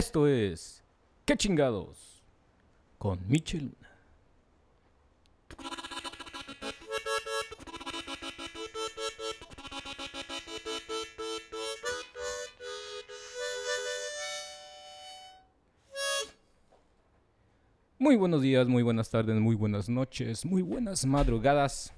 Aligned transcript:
Esto 0.00 0.26
es 0.26 0.82
¿Qué 1.26 1.36
chingados? 1.36 2.22
Con 2.96 3.20
Michel. 3.28 3.76
Muy 17.98 18.16
buenos 18.16 18.40
días, 18.40 18.66
muy 18.68 18.82
buenas 18.82 19.10
tardes, 19.10 19.38
muy 19.38 19.54
buenas 19.54 19.90
noches, 19.90 20.46
muy 20.46 20.62
buenas 20.62 21.04
madrugadas. 21.04 21.92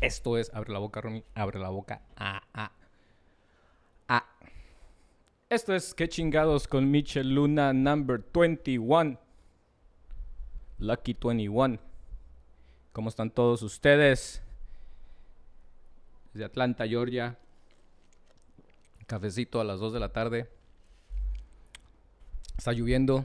Esto 0.00 0.38
es 0.38 0.50
Abre 0.54 0.72
la 0.72 0.78
boca, 0.78 1.02
Romy. 1.02 1.22
Abre 1.34 1.58
la 1.58 1.68
boca. 1.68 2.00
Ah, 2.16 2.42
ah. 2.54 2.72
Ah. 4.08 4.24
Esto 5.54 5.72
es 5.72 5.94
¿Qué 5.94 6.08
chingados? 6.08 6.66
con 6.66 6.90
Michel 6.90 7.32
Luna, 7.32 7.72
number 7.72 8.20
21. 8.34 9.16
Lucky 10.80 11.16
21. 11.22 11.78
¿Cómo 12.92 13.08
están 13.08 13.30
todos 13.30 13.62
ustedes? 13.62 14.42
Desde 16.32 16.44
Atlanta, 16.44 16.88
Georgia. 16.88 17.38
Cafecito 19.06 19.60
a 19.60 19.64
las 19.64 19.78
2 19.78 19.92
de 19.92 20.00
la 20.00 20.08
tarde. 20.08 20.50
Está 22.58 22.72
lloviendo. 22.72 23.24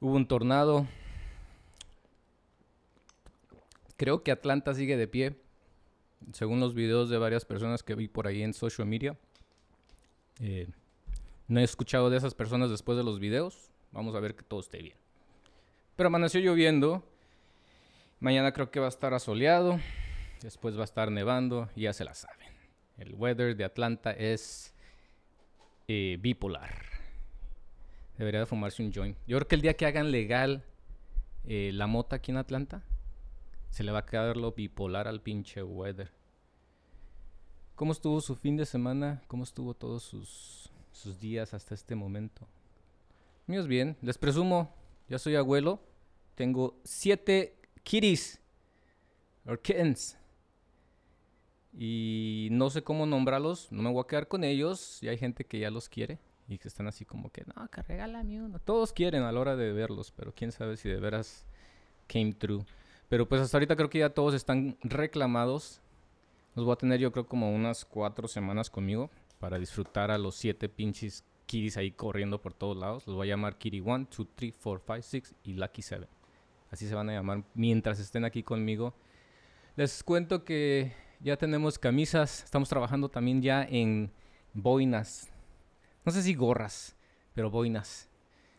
Hubo 0.00 0.16
un 0.16 0.28
tornado. 0.28 0.86
Creo 3.96 4.22
que 4.22 4.32
Atlanta 4.32 4.74
sigue 4.74 4.98
de 4.98 5.08
pie. 5.08 5.40
Según 6.34 6.60
los 6.60 6.74
videos 6.74 7.08
de 7.08 7.16
varias 7.16 7.46
personas 7.46 7.82
que 7.82 7.94
vi 7.94 8.06
por 8.06 8.26
ahí 8.26 8.42
en 8.42 8.52
social 8.52 8.86
media. 8.86 9.16
Eh, 10.40 10.68
no 11.48 11.60
he 11.60 11.64
escuchado 11.64 12.10
de 12.10 12.16
esas 12.16 12.34
personas 12.34 12.70
después 12.70 12.96
de 12.98 13.04
los 13.04 13.20
videos. 13.20 13.70
Vamos 13.92 14.14
a 14.14 14.20
ver 14.20 14.34
que 14.34 14.42
todo 14.42 14.60
esté 14.60 14.82
bien. 14.82 14.96
Pero 15.96 16.08
amaneció 16.08 16.40
lloviendo. 16.40 17.04
Mañana 18.20 18.52
creo 18.52 18.70
que 18.70 18.80
va 18.80 18.86
a 18.86 18.90
estar 18.90 19.14
asoleado. 19.14 19.78
Después 20.42 20.76
va 20.76 20.82
a 20.82 20.84
estar 20.84 21.10
nevando. 21.10 21.68
Ya 21.76 21.92
se 21.92 22.04
la 22.04 22.14
saben. 22.14 22.48
El 22.98 23.14
weather 23.14 23.56
de 23.56 23.64
Atlanta 23.64 24.12
es 24.12 24.74
eh, 25.88 26.18
bipolar. 26.20 26.84
Debería 28.18 28.40
de 28.40 28.46
fumarse 28.46 28.82
un 28.82 28.92
joint. 28.92 29.16
Yo 29.26 29.38
creo 29.38 29.48
que 29.48 29.54
el 29.54 29.62
día 29.62 29.74
que 29.74 29.86
hagan 29.86 30.10
legal 30.10 30.64
eh, 31.44 31.70
la 31.72 31.86
mota 31.86 32.16
aquí 32.16 32.30
en 32.30 32.36
Atlanta, 32.36 32.82
se 33.70 33.82
le 33.82 33.92
va 33.92 34.00
a 34.00 34.06
quedar 34.06 34.36
lo 34.36 34.52
bipolar 34.52 35.08
al 35.08 35.20
pinche 35.20 35.62
weather. 35.62 36.10
¿Cómo 37.80 37.92
estuvo 37.92 38.20
su 38.20 38.36
fin 38.36 38.58
de 38.58 38.66
semana? 38.66 39.22
¿Cómo 39.26 39.42
estuvo 39.42 39.72
todos 39.72 40.02
sus, 40.02 40.68
sus 40.92 41.18
días 41.18 41.54
hasta 41.54 41.74
este 41.74 41.94
momento? 41.94 42.46
Míos 43.46 43.66
bien. 43.66 43.96
Les 44.02 44.18
presumo, 44.18 44.70
ya 45.08 45.18
soy 45.18 45.34
abuelo. 45.36 45.80
Tengo 46.34 46.76
siete 46.84 47.56
kitties. 47.82 48.38
Or 49.46 49.58
kittens. 49.62 50.18
Y 51.72 52.48
no 52.50 52.68
sé 52.68 52.82
cómo 52.82 53.06
nombrarlos. 53.06 53.72
No 53.72 53.80
me 53.80 53.90
voy 53.90 54.02
a 54.04 54.06
quedar 54.06 54.28
con 54.28 54.44
ellos. 54.44 55.02
Y 55.02 55.08
hay 55.08 55.16
gente 55.16 55.46
que 55.46 55.58
ya 55.58 55.70
los 55.70 55.88
quiere. 55.88 56.18
Y 56.48 56.58
que 56.58 56.68
están 56.68 56.86
así 56.86 57.06
como 57.06 57.30
que, 57.30 57.46
no, 57.46 57.66
que 57.68 57.80
regálame 57.80 58.42
uno. 58.42 58.58
Todos 58.58 58.92
quieren 58.92 59.22
a 59.22 59.32
la 59.32 59.40
hora 59.40 59.56
de 59.56 59.72
verlos. 59.72 60.12
Pero 60.14 60.34
quién 60.34 60.52
sabe 60.52 60.76
si 60.76 60.90
de 60.90 61.00
veras 61.00 61.46
came 62.08 62.34
true. 62.34 62.62
Pero 63.08 63.26
pues 63.26 63.40
hasta 63.40 63.56
ahorita 63.56 63.74
creo 63.74 63.88
que 63.88 64.00
ya 64.00 64.10
todos 64.10 64.34
están 64.34 64.76
reclamados. 64.82 65.80
Los 66.54 66.64
voy 66.64 66.72
a 66.72 66.76
tener 66.76 67.00
yo 67.00 67.12
creo 67.12 67.26
como 67.26 67.54
unas 67.54 67.84
cuatro 67.84 68.28
semanas 68.28 68.70
conmigo. 68.70 69.10
Para 69.38 69.58
disfrutar 69.58 70.10
a 70.10 70.18
los 70.18 70.34
siete 70.34 70.68
pinches 70.68 71.24
kitties 71.46 71.76
ahí 71.76 71.90
corriendo 71.90 72.40
por 72.40 72.54
todos 72.54 72.76
lados. 72.76 73.06
Los 73.06 73.16
voy 73.16 73.28
a 73.28 73.32
llamar 73.32 73.56
Kitty 73.56 73.80
1, 73.80 74.08
2, 74.16 74.28
3, 74.34 74.54
4, 74.62 74.84
5, 74.86 75.02
6 75.02 75.34
y 75.44 75.52
Lucky 75.54 75.82
7. 75.82 76.06
Así 76.70 76.86
se 76.86 76.94
van 76.94 77.10
a 77.10 77.12
llamar 77.12 77.42
mientras 77.54 77.98
estén 77.98 78.24
aquí 78.24 78.42
conmigo. 78.42 78.94
Les 79.76 80.04
cuento 80.04 80.44
que 80.44 80.92
ya 81.20 81.36
tenemos 81.36 81.78
camisas. 81.78 82.44
Estamos 82.44 82.68
trabajando 82.68 83.08
también 83.08 83.42
ya 83.42 83.64
en 83.64 84.12
boinas. 84.54 85.28
No 86.04 86.12
sé 86.12 86.22
si 86.22 86.34
gorras, 86.34 86.96
pero 87.34 87.50
boinas. 87.50 88.08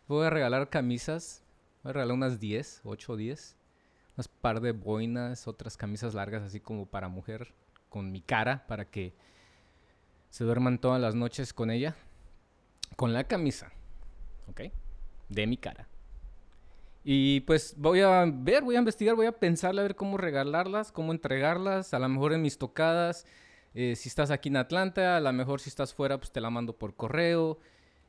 Voy 0.08 0.26
a 0.26 0.30
regalar 0.30 0.70
camisas. 0.70 1.44
Voy 1.84 1.92
a 1.92 1.94
regalar 1.94 2.16
unas 2.16 2.40
10, 2.40 2.82
8 2.84 3.14
o 3.14 3.16
10. 3.16 3.58
Unas 4.18 4.28
par 4.28 4.60
de 4.60 4.74
boinas, 4.74 5.48
otras 5.48 5.78
camisas 5.78 6.14
largas 6.14 6.44
así 6.44 6.60
como 6.60 6.86
para 6.86 7.08
mujer. 7.08 7.54
Con 7.92 8.12
mi 8.12 8.22
cara, 8.22 8.66
para 8.68 8.86
que 8.86 9.14
se 10.30 10.46
duerman 10.46 10.80
todas 10.80 11.02
las 11.02 11.14
noches 11.14 11.54
con 11.54 11.70
ella. 11.70 11.96
Con 12.96 13.12
la 13.12 13.26
camisa. 13.26 13.72
¿Ok? 14.48 14.62
De 15.28 15.46
mi 15.46 15.58
cara. 15.58 15.88
Y 17.04 17.42
pues 17.42 17.76
voy 17.78 18.00
a 18.00 18.26
ver, 18.26 18.64
voy 18.64 18.78
a 18.78 18.80
investigar, 18.80 19.16
voy 19.16 19.26
a 19.26 19.32
pensar 19.34 19.78
a 19.78 19.82
ver 19.82 19.96
cómo 19.96 20.18
regalarlas, 20.18 20.92
cómo 20.94 21.12
entregarlas, 21.12 21.94
a 21.94 22.00
lo 22.00 22.08
mejor 22.08 22.32
en 22.32 22.42
mis 22.42 22.58
tocadas. 22.58 23.26
Eh, 23.74 23.96
si 23.98 24.08
estás 24.08 24.32
aquí 24.32 24.48
en 24.48 24.56
Atlanta, 24.56 25.18
a 25.18 25.20
lo 25.20 25.34
mejor 25.34 25.60
si 25.60 25.70
estás 25.70 25.94
fuera, 25.94 26.18
pues 26.18 26.32
te 26.32 26.40
la 26.40 26.50
mando 26.50 26.78
por 26.78 26.96
correo. 26.96 27.60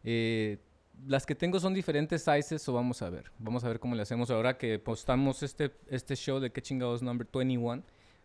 Eh, 0.04 0.58
las 1.06 1.26
que 1.26 1.34
tengo 1.34 1.58
son 1.58 1.74
diferentes 1.74 2.22
sizes, 2.22 2.68
o 2.68 2.72
vamos 2.72 3.02
a 3.02 3.10
ver. 3.10 3.32
Vamos 3.38 3.64
a 3.64 3.68
ver 3.68 3.80
cómo 3.80 3.96
le 3.96 4.02
hacemos 4.02 4.30
ahora 4.30 4.58
que 4.58 4.78
postamos 4.78 5.42
este, 5.42 5.72
este 5.88 6.14
show 6.14 6.38
de 6.38 6.52
qué 6.52 6.62
chingados 6.62 7.02
number 7.02 7.26
21. 7.32 7.82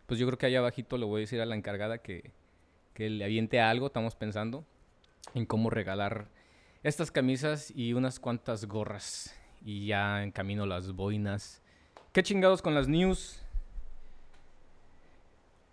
Pues 0.08 0.18
yo 0.18 0.26
creo 0.26 0.38
que 0.38 0.46
allá 0.46 0.60
abajito 0.60 0.96
le 0.96 1.04
voy 1.04 1.18
a 1.18 1.20
decir 1.20 1.38
a 1.42 1.44
la 1.44 1.54
encargada 1.54 1.98
que, 1.98 2.32
que 2.94 3.10
le 3.10 3.22
aviente 3.24 3.60
algo. 3.60 3.88
Estamos 3.88 4.14
pensando 4.14 4.64
en 5.34 5.44
cómo 5.44 5.68
regalar 5.68 6.28
estas 6.82 7.10
camisas 7.10 7.70
y 7.76 7.92
unas 7.92 8.18
cuantas 8.18 8.64
gorras. 8.64 9.38
Y 9.62 9.84
ya 9.84 10.22
en 10.22 10.30
camino 10.30 10.64
las 10.64 10.92
boinas. 10.92 11.60
¿Qué 12.14 12.22
chingados 12.22 12.62
con 12.62 12.74
las 12.74 12.88
news? 12.88 13.42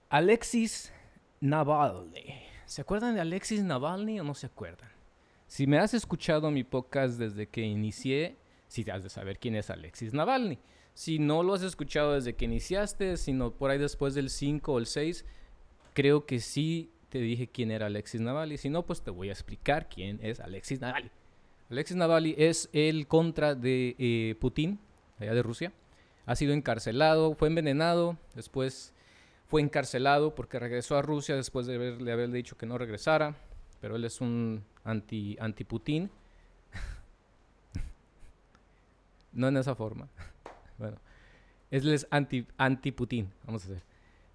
Alexis 0.09 0.91
Navalny. 1.39 2.43
¿Se 2.65 2.81
acuerdan 2.81 3.15
de 3.15 3.21
Alexis 3.21 3.63
Navalny 3.63 4.19
o 4.19 4.25
no 4.25 4.33
se 4.33 4.47
acuerdan? 4.47 4.89
Si 5.47 5.65
me 5.65 5.79
has 5.79 5.93
escuchado 5.93 6.51
mi 6.51 6.65
podcast 6.65 7.17
desde 7.17 7.47
que 7.47 7.61
inicié, 7.61 8.35
si 8.67 8.83
te 8.83 8.91
has 8.91 9.01
de 9.01 9.09
saber 9.09 9.39
quién 9.39 9.55
es 9.55 9.69
Alexis 9.69 10.13
Navalny. 10.13 10.59
Si 10.95 11.19
no 11.19 11.43
lo 11.43 11.53
has 11.53 11.61
escuchado 11.61 12.13
desde 12.13 12.35
que 12.35 12.45
iniciaste, 12.45 13.17
sino 13.17 13.51
por 13.51 13.69
ahí 13.69 13.77
después 13.77 14.15
del 14.15 14.29
5 14.29 14.71
o 14.71 14.79
el 14.79 14.85
6, 14.85 15.25
creo 15.93 16.25
que 16.25 16.39
sí 16.39 16.89
te 17.09 17.19
dije 17.19 17.47
quién 17.47 17.69
era 17.69 17.87
Alexis 17.87 18.21
Navalny. 18.21 18.57
Si 18.57 18.69
no, 18.69 18.85
pues 18.85 19.01
te 19.01 19.11
voy 19.11 19.27
a 19.27 19.33
explicar 19.33 19.89
quién 19.89 20.19
es 20.23 20.39
Alexis 20.39 20.79
Navalny. 20.79 21.11
Alexis 21.69 21.97
Navalny 21.97 22.33
es 22.37 22.69
el 22.71 23.07
contra 23.07 23.55
de 23.55 23.97
eh, 23.99 24.35
Putin, 24.39 24.79
allá 25.19 25.33
de 25.33 25.43
Rusia. 25.43 25.73
Ha 26.25 26.35
sido 26.37 26.53
encarcelado, 26.53 27.35
fue 27.35 27.49
envenenado, 27.49 28.17
después 28.33 28.93
fue 29.49 29.61
encarcelado 29.61 30.33
porque 30.33 30.59
regresó 30.59 30.95
a 30.95 31.01
Rusia 31.01 31.35
después 31.35 31.67
de 31.67 31.75
haberle 31.75 32.11
haber 32.13 32.31
dicho 32.31 32.57
que 32.57 32.65
no 32.65 32.77
regresara. 32.77 33.35
Pero 33.81 33.97
él 33.97 34.05
es 34.05 34.21
un 34.21 34.63
anti, 34.85 35.35
anti-Putin. 35.41 36.09
no 39.33 39.49
en 39.49 39.57
esa 39.57 39.75
forma. 39.75 40.07
Bueno, 40.77 40.97
él 41.71 41.93
es 41.93 42.07
anti, 42.09 42.45
anti-Putin, 42.57 43.31
vamos 43.45 43.63
a 43.63 43.65
hacer. 43.67 43.83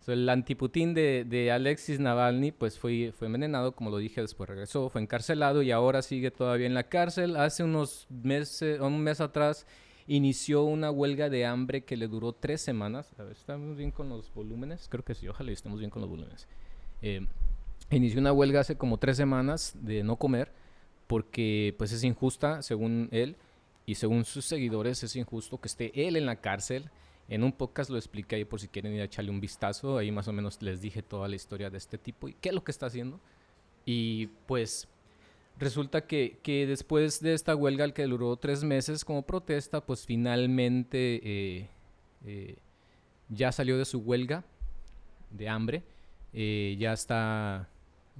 So, 0.01 0.13
el 0.13 0.29
anti-Putin 0.29 0.95
de, 0.95 1.27
de, 1.29 1.53
Alexis 1.53 2.01
Navalny 2.01 2.53
pues 2.53 2.79
fue, 2.79 3.13
fue 3.13 3.27
envenenado, 3.27 3.73
como 3.73 3.91
lo 3.91 3.99
dije, 3.99 4.23
después 4.23 4.49
regresó, 4.49 4.89
fue 4.89 5.03
encarcelado 5.03 5.63
y 5.63 5.73
ahora 5.73 6.01
sigue 6.01 6.31
todavía 6.31 6.67
en 6.67 6.75
la 6.75 6.85
cárcel. 6.85 7.37
Hace 7.37 7.65
unos 7.65 8.07
meses, 8.09 8.81
un 8.81 9.01
mes 9.03 9.21
atrás, 9.21 9.67
inició 10.07 10.65
una 10.65 10.91
huelga 10.91 11.29
de 11.29 11.45
hambre 11.45 11.85
que 11.85 11.99
le 11.99 12.09
duró 12.09 12.33
tres 12.33 12.63
semanas. 12.63 13.13
A 13.19 13.25
ver, 13.25 13.33
¿estamos 13.33 13.77
bien 13.77 13.91
con 13.91 14.09
los 14.09 14.33
volúmenes? 14.33 14.89
Creo 14.89 15.05
que 15.05 15.15
sí, 15.15 15.29
ojalá 15.29 15.53
estemos 15.53 15.79
bien 15.79 15.91
con 15.91 16.01
los 16.01 16.11
volúmenes. 16.11 16.49
Eh, 17.03 17.27
inició 17.91 18.21
una 18.21 18.33
huelga 18.33 18.61
hace 18.61 18.77
como 18.77 18.97
tres 18.97 19.19
semanas 19.19 19.75
de 19.83 20.03
no 20.03 20.17
comer 20.17 20.51
porque 21.07 21.75
pues 21.77 21.93
es 21.93 22.05
injusta, 22.05 22.63
según 22.63 23.09
él, 23.11 23.37
y 23.87 23.95
según 23.95 24.25
sus 24.25 24.45
seguidores 24.45 25.03
es 25.03 25.17
injusto 25.17 25.61
que 25.61 25.69
esté 25.69 26.07
él 26.07 26.17
en 26.17 26.27
la 26.27 26.37
cárcel. 26.37 26.91
En 27.29 27.45
un 27.45 27.53
podcast 27.53 27.91
lo 27.91 27.97
expliqué 27.97 28.37
ahí 28.37 28.45
por 28.45 28.61
si 28.61 28.69
quieren 28.69 28.93
ir 28.93 29.01
a 29.01 29.05
echarle 29.05 29.31
un 29.31 29.41
vistazo. 29.41 29.99
Ahí 29.99 30.11
más 30.11 30.29
o 30.29 30.33
menos 30.33 30.61
les 30.63 30.81
dije 30.81 31.03
toda 31.03 31.29
la 31.29 31.37
historia 31.37 31.71
de 31.71 31.79
este 31.79 31.97
tipo 31.99 32.29
y 32.29 32.35
qué 32.35 32.49
es 32.51 32.55
lo 32.55 32.65
que 32.65 32.73
está 32.73 32.87
haciendo. 32.87 33.21
Y 33.85 34.27
pues 34.47 34.89
resulta 35.59 36.07
que, 36.07 36.39
que, 36.43 36.67
después 36.67 37.21
de 37.21 37.35
esta 37.35 37.55
huelga 37.55 37.93
que 37.93 38.05
duró 38.05 38.37
tres 38.37 38.65
meses 38.65 39.05
como 39.05 39.23
protesta, 39.23 39.85
pues 39.85 40.07
finalmente 40.07 41.21
eh, 41.23 41.69
eh, 42.25 42.57
ya 43.29 43.53
salió 43.53 43.79
de 43.79 43.85
su 43.85 43.99
huelga 43.99 44.45
de 45.31 45.49
hambre, 45.49 45.83
eh, 46.33 46.77
ya 46.79 46.93
está 46.93 47.69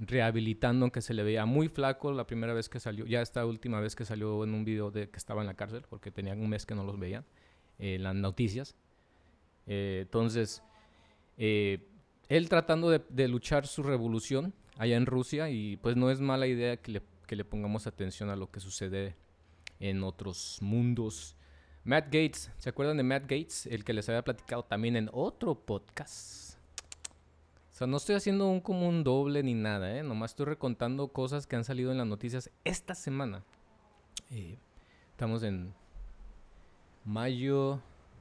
rehabilitando, 0.01 0.85
aunque 0.85 1.01
se 1.01 1.13
le 1.13 1.23
veía 1.23 1.45
muy 1.45 1.69
flaco 1.69 2.11
la 2.11 2.27
primera 2.27 2.53
vez 2.53 2.67
que 2.67 2.79
salió, 2.79 3.05
ya 3.05 3.21
esta 3.21 3.45
última 3.45 3.79
vez 3.79 3.95
que 3.95 4.03
salió 4.03 4.43
en 4.43 4.53
un 4.53 4.65
video 4.65 4.91
de 4.91 5.09
que 5.09 5.17
estaba 5.17 5.41
en 5.41 5.47
la 5.47 5.53
cárcel, 5.53 5.83
porque 5.89 6.11
tenían 6.11 6.41
un 6.41 6.49
mes 6.49 6.65
que 6.65 6.75
no 6.75 6.83
los 6.83 6.99
veían 6.99 7.23
en 7.79 8.03
las 8.03 8.15
noticias. 8.15 8.75
entonces, 9.65 10.63
él 11.37 12.49
tratando 12.49 12.89
de, 12.89 13.01
de 13.09 13.27
luchar 13.27 13.67
su 13.67 13.83
revolución 13.83 14.53
allá 14.77 14.97
en 14.97 15.05
Rusia 15.05 15.49
y 15.49 15.77
pues 15.77 15.95
no 15.95 16.09
es 16.09 16.19
mala 16.19 16.47
idea 16.47 16.77
que 16.77 16.91
le 16.91 17.01
que 17.31 17.37
le 17.37 17.45
pongamos 17.45 17.87
atención 17.87 18.29
a 18.29 18.35
lo 18.35 18.51
que 18.51 18.59
sucede 18.59 19.15
en 19.79 20.03
otros 20.03 20.57
mundos. 20.59 21.37
Matt 21.85 22.07
Gates, 22.07 22.51
¿se 22.57 22.67
acuerdan 22.67 22.97
de 22.97 23.03
Matt 23.03 23.21
Gates? 23.21 23.67
El 23.67 23.85
que 23.85 23.93
les 23.93 24.09
había 24.09 24.21
platicado 24.21 24.63
también 24.63 24.97
en 24.97 25.09
otro 25.13 25.55
podcast. 25.55 26.50
Sea, 27.81 27.87
no 27.87 27.97
estoy 27.97 28.13
haciendo 28.13 28.47
un 28.47 28.61
como 28.61 28.87
un 28.87 29.03
doble 29.03 29.41
ni 29.41 29.55
nada, 29.55 29.97
¿eh? 29.97 30.03
Nomás 30.03 30.33
estoy 30.33 30.45
recontando 30.45 31.07
cosas 31.07 31.47
que 31.47 31.55
han 31.55 31.63
salido 31.63 31.91
en 31.91 31.97
las 31.97 32.05
noticias 32.05 32.51
esta 32.63 32.93
semana. 32.93 33.43
Estamos 35.09 35.41
en 35.41 35.73
mayo 37.05 37.79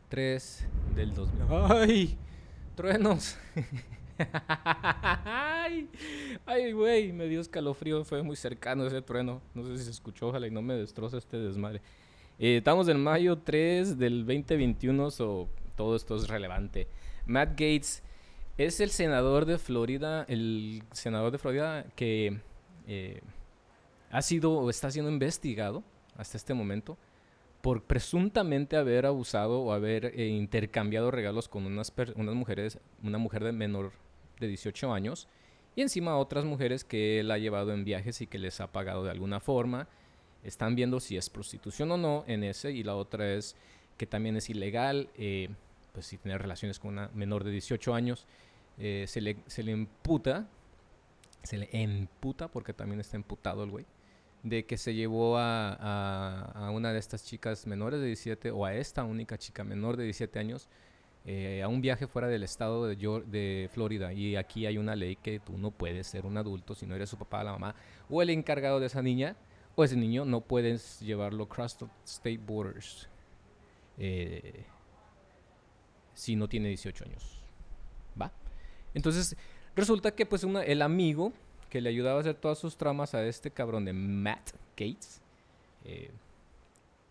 3 0.09 0.67
del 0.97 1.13
2000. 1.13 1.47
¡Ay! 1.69 2.17
¡Truenos! 2.75 3.37
¡Ay! 6.47 6.73
güey! 6.73 7.13
Me 7.13 7.27
dio 7.27 7.43
escalofrío. 7.43 8.03
Fue 8.07 8.23
muy 8.23 8.37
cercano 8.37 8.87
ese 8.87 9.03
trueno. 9.03 9.43
No 9.55 9.63
sé 9.67 9.77
si 9.77 9.85
se 9.85 9.91
escuchó. 9.91 10.29
Ojalá 10.29 10.47
y 10.47 10.51
no 10.51 10.63
me 10.63 10.73
destroza 10.73 11.19
este 11.19 11.37
desmadre. 11.37 11.83
Eh, 12.39 12.57
estamos 12.57 12.89
en 12.89 12.99
mayo 12.99 13.37
3 13.37 13.99
del 13.99 14.21
2021. 14.21 15.09
o 15.19 15.49
todo 15.77 15.97
esto 15.97 16.17
es 16.17 16.29
relevante. 16.29 16.87
Matt 17.27 17.51
Gates 17.51 18.03
es 18.67 18.81
el 18.81 18.91
senador 18.91 19.47
de 19.47 19.57
Florida. 19.57 20.27
El 20.29 20.83
senador 20.93 21.33
de 21.33 21.39
Florida 21.39 21.87
que 21.97 22.41
eh, 22.87 23.21
ha 24.11 24.21
sido 24.21 24.53
o 24.53 24.69
está 24.69 24.91
siendo 24.91 25.11
investigado 25.11 25.83
hasta 26.17 26.37
este 26.37 26.53
momento 26.53 26.99
por 27.63 27.83
presuntamente 27.85 28.77
haber 28.77 29.07
abusado 29.07 29.61
o 29.61 29.73
haber 29.73 30.19
eh, 30.19 30.29
intercambiado 30.29 31.11
regalos 31.11 31.49
con 31.49 31.65
unas, 31.65 31.93
unas 32.17 32.35
mujeres, 32.35 32.79
una 33.03 33.17
mujer 33.17 33.45
de 33.45 33.53
menor 33.53 33.93
de 34.39 34.49
18 34.49 34.93
años 34.93 35.27
y 35.75 35.81
encima 35.81 36.19
otras 36.19 36.45
mujeres 36.45 36.85
que 36.85 37.21
él 37.21 37.31
ha 37.31 37.39
llevado 37.39 37.73
en 37.73 37.85
viajes 37.85 38.21
y 38.21 38.27
que 38.27 38.39
les 38.39 38.61
ha 38.61 38.73
pagado 38.73 39.05
de 39.05 39.11
alguna 39.11 39.41
forma. 39.41 39.89
Están 40.45 40.75
viendo 40.75 41.01
si 41.01 41.17
es 41.17 41.31
prostitución 41.31 41.91
o 41.93 41.97
no 41.97 42.25
en 42.27 42.45
ese 42.45 42.73
y 42.73 42.83
la 42.83 42.95
otra 42.95 43.33
es 43.33 43.57
que 43.97 44.07
también 44.07 44.37
es 44.37 44.51
ilegal, 44.51 45.09
eh, 45.17 45.49
pues 45.93 46.07
si 46.07 46.19
tener 46.19 46.41
relaciones 46.43 46.79
con 46.79 46.93
una 46.93 47.11
menor 47.15 47.45
de 47.45 47.51
18 47.53 47.95
años, 47.95 48.27
eh, 48.79 49.05
se, 49.07 49.21
le, 49.21 49.37
se 49.47 49.63
le 49.63 49.73
imputa, 49.73 50.49
se 51.43 51.59
le 51.59 51.69
imputa 51.73 52.49
porque 52.49 52.73
también 52.73 53.01
está 53.01 53.17
imputado 53.17 53.65
el 53.65 53.71
güey 53.71 53.87
de 54.43 54.65
que 54.65 54.77
se 54.77 54.95
llevó 54.95 55.37
a, 55.39 56.71
una 56.73 56.93
de 56.93 56.99
estas 56.99 57.25
chicas 57.25 57.67
menores 57.67 58.01
de 58.01 58.07
17 58.07 58.51
o 58.51 58.65
a 58.65 58.75
esta 58.75 59.05
única 59.05 59.37
chica 59.39 59.65
menor 59.65 59.97
de 59.97 60.05
17 60.05 60.39
años 60.39 60.69
eh, 61.27 61.63
a 61.63 61.69
un 61.69 61.83
viaje 61.83 62.07
fuera 62.07 62.29
del 62.29 62.43
estado 62.43 62.87
de, 62.87 63.71
Florida. 63.73 64.13
Y 64.13 64.37
aquí 64.37 64.67
hay 64.67 64.79
una 64.79 64.97
ley 64.97 65.17
que 65.17 65.41
tú 65.41 65.59
no 65.59 65.71
puedes 65.71 66.07
ser 66.07 66.25
un 66.25 66.37
adulto 66.37 66.75
si 66.75 66.87
no 66.87 66.95
eres 66.95 67.11
su 67.11 67.19
papá, 67.19 67.45
la 67.45 67.53
mamá 67.53 67.75
o 68.09 68.23
el 68.23 68.31
encargado 68.31 68.81
de 68.81 68.87
esa 68.87 69.03
niña 69.03 69.37
o 69.77 69.85
ese 69.85 69.97
niño, 69.97 70.25
no 70.25 70.41
puedes 70.41 71.01
llevarlo 71.01 71.45
across 71.45 71.77
the 71.77 71.87
state 72.05 72.39
borders 72.39 73.09
eh, 73.99 74.65
si 76.15 76.35
no 76.35 76.49
tiene 76.49 76.69
18 76.69 77.05
años. 77.05 77.40
Entonces, 78.95 79.37
resulta 79.77 80.15
que 80.15 80.27
pues 80.27 80.45
el 80.45 80.83
amigo 80.83 81.33
que 81.71 81.81
le 81.81 81.89
ayudaba 81.89 82.19
a 82.19 82.21
hacer 82.21 82.35
todas 82.35 82.59
sus 82.59 82.77
tramas 82.77 83.15
a 83.15 83.25
este 83.25 83.51
cabrón 83.51 83.85
de 83.85 83.93
Matt 83.93 84.51
Gates, 84.77 85.21
eh, 85.85 86.11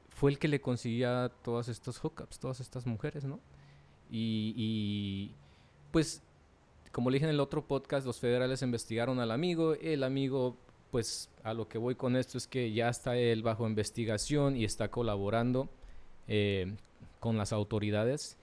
fue 0.10 0.32
el 0.32 0.38
que 0.38 0.50
le 0.50 0.60
conseguía 0.60 1.32
todas 1.44 1.70
estas 1.70 1.98
hookups, 1.98 2.40
todas 2.40 2.60
estas 2.60 2.86
mujeres, 2.86 3.24
¿no? 3.24 3.40
Y, 4.12 5.32
pues, 5.92 6.22
como 6.92 7.10
le 7.10 7.16
dije 7.16 7.26
en 7.26 7.32
el 7.32 7.40
otro 7.40 7.66
podcast, 7.66 8.06
los 8.06 8.20
federales 8.20 8.62
investigaron 8.62 9.20
al 9.20 9.32
amigo, 9.32 9.76
el 9.76 10.04
amigo, 10.04 10.58
pues, 10.92 11.30
a 11.44 11.54
lo 11.54 11.70
que 11.70 11.78
voy 11.78 11.96
con 11.96 12.18
esto 12.18 12.38
es 12.38 12.48
que 12.48 12.74
ya 12.74 12.90
está 12.90 13.16
él 13.16 13.44
bajo 13.44 13.68
investigación 13.68 14.58
y 14.58 14.66
está 14.66 14.90
colaborando 14.90 15.70
eh, 16.28 16.76
con 17.20 17.38
las 17.38 17.54
autoridades. 17.54 18.38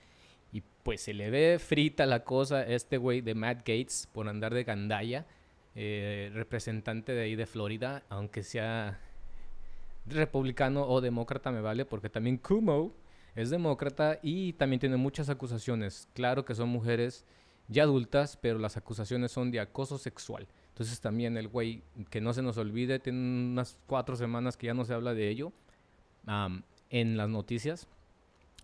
Pues 0.86 1.00
se 1.00 1.14
le 1.14 1.30
ve 1.30 1.58
frita 1.58 2.06
la 2.06 2.22
cosa 2.22 2.62
este 2.62 2.96
güey 2.96 3.20
de 3.20 3.34
Matt 3.34 3.58
Gates 3.66 4.08
por 4.12 4.28
andar 4.28 4.54
de 4.54 4.62
gandalla 4.62 5.26
eh, 5.74 6.30
representante 6.32 7.10
de 7.10 7.22
ahí 7.22 7.34
de 7.34 7.46
Florida, 7.46 8.04
aunque 8.08 8.44
sea 8.44 9.00
republicano 10.06 10.86
o 10.86 11.00
demócrata 11.00 11.50
me 11.50 11.60
vale, 11.60 11.86
porque 11.86 12.08
también 12.08 12.36
Kumo 12.36 12.94
es 13.34 13.50
demócrata 13.50 14.20
y 14.22 14.52
también 14.52 14.78
tiene 14.78 14.96
muchas 14.96 15.28
acusaciones. 15.28 16.08
Claro 16.14 16.44
que 16.44 16.54
son 16.54 16.68
mujeres 16.68 17.26
ya 17.66 17.82
adultas, 17.82 18.38
pero 18.40 18.60
las 18.60 18.76
acusaciones 18.76 19.32
son 19.32 19.50
de 19.50 19.58
acoso 19.58 19.98
sexual. 19.98 20.46
Entonces 20.68 21.00
también 21.00 21.36
el 21.36 21.48
güey, 21.48 21.82
que 22.10 22.20
no 22.20 22.32
se 22.32 22.42
nos 22.42 22.58
olvide, 22.58 23.00
tiene 23.00 23.18
unas 23.18 23.76
cuatro 23.88 24.14
semanas 24.14 24.56
que 24.56 24.68
ya 24.68 24.74
no 24.74 24.84
se 24.84 24.94
habla 24.94 25.14
de 25.14 25.30
ello 25.30 25.52
en 26.90 27.16
las 27.16 27.28
noticias, 27.28 27.88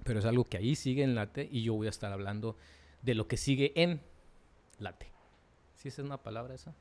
pero 0.05 0.19
es 0.19 0.25
algo 0.25 0.45
que 0.45 0.57
ahí 0.57 0.75
sigue 0.75 1.03
en 1.03 1.15
late 1.15 1.49
y 1.51 1.63
yo 1.63 1.75
voy 1.75 1.87
a 1.87 1.91
estar 1.91 2.13
hablando 2.13 2.57
de 3.03 3.15
lo 3.15 3.29
que 3.29 3.37
sigue 3.37 3.73
en 3.77 4.01
late. 4.79 5.11
¿Sí 5.77 5.89
es 5.89 5.99
una 5.99 6.19
palabra 6.19 6.55
esa? 6.55 6.75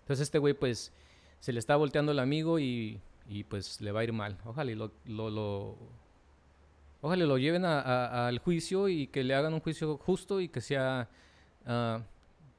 Entonces 0.00 0.24
este 0.24 0.38
güey 0.38 0.54
pues 0.54 0.92
se 1.40 1.52
le 1.52 1.58
está 1.58 1.76
volteando 1.76 2.12
el 2.12 2.18
amigo 2.18 2.58
y, 2.58 3.00
pues 3.48 3.80
le 3.80 3.92
va 3.92 4.00
a 4.00 4.04
ir 4.04 4.12
mal. 4.12 4.38
Ojalá 4.44 4.72
lo, 4.72 4.92
lo, 5.04 5.76
lo 7.02 7.38
lleven 7.38 7.64
al 7.64 8.38
juicio 8.38 8.88
y 8.88 9.06
que 9.08 9.22
le 9.22 9.34
hagan 9.34 9.54
un 9.54 9.60
juicio 9.60 9.98
justo 9.98 10.40
y 10.40 10.48
que 10.48 10.60
sea 10.60 11.08
uh, 11.66 12.02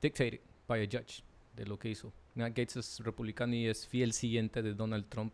dictated 0.02 0.40
by 0.68 0.84
a 0.84 0.86
judge 0.86 1.24
de 1.56 1.66
lo 1.66 1.78
que 1.78 1.90
hizo. 1.90 2.14
Gates 2.36 2.78
es 2.78 3.00
republicano 3.00 3.54
y 3.56 3.68
es 3.68 3.86
fiel 3.88 4.14
siguiente 4.14 4.62
de 4.62 4.74
Donald 4.74 5.10
Trump 5.10 5.34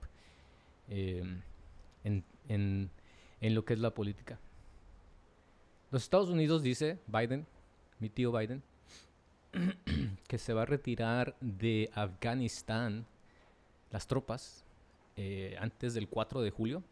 em, 0.88 1.42
en, 2.04 2.24
en 2.48 2.90
lo 3.54 3.64
que 3.64 3.74
es 3.74 3.80
la 3.80 3.94
política. 3.94 4.40
Los 5.92 6.04
Estados 6.04 6.30
Unidos, 6.30 6.64
dice 6.64 6.98
Biden, 7.08 7.46
mi 8.00 8.10
tío 8.10 8.32
Biden, 8.32 8.64
que 10.28 10.38
se 10.38 10.54
va 10.54 10.64
a 10.64 10.66
retirar 10.66 11.36
de 11.40 11.90
Afganistán 11.94 13.06
las 13.92 14.08
tropas 14.08 14.64
eh, 15.16 15.56
antes 15.60 15.94
del 15.94 16.10
4 16.10 16.42
de 16.42 16.52
julio. 16.52 16.84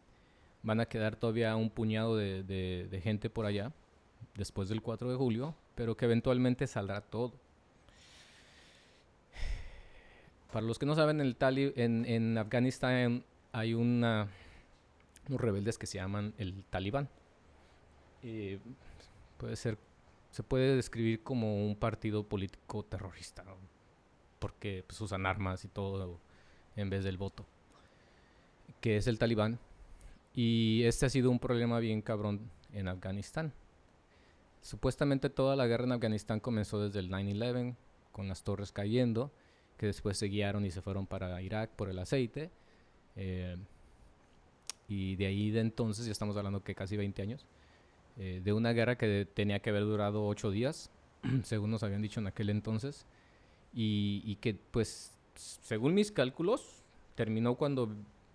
Van 0.62 0.80
a 0.80 0.86
quedar 0.86 1.16
todavía 1.16 1.56
un 1.56 1.68
puñado 1.68 2.16
de, 2.16 3.00
gente 3.02 3.28
por 3.28 3.44
allá 3.44 3.72
después 4.36 4.68
del 4.68 4.80
4 4.80 5.10
de 5.10 5.16
julio, 5.16 5.54
pero 5.74 5.96
que 5.96 6.06
eventualmente 6.06 6.66
saldrá 6.66 7.00
todo. 7.02 7.32
Para 10.52 10.64
los 10.64 10.78
que 10.78 10.86
no 10.86 10.94
saben, 10.94 11.20
el 11.20 11.36
en, 11.40 12.06
en 12.06 12.38
Afganistán 12.38 13.24
hay 13.52 13.74
una, 13.74 14.28
unos 15.28 15.40
rebeldes 15.40 15.76
que 15.76 15.86
se 15.86 15.98
llaman 15.98 16.32
el 16.38 16.64
Talibán. 16.70 17.08
Eh, 18.24 18.58
puede 19.38 19.54
ser 19.56 19.78
se 20.34 20.42
puede 20.42 20.74
describir 20.74 21.22
como 21.22 21.64
un 21.64 21.76
partido 21.76 22.24
político 22.24 22.82
terrorista, 22.82 23.44
porque 24.40 24.82
pues, 24.84 25.00
usan 25.00 25.26
armas 25.26 25.64
y 25.64 25.68
todo 25.68 26.18
en 26.74 26.90
vez 26.90 27.04
del 27.04 27.16
voto, 27.16 27.46
que 28.80 28.96
es 28.96 29.06
el 29.06 29.16
talibán. 29.16 29.60
Y 30.34 30.82
este 30.82 31.06
ha 31.06 31.08
sido 31.08 31.30
un 31.30 31.38
problema 31.38 31.78
bien 31.78 32.02
cabrón 32.02 32.50
en 32.72 32.88
Afganistán. 32.88 33.52
Supuestamente 34.60 35.30
toda 35.30 35.54
la 35.54 35.68
guerra 35.68 35.84
en 35.84 35.92
Afganistán 35.92 36.40
comenzó 36.40 36.80
desde 36.82 36.98
el 36.98 37.10
9-11, 37.10 37.76
con 38.10 38.26
las 38.26 38.42
torres 38.42 38.72
cayendo, 38.72 39.30
que 39.78 39.86
después 39.86 40.18
se 40.18 40.26
guiaron 40.26 40.66
y 40.66 40.72
se 40.72 40.82
fueron 40.82 41.06
para 41.06 41.40
Irak 41.42 41.70
por 41.70 41.90
el 41.90 42.00
aceite. 42.00 42.50
Eh, 43.14 43.56
y 44.88 45.14
de 45.14 45.26
ahí 45.26 45.52
de 45.52 45.60
entonces, 45.60 46.06
ya 46.06 46.12
estamos 46.12 46.36
hablando 46.36 46.64
que 46.64 46.74
casi 46.74 46.96
20 46.96 47.22
años, 47.22 47.46
eh, 48.16 48.40
de 48.44 48.52
una 48.52 48.72
guerra 48.72 48.96
que 48.96 49.26
tenía 49.32 49.60
que 49.60 49.70
haber 49.70 49.82
durado 49.82 50.26
ocho 50.26 50.50
días, 50.50 50.90
según 51.42 51.70
nos 51.70 51.82
habían 51.82 52.02
dicho 52.02 52.20
en 52.20 52.28
aquel 52.28 52.50
entonces, 52.50 53.06
y, 53.72 54.36
que 54.36 54.54
pues, 54.54 55.12
según 55.34 55.94
mis 55.94 56.12
cálculos, 56.12 56.84
terminó 57.16 57.56
cuando, 57.56 57.88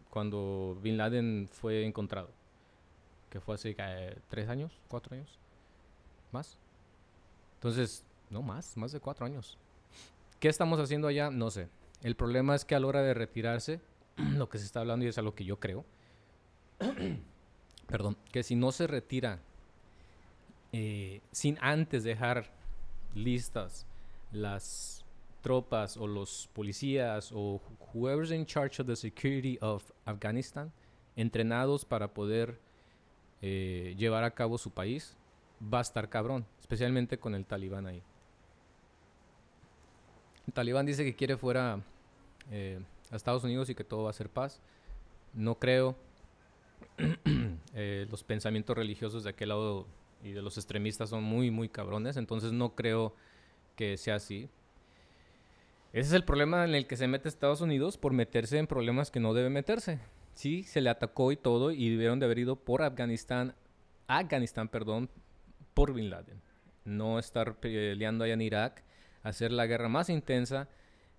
cuando 0.10 0.78
Bin 0.82 0.98
Laden 0.98 1.48
fue 1.50 1.86
encontrado, 1.86 2.30
que 3.30 3.40
fue 3.40 3.56
hace 3.56 3.76
eh, 3.78 4.18
tres 4.28 4.50
años, 4.50 4.82
cuatro 4.90 5.16
años, 5.16 5.40
más. 6.34 6.60
Entonces, 7.56 8.06
no 8.30 8.42
más, 8.42 8.76
más 8.76 8.92
de 8.92 9.00
cuatro 9.00 9.26
años. 9.26 9.58
¿Qué 10.42 10.50
estamos 10.50 10.80
haciendo 10.80 11.08
allá? 11.08 11.30
No 11.30 11.52
sé. 11.52 11.70
El 12.02 12.16
problema 12.16 12.56
es 12.56 12.66
que 12.66 12.76
a 12.76 12.80
la 12.80 12.88
hora 12.88 13.02
de 13.02 13.14
retirarse, 13.14 13.80
lo 14.18 14.50
que 14.50 14.58
se 14.58 14.66
está 14.66 14.82
hablando 14.82 15.06
y 15.06 15.08
es 15.08 15.18
a 15.18 15.22
lo 15.22 15.36
que 15.36 15.46
yo 15.46 15.58
creo, 15.58 15.86
perdón, 17.88 18.18
que 18.32 18.44
si 18.44 18.56
no 18.56 18.74
se 18.74 18.88
retira 18.88 19.40
eh, 20.72 21.22
sin 21.32 21.58
antes 21.62 22.04
dejar 22.04 22.52
listas 23.16 23.86
las 24.32 25.06
tropas 25.42 25.98
o 25.98 26.06
los 26.06 26.50
policías 26.54 27.32
o 27.34 27.62
whoever's 27.94 28.32
in 28.32 28.46
charge 28.46 28.82
of 28.82 28.88
the 28.88 28.96
security 28.96 29.58
of 29.62 29.84
Afghanistan 30.06 30.72
entrenados 31.16 31.86
para 31.86 32.14
poder 32.14 32.60
eh, 33.42 33.96
llevar 33.98 34.24
a 34.24 34.32
cabo 34.32 34.58
su 34.58 34.72
país, 34.72 35.18
va 35.62 35.80
a 35.80 35.82
estar 35.82 36.10
cabrón, 36.10 36.46
especialmente 36.60 37.18
con 37.18 37.36
el 37.36 37.46
talibán 37.46 37.88
ahí. 37.88 38.02
El 40.48 40.54
talibán 40.54 40.86
dice 40.86 41.04
que 41.04 41.16
quiere 41.16 41.38
fuera 41.38 41.82
eh, 42.52 42.80
a 43.12 43.16
Estados 43.16 43.44
Unidos 43.44 43.70
y 43.70 43.76
que 43.76 43.84
todo 43.84 44.04
va 44.04 44.10
a 44.10 44.14
ser 44.14 44.30
paz. 44.30 44.62
No 45.34 45.56
creo. 45.56 45.96
Los 48.10 48.24
pensamientos 48.24 48.76
religiosos 48.76 49.24
de 49.24 49.30
aquel 49.30 49.50
lado 49.50 49.86
y 50.24 50.32
de 50.32 50.42
los 50.42 50.58
extremistas 50.58 51.10
son 51.10 51.24
muy, 51.24 51.52
muy 51.52 51.70
cabrones, 51.70 52.18
entonces 52.18 52.52
no 52.52 52.76
creo 52.76 53.16
que 53.76 53.98
sea 53.98 54.16
así. 54.16 54.50
Ese 55.92 56.10
es 56.10 56.14
el 56.14 56.24
problema 56.24 56.66
en 56.66 56.76
el 56.76 56.86
que 56.86 56.98
se 56.98 57.08
mete 57.08 57.30
Estados 57.30 57.62
Unidos 57.62 57.98
por 57.98 58.14
meterse 58.14 58.58
en 58.58 58.68
problemas 58.68 59.10
que 59.10 59.20
no 59.20 59.34
debe 59.34 59.50
meterse. 59.50 60.00
Sí, 60.36 60.64
se 60.64 60.82
le 60.82 60.90
atacó 60.90 61.32
y 61.32 61.38
todo 61.38 61.72
y 61.72 61.90
debieron 61.90 62.20
de 62.20 62.26
haber 62.26 62.40
ido 62.40 62.56
por 62.56 62.84
Afganistán, 62.84 63.56
Afganistán, 64.08 64.68
perdón, 64.70 65.10
por 65.74 65.94
Bin 65.94 66.10
Laden. 66.10 66.42
No 66.86 67.18
estar 67.20 67.60
peleando 67.60 68.24
allá 68.24 68.34
en 68.34 68.42
Irak, 68.42 68.84
hacer 69.24 69.52
la 69.52 69.66
guerra 69.66 69.90
más 69.90 70.10
intensa, 70.10 70.70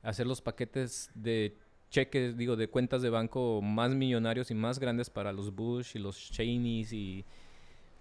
hacer 0.02 0.26
los 0.26 0.40
paquetes 0.40 1.10
de 1.14 1.56
cheques, 1.90 2.36
digo, 2.36 2.56
de 2.56 2.68
cuentas 2.68 3.02
de 3.02 3.10
banco 3.10 3.60
más 3.60 3.94
millonarios 3.94 4.50
y 4.50 4.54
más 4.54 4.78
grandes 4.78 5.10
para 5.10 5.32
los 5.32 5.54
Bush 5.54 5.96
y 5.96 5.98
los 5.98 6.30
Cheneys 6.30 6.92
y... 6.92 7.24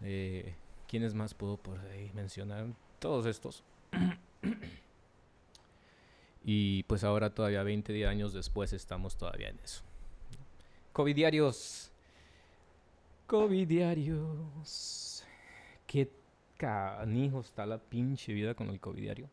Eh, 0.01 0.53
¿Quiénes 0.89 1.13
más 1.13 1.35
puedo 1.35 1.57
por 1.57 1.79
ahí 1.81 2.09
mencionar? 2.15 2.65
Todos 2.97 3.27
estos. 3.27 3.63
y 6.43 6.81
pues 6.83 7.03
ahora 7.03 7.29
todavía 7.29 7.61
20 7.61 8.07
años 8.07 8.33
después 8.33 8.73
estamos 8.73 9.15
todavía 9.15 9.49
en 9.49 9.59
eso. 9.59 9.83
Covidiarios. 10.91 11.91
Covidiarios. 13.27 15.23
Qué 15.85 16.09
canijo 16.57 17.41
está 17.41 17.67
la 17.67 17.77
pinche 17.77 18.33
vida 18.33 18.55
con 18.55 18.71
el 18.71 18.79
covidiario. 18.79 19.29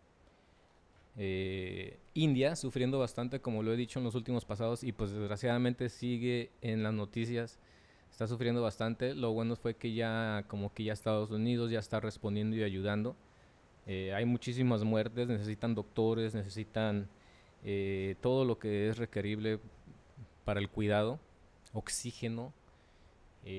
Eh, 1.16 1.98
India 2.12 2.54
sufriendo 2.54 2.98
bastante, 2.98 3.40
como 3.40 3.62
lo 3.62 3.72
he 3.72 3.76
dicho 3.76 3.98
en 3.98 4.04
los 4.04 4.14
últimos 4.14 4.44
pasados, 4.44 4.84
y 4.84 4.92
pues 4.92 5.10
desgraciadamente 5.10 5.88
sigue 5.88 6.50
en 6.60 6.82
las 6.82 6.92
noticias. 6.92 7.58
Está 8.16 8.26
sufriendo 8.26 8.62
bastante. 8.62 9.14
Lo 9.14 9.34
bueno 9.34 9.56
fue 9.56 9.74
que 9.74 9.92
ya, 9.92 10.46
como 10.48 10.72
que 10.72 10.84
ya 10.84 10.94
Estados 10.94 11.30
Unidos 11.30 11.70
ya 11.70 11.80
está 11.80 12.00
respondiendo 12.00 12.56
y 12.56 12.62
ayudando. 12.62 13.14
Eh, 13.86 14.14
hay 14.14 14.24
muchísimas 14.24 14.84
muertes, 14.84 15.28
necesitan 15.28 15.74
doctores, 15.74 16.34
necesitan 16.34 17.10
eh, 17.62 18.16
todo 18.22 18.46
lo 18.46 18.58
que 18.58 18.88
es 18.88 18.96
requerible 18.96 19.60
para 20.46 20.60
el 20.60 20.70
cuidado, 20.70 21.20
oxígeno. 21.74 22.54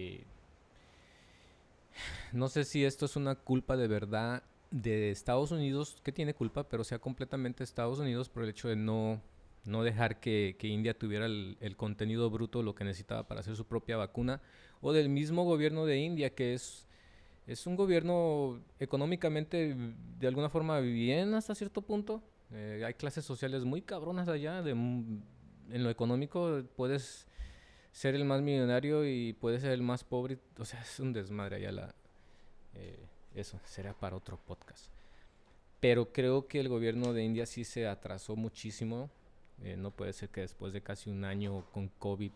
no 2.33 2.47
sé 2.47 2.63
si 2.63 2.83
esto 2.83 3.05
es 3.05 3.15
una 3.15 3.35
culpa 3.35 3.77
de 3.77 3.87
verdad 3.87 4.41
de 4.71 5.11
Estados 5.11 5.51
Unidos, 5.51 6.01
que 6.03 6.11
tiene 6.11 6.33
culpa, 6.33 6.63
pero 6.63 6.83
sea 6.83 6.97
completamente 6.97 7.63
Estados 7.63 7.99
Unidos 7.99 8.27
por 8.27 8.41
el 8.41 8.49
hecho 8.49 8.69
de 8.69 8.75
no, 8.75 9.21
no 9.67 9.83
dejar 9.83 10.19
que, 10.19 10.55
India 10.61 10.97
tuviera 10.97 11.25
el, 11.25 11.75
contenido 11.75 12.29
bruto, 12.29 12.63
lo 12.63 12.73
que 12.73 12.83
necesitaba 12.83 13.27
para 13.27 13.41
hacer 13.41 13.55
su 13.55 13.65
propia 13.65 13.97
vacuna, 13.97 14.41
o 14.81 14.93
del 14.93 15.09
mismo 15.09 15.43
gobierno 15.43 15.85
de 15.85 15.97
India, 15.97 16.33
que 16.33 16.53
es, 16.53 16.87
es 17.45 17.67
un 17.67 17.75
gobierno 17.75 18.61
económicamente 18.79 19.75
de 20.19 20.27
alguna 20.27 20.49
forma 20.49 20.79
bien 20.79 21.33
hasta 21.33 21.53
cierto 21.53 21.81
punto. 21.81 22.23
Eh, 22.53 22.83
hay 22.85 22.93
clases 22.93 23.25
sociales 23.25 23.65
muy 23.65 23.81
cabronas 23.81 24.29
allá, 24.29 24.61
de, 24.61 24.71
en 24.71 25.83
lo 25.83 25.89
económico 25.89 26.63
puedes 26.75 27.27
ser 27.91 28.15
el 28.15 28.25
más 28.25 28.41
millonario 28.41 29.05
y 29.05 29.33
puedes 29.33 29.61
ser 29.61 29.71
el 29.71 29.81
más 29.81 30.03
pobre, 30.03 30.37
o 30.57 30.65
sea, 30.65 30.81
es 30.81 30.99
un 30.99 31.11
desmadre 31.13 31.57
allá. 31.57 31.93
Eh, 32.73 33.05
eso 33.35 33.59
será 33.65 33.93
para 33.93 34.15
otro 34.15 34.37
podcast. 34.37 34.87
Pero 35.79 36.11
creo 36.11 36.47
que 36.47 36.59
el 36.59 36.69
gobierno 36.69 37.13
de 37.13 37.23
India 37.23 37.45
sí 37.45 37.63
se 37.63 37.87
atrasó 37.87 38.35
muchísimo. 38.35 39.09
Eh, 39.63 39.75
no 39.77 39.91
puede 39.91 40.13
ser 40.13 40.29
que 40.29 40.41
después 40.41 40.73
de 40.73 40.81
casi 40.81 41.09
un 41.09 41.25
año 41.25 41.65
con 41.71 41.89
COVID, 41.99 42.31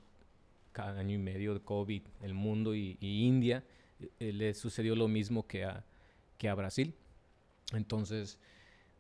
cada 0.72 1.00
año 1.00 1.16
y 1.16 1.20
medio 1.20 1.54
de 1.54 1.60
COVID, 1.62 2.02
el 2.22 2.34
mundo 2.34 2.76
y, 2.76 2.98
India, 3.02 3.64
eh, 4.20 4.34
le 4.34 4.54
sucedió 4.54 4.96
lo 4.96 5.08
mismo 5.08 5.46
que 5.46 5.66
a, 5.66 5.84
que 6.38 6.50
a 6.50 6.56
Brasil. 6.56 6.94
Entonces, 7.74 8.40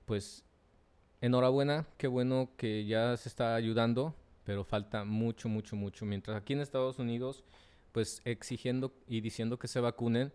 pues, 0.05 0.43
enhorabuena, 1.21 1.87
qué 1.97 2.07
bueno 2.07 2.49
que 2.57 2.85
ya 2.85 3.15
se 3.17 3.29
está 3.29 3.55
ayudando, 3.55 4.15
pero 4.43 4.63
falta 4.63 5.03
mucho, 5.03 5.49
mucho, 5.49 5.75
mucho. 5.75 6.05
Mientras 6.05 6.37
aquí 6.37 6.53
en 6.53 6.61
Estados 6.61 6.99
Unidos, 6.99 7.43
pues 7.91 8.21
exigiendo 8.25 8.93
y 9.07 9.21
diciendo 9.21 9.57
que 9.59 9.67
se 9.67 9.79
vacunen, 9.79 10.31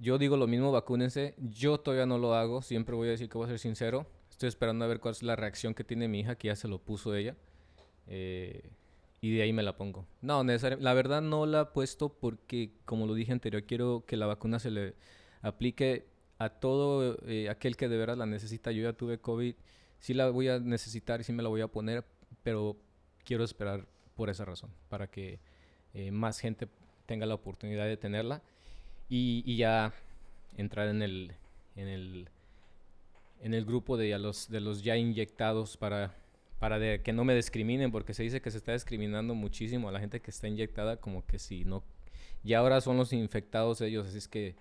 yo 0.00 0.18
digo 0.18 0.36
lo 0.36 0.46
mismo, 0.46 0.70
vacúnense. 0.70 1.34
Yo 1.38 1.78
todavía 1.78 2.06
no 2.06 2.18
lo 2.18 2.34
hago, 2.34 2.62
siempre 2.62 2.94
voy 2.94 3.08
a 3.08 3.12
decir 3.12 3.28
que 3.28 3.36
voy 3.36 3.46
a 3.46 3.50
ser 3.50 3.58
sincero. 3.58 4.06
Estoy 4.38 4.50
esperando 4.50 4.84
a 4.84 4.88
ver 4.88 5.00
cuál 5.00 5.10
es 5.10 5.24
la 5.24 5.34
reacción 5.34 5.74
que 5.74 5.82
tiene 5.82 6.06
mi 6.06 6.20
hija, 6.20 6.36
que 6.36 6.46
ya 6.46 6.54
se 6.54 6.68
lo 6.68 6.78
puso 6.78 7.12
ella. 7.12 7.34
Eh, 8.06 8.70
y 9.20 9.34
de 9.34 9.42
ahí 9.42 9.52
me 9.52 9.64
la 9.64 9.76
pongo. 9.76 10.06
No, 10.22 10.44
la 10.44 10.94
verdad 10.94 11.20
no 11.22 11.44
la 11.44 11.62
he 11.62 11.64
puesto 11.64 12.08
porque, 12.08 12.70
como 12.84 13.08
lo 13.08 13.14
dije 13.14 13.32
anterior, 13.32 13.64
quiero 13.64 14.04
que 14.06 14.16
la 14.16 14.26
vacuna 14.26 14.60
se 14.60 14.70
le 14.70 14.94
aplique 15.42 16.06
a 16.38 16.50
todo 16.50 17.18
eh, 17.26 17.48
aquel 17.48 17.76
que 17.76 17.88
de 17.88 17.96
verdad 17.96 18.16
la 18.16 18.26
necesita. 18.26 18.70
Yo 18.70 18.84
ya 18.84 18.92
tuve 18.92 19.18
COVID, 19.18 19.56
sí 19.98 20.14
la 20.14 20.30
voy 20.30 20.46
a 20.46 20.60
necesitar 20.60 21.20
y 21.20 21.24
sí 21.24 21.32
me 21.32 21.42
la 21.42 21.48
voy 21.48 21.62
a 21.62 21.66
poner, 21.66 22.04
pero 22.44 22.76
quiero 23.24 23.42
esperar 23.42 23.88
por 24.14 24.30
esa 24.30 24.44
razón, 24.44 24.70
para 24.88 25.10
que 25.10 25.40
eh, 25.94 26.12
más 26.12 26.38
gente 26.38 26.68
tenga 27.06 27.26
la 27.26 27.34
oportunidad 27.34 27.86
de 27.86 27.96
tenerla 27.96 28.40
y, 29.08 29.56
ya 29.56 29.92
entrar 30.56 30.86
en 30.86 31.02
el, 31.02 31.32
en 31.74 31.88
el, 31.88 32.28
en 33.40 33.54
el 33.54 33.64
grupo 33.64 33.96
de 33.96 34.16
los, 34.18 34.48
de 34.48 34.60
los 34.60 34.82
ya 34.82 34.96
inyectados 34.96 35.76
para, 35.76 36.14
para 36.58 37.02
que 37.02 37.12
no 37.12 37.24
me 37.24 37.34
discriminen, 37.34 37.90
porque 37.90 38.14
se 38.14 38.22
dice 38.22 38.40
que 38.40 38.50
se 38.50 38.58
está 38.58 38.72
discriminando 38.72 39.34
muchísimo 39.34 39.88
a 39.88 39.92
la 39.92 40.00
gente 40.00 40.20
que 40.20 40.30
está 40.30 40.48
inyectada, 40.48 40.96
como 40.96 41.24
que 41.26 41.38
si 41.38 41.64
no, 41.64 41.82
y 42.44 42.54
ahora 42.54 42.80
son 42.80 42.96
los 42.96 43.12
infectados 43.12 43.80
ellos, 43.80 44.06
así 44.06 44.18
es 44.18 44.28
que, 44.28 44.56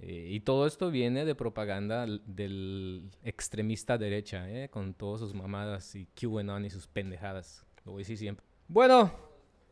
eh, 0.00 0.28
y 0.30 0.40
todo 0.40 0.66
esto 0.66 0.90
viene 0.90 1.24
de 1.24 1.34
propaganda 1.34 2.06
del 2.06 3.10
extremista 3.24 3.98
derecha, 3.98 4.48
¿eh? 4.50 4.68
con 4.68 4.94
todas 4.94 5.20
sus 5.20 5.34
mamadas 5.34 5.94
y 5.94 6.06
QAnon 6.06 6.64
y 6.64 6.70
sus 6.70 6.86
pendejadas, 6.86 7.66
lo 7.84 7.92
voy 7.92 8.00
a 8.00 8.02
decir 8.02 8.18
siempre. 8.18 8.44
Bueno, 8.68 9.12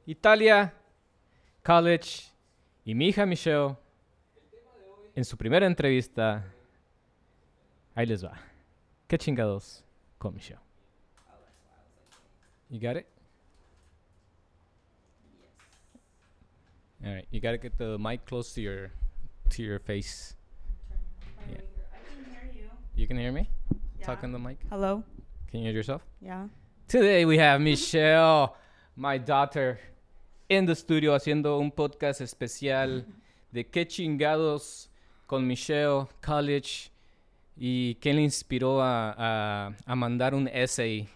Italia, 0.07 0.75
college, 1.63 2.31
y 2.85 2.95
mi 2.95 3.09
hija 3.09 3.27
Michelle 3.27 3.77
en 5.15 5.25
su 5.25 5.37
primera 5.37 5.67
entrevista, 5.67 6.45
ahí 7.97 8.07
les 8.07 8.23
va. 8.23 8.39
¿Qué 9.09 9.19
chingados 9.19 9.83
con 10.19 10.35
Michelle? 10.35 10.61
You 12.69 12.81
got 12.81 12.97
it? 12.97 13.07
All 17.05 17.15
right, 17.15 17.27
you 17.31 17.41
gotta 17.41 17.59
get 17.59 17.79
the 17.79 17.99
mic 17.99 18.27
close 18.27 18.53
to 18.55 18.61
your 18.61 18.91
to 19.51 19.63
your 19.63 19.79
face. 19.79 20.35
Yeah. 21.49 21.59
I 21.59 21.99
can 22.09 22.25
hear 22.33 22.51
you. 22.53 22.71
You 22.95 23.07
can 23.07 23.17
hear 23.17 23.33
me? 23.33 23.49
Yeah. 23.99 24.07
Talk 24.07 24.25
on 24.25 24.33
the 24.33 24.39
mic. 24.39 24.59
Hello. 24.71 25.05
Can 25.51 25.61
you 25.61 25.67
hear 25.67 25.75
yourself? 25.75 26.03
Yeah. 26.21 26.49
Today 26.89 27.25
we 27.25 27.39
have 27.39 27.61
Michelle, 27.61 28.57
my 28.97 29.19
daughter, 29.19 29.79
in 30.49 30.67
the 30.67 30.75
studio 30.75 31.15
haciendo 31.15 31.61
un 31.61 31.71
podcast 31.71 32.21
especial 32.21 33.05
de 33.53 33.65
qué 33.65 33.87
chingados 33.87 34.89
con 35.29 35.47
Michelle 35.47 36.09
College 36.21 36.91
y 37.57 37.95
qué 37.97 38.13
le 38.13 38.23
inspiró 38.23 38.83
a, 38.83 39.75
a, 39.87 39.95
mandar 39.95 40.35
un 40.35 40.49
essay 40.49 41.09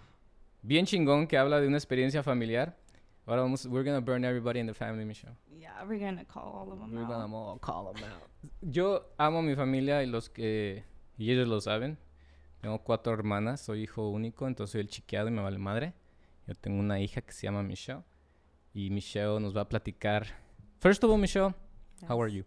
bien 0.63 0.87
chingón 0.87 1.27
que 1.27 1.37
habla 1.37 1.61
de 1.61 1.69
una 1.69 1.77
experiencia 1.77 2.23
familiar. 2.23 2.77
Ahora 3.27 3.43
vamos, 3.43 3.67
we're 3.67 3.85
gonna 3.85 4.01
burn 4.01 4.25
everybody 4.25 4.59
in 4.59 4.67
the 4.67 4.75
family, 4.75 5.05
Michelle. 5.05 5.37
Yeah, 5.59 5.85
we're 5.87 6.01
gonna 6.01 6.25
call 6.25 6.53
all 6.55 6.73
of 6.73 6.79
them 6.79 6.93
we're 6.93 7.03
out. 7.03 7.11
Gonna 7.11 7.37
all 7.37 7.59
call 7.61 7.93
them 7.93 8.03
out. 8.05 8.23
Yo 8.63 9.13
amo 9.19 9.41
a 9.41 9.43
mi 9.43 9.55
familia 9.55 10.03
y 10.03 10.07
los 10.07 10.31
que 10.31 10.85
y 11.19 11.31
ellos 11.31 11.47
lo 11.47 11.61
saben. 11.61 11.99
Tengo 12.61 12.83
cuatro 12.83 13.13
hermanas, 13.13 13.61
soy 13.61 13.83
hijo 13.83 14.09
único, 14.09 14.47
entonces 14.47 14.73
soy 14.73 14.81
el 14.81 14.89
chiqueado 14.89 15.29
y 15.29 15.33
me 15.33 15.43
vale 15.43 15.59
madre. 15.59 15.95
Yo 16.47 16.55
tengo 16.55 16.81
una 16.81 16.99
hija 17.01 17.21
que 17.21 17.33
se 17.33 17.47
llama 17.47 17.63
Michelle 17.63 18.03
y 18.73 18.91
Michelle 18.91 19.41
nos 19.41 19.57
va 19.57 19.63
a 19.63 19.69
platicar. 19.69 20.27
First 20.81 21.05
of 21.05 21.11
all, 21.11 21.19
Michelle, 21.19 21.55
how 22.09 22.21
are 22.21 22.33
you? 22.33 22.45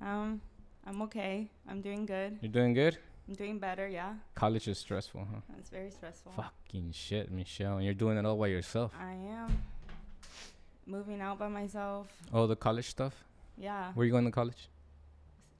Um, 0.00 0.40
I'm 0.86 1.02
okay. 1.02 1.48
I'm 1.68 1.80
doing 1.80 2.06
good. 2.06 2.38
You're 2.40 2.50
doing 2.52 2.72
good? 2.74 2.98
I'm 3.28 3.34
doing 3.34 3.58
better, 3.58 3.86
yeah. 3.88 4.14
College 4.34 4.66
is 4.68 4.78
stressful, 4.78 5.26
huh? 5.32 5.40
It's 5.58 5.70
very 5.70 5.90
stressful. 5.90 6.32
Fucking 6.36 6.90
shit, 6.92 7.30
Michelle. 7.30 7.76
And 7.76 7.84
you're 7.84 7.94
doing 7.94 8.16
it 8.18 8.24
all 8.26 8.36
by 8.36 8.48
yourself. 8.48 8.92
I 9.00 9.12
am. 9.12 9.62
Moving 10.86 11.20
out 11.20 11.38
by 11.38 11.48
myself. 11.48 12.08
Oh, 12.32 12.46
the 12.46 12.56
college 12.56 12.88
stuff? 12.88 13.14
Yeah. 13.56 13.92
Where 13.94 14.02
are 14.02 14.06
you 14.06 14.10
going 14.10 14.24
to 14.24 14.30
college? 14.32 14.68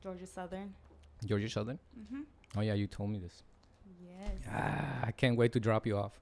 Georgia 0.02 0.26
Southern. 0.26 0.74
Georgia 1.24 1.48
Southern? 1.48 1.78
Mm-hmm. 1.98 2.22
Oh, 2.56 2.62
yeah, 2.62 2.74
you 2.74 2.86
told 2.88 3.10
me 3.10 3.18
this. 3.18 3.42
Yes. 4.02 4.32
Ah, 4.50 5.00
I 5.04 5.12
can't 5.12 5.36
wait 5.36 5.52
to 5.52 5.60
drop 5.60 5.86
you 5.86 5.96
off. 5.96 6.18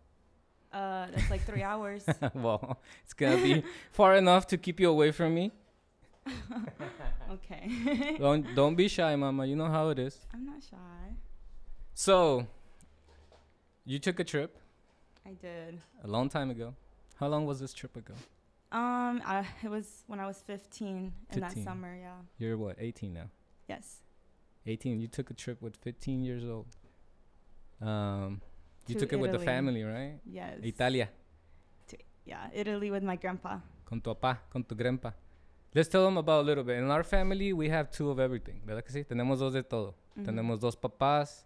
Uh, 0.72 1.06
that's 1.14 1.30
like 1.30 1.40
three 1.46 1.62
hours. 1.72 2.04
well, 2.34 2.78
it's 3.04 3.14
going 3.14 3.36
to 3.38 3.42
be 3.42 3.62
far 3.92 4.16
enough 4.16 4.46
to 4.48 4.58
keep 4.58 4.80
you 4.80 4.90
away 4.90 5.12
from 5.12 5.34
me. 5.34 5.52
okay. 7.32 8.16
don't 8.18 8.54
don't 8.54 8.74
be 8.74 8.88
shy, 8.88 9.14
mama. 9.16 9.46
You 9.46 9.56
know 9.56 9.66
how 9.66 9.88
it 9.88 9.98
is. 9.98 10.18
I'm 10.32 10.44
not 10.46 10.62
shy. 10.62 11.14
So, 11.94 12.46
you 13.84 13.98
took 13.98 14.20
a 14.20 14.24
trip 14.24 14.56
I 15.26 15.32
did. 15.32 15.80
a 16.04 16.06
long 16.06 16.28
time 16.28 16.50
ago. 16.50 16.74
How 17.18 17.26
long 17.26 17.44
was 17.46 17.58
this 17.58 17.72
trip 17.72 17.96
ago? 17.96 18.14
Um, 18.70 19.22
I, 19.24 19.44
it 19.64 19.68
was 19.68 20.04
when 20.06 20.20
I 20.20 20.26
was 20.26 20.40
15 20.46 21.12
in 21.32 21.40
that 21.40 21.58
summer. 21.64 21.96
Yeah. 22.00 22.12
You're 22.38 22.56
what, 22.56 22.76
18 22.78 23.12
now? 23.14 23.30
Yes. 23.68 23.96
18. 24.66 25.00
You 25.00 25.08
took 25.08 25.30
a 25.30 25.34
trip 25.34 25.60
with 25.60 25.74
15 25.76 26.22
years 26.22 26.44
old. 26.44 26.66
Um, 27.80 28.40
you 28.86 28.94
To 28.94 29.00
took 29.00 29.12
it 29.12 29.16
with 29.16 29.32
the 29.32 29.38
family, 29.38 29.82
right? 29.82 30.20
Yes. 30.24 30.58
Italia. 30.62 31.08
Yeah, 32.24 32.48
Italy 32.52 32.90
with 32.90 33.02
my 33.02 33.16
grandpa. 33.16 33.58
Con 33.86 34.02
tu 34.02 34.14
papá, 34.14 34.36
con 34.52 34.62
tu 34.62 34.74
grandpa. 34.74 35.12
Let's 35.74 35.88
tell 35.88 36.04
them 36.04 36.16
about 36.16 36.40
a 36.42 36.46
little 36.46 36.64
bit. 36.64 36.78
In 36.78 36.90
our 36.90 37.02
family, 37.02 37.52
we 37.52 37.68
have 37.68 37.90
two 37.90 38.10
of 38.10 38.18
everything. 38.18 38.60
¿Verdad 38.66 38.84
que 38.84 38.92
sí? 38.92 39.04
Tenemos 39.04 39.38
dos 39.38 39.52
de 39.52 39.62
todo. 39.62 39.94
Mhm. 40.16 40.24
Tenemos 40.24 40.60
dos 40.60 40.76
papás, 40.76 41.44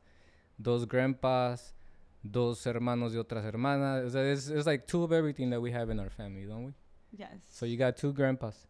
dos 0.59 0.87
grandpas, 0.87 1.75
dos 2.23 2.65
hermanos 2.67 3.15
y 3.15 3.19
otras 3.19 3.45
hermanas. 3.45 4.13
Sea, 4.13 4.33
It's, 4.33 4.49
it's 4.49 4.67
like 4.67 4.87
two 4.87 5.03
of 5.03 5.13
everything 5.13 5.51
that 5.51 5.61
we 5.61 5.73
have 5.73 5.91
in 5.91 5.99
our 5.99 6.11
family, 6.11 6.47
don't 6.47 6.65
we? 6.67 6.73
Yes. 7.17 7.43
So 7.51 7.67
you 7.67 7.77
got 7.77 7.97
two 7.97 8.13
grandpas. 8.13 8.67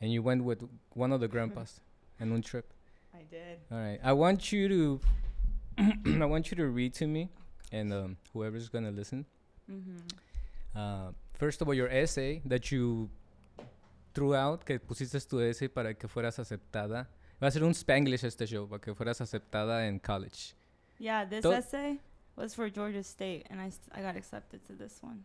And 0.00 0.12
you 0.12 0.22
went 0.22 0.44
with 0.44 0.62
one 0.94 1.12
of 1.12 1.20
the 1.20 1.28
grandpas 1.28 1.80
on 2.20 2.30
one 2.30 2.42
trip. 2.42 2.72
I 3.14 3.22
did. 3.30 3.58
All 3.70 3.78
right. 3.78 4.00
I 4.02 4.12
want 4.12 4.52
you 4.52 4.68
to 4.68 5.00
I 6.22 6.26
want 6.26 6.50
you 6.50 6.56
to 6.56 6.66
read 6.66 6.92
to 6.94 7.06
me 7.06 7.30
and 7.72 7.92
um, 7.92 8.16
whoever's 8.34 8.68
going 8.68 8.84
to 8.84 8.90
listen. 8.90 9.24
Mm-hmm. 9.70 9.96
Uh, 10.78 11.12
first 11.38 11.62
of 11.62 11.68
all, 11.68 11.74
your 11.74 11.88
essay 11.88 12.42
that 12.44 12.70
you 12.70 13.08
threw 14.12 14.34
out, 14.34 14.64
que 14.64 14.78
pusiste 14.78 15.18
tu 15.28 15.40
essay 15.40 15.68
para 15.68 15.94
que 15.94 16.08
fueras 16.08 16.38
aceptada. 16.38 17.08
Va 17.42 17.48
a 17.48 17.50
ser 17.50 17.64
un 17.64 17.72
Spanglish 17.74 18.24
este 18.24 18.46
show, 18.46 18.66
para 18.68 18.80
que 18.80 18.94
fueras 18.94 19.20
aceptada 19.20 19.86
en 19.86 19.98
college. 19.98 20.54
Yeah, 20.98 21.24
this 21.28 21.42
Don't- 21.42 21.54
essay 21.58 21.98
was 22.36 22.54
for 22.54 22.70
Georgia 22.70 23.02
State, 23.02 23.46
and 23.50 23.60
I, 23.60 23.70
I 23.92 24.02
got 24.02 24.16
accepted 24.16 24.60
to 24.66 24.74
this 24.74 25.02
one. 25.02 25.24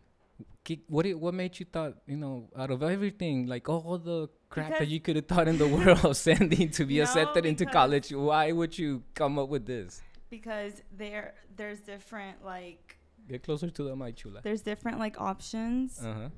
What 0.89 1.03
did, 1.03 1.15
what 1.15 1.34
made 1.34 1.58
you 1.60 1.65
thought, 1.65 1.96
you 2.06 2.17
know, 2.17 2.50
out 2.56 2.70
of 2.72 2.84
everything, 2.84 3.48
like 3.48 3.70
all 3.70 3.98
the 3.98 4.27
crap 4.50 4.70
that 4.70 4.79
Because- 4.79 4.91
you 4.94 5.00
could 5.00 5.15
have 5.15 5.25
thought 5.27 5.48
in 5.48 5.58
the 5.58 5.67
world 5.67 6.15
sending 6.15 6.70
to 6.72 6.86
be 6.86 6.98
No, 6.98 7.03
accepted 7.03 7.46
into 7.46 7.65
college, 7.65 8.12
why 8.12 8.51
would 8.51 8.77
you 8.77 9.01
come 9.15 9.39
up 9.39 9.50
with 9.50 9.65
this? 9.65 10.01
Because 10.29 10.82
there, 10.96 11.34
there's 11.56 11.79
different 11.79 12.44
like, 12.44 12.98
Get 13.29 13.44
closer 13.44 13.70
to 13.70 13.84
the 13.84 13.96
mic, 13.96 14.15
chula. 14.17 14.41
there's 14.44 14.62
different 14.62 15.00
like 15.00 15.20
options 15.22 16.00
Uh-huh. 16.03 16.29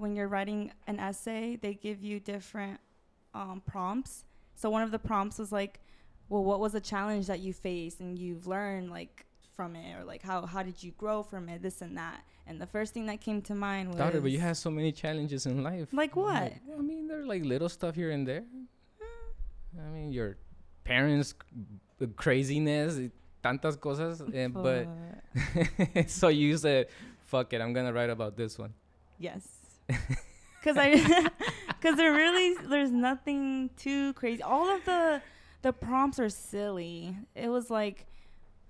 When 0.00 0.16
you're 0.16 0.28
writing 0.28 0.72
an 0.86 0.98
essay. 0.98 1.56
They 1.60 1.74
give 1.74 2.02
you 2.02 2.20
different 2.20 2.80
um, 3.34 3.62
prompts. 3.66 4.24
So 4.54 4.70
one 4.70 4.82
of 4.82 4.90
the 4.90 4.98
prompts 4.98 5.38
was 5.38 5.52
like, 5.52 5.80
well, 6.28 6.44
what 6.44 6.60
was 6.60 6.74
a 6.74 6.80
challenge 6.80 7.26
that 7.26 7.40
you 7.40 7.52
faced 7.52 8.00
and 8.00 8.18
you've 8.18 8.46
learned 8.46 8.90
like 8.90 9.26
from 9.54 9.76
it, 9.76 9.98
or 9.98 10.04
like 10.04 10.22
how 10.22 10.46
how 10.46 10.62
did 10.62 10.82
you 10.82 10.92
grow 10.92 11.22
from 11.22 11.48
it, 11.48 11.62
this 11.62 11.82
and 11.82 11.96
that. 11.98 12.22
And 12.46 12.60
the 12.60 12.66
first 12.66 12.94
thing 12.94 13.06
that 13.06 13.20
came 13.20 13.42
to 13.42 13.54
mind 13.54 13.88
was 13.88 13.96
Daughter, 13.96 14.20
but 14.20 14.30
you 14.30 14.40
had 14.40 14.56
so 14.56 14.70
many 14.70 14.90
challenges 14.90 15.46
in 15.46 15.62
life. 15.62 15.88
Like 15.92 16.16
what? 16.16 16.42
Like, 16.42 16.62
I 16.78 16.80
mean, 16.80 17.06
there 17.08 17.20
are 17.20 17.26
like 17.26 17.44
little 17.44 17.68
stuff 17.68 17.94
here 17.94 18.10
and 18.10 18.26
there. 18.26 18.44
I 19.78 19.90
mean, 19.90 20.12
your 20.12 20.36
parents' 20.84 21.34
craziness, 22.16 22.98
tantas 23.44 23.76
cosas. 23.76 24.22
eh, 24.34 24.48
but 24.48 24.88
so 26.08 26.28
you 26.28 26.56
said, 26.56 26.88
"Fuck 27.26 27.52
it, 27.52 27.60
I'm 27.60 27.72
gonna 27.72 27.92
write 27.92 28.10
about 28.10 28.36
this 28.36 28.58
one." 28.58 28.72
Yes. 29.18 29.59
Cause 30.62 30.76
I, 30.76 30.98
cause 31.80 31.96
there 31.96 32.12
really 32.12 32.54
there's 32.68 32.90
nothing 32.90 33.70
too 33.78 34.12
crazy. 34.12 34.42
All 34.42 34.68
of 34.68 34.84
the 34.84 35.22
the 35.62 35.72
prompts 35.72 36.18
are 36.18 36.28
silly. 36.28 37.16
It 37.34 37.48
was 37.48 37.70
like, 37.70 38.06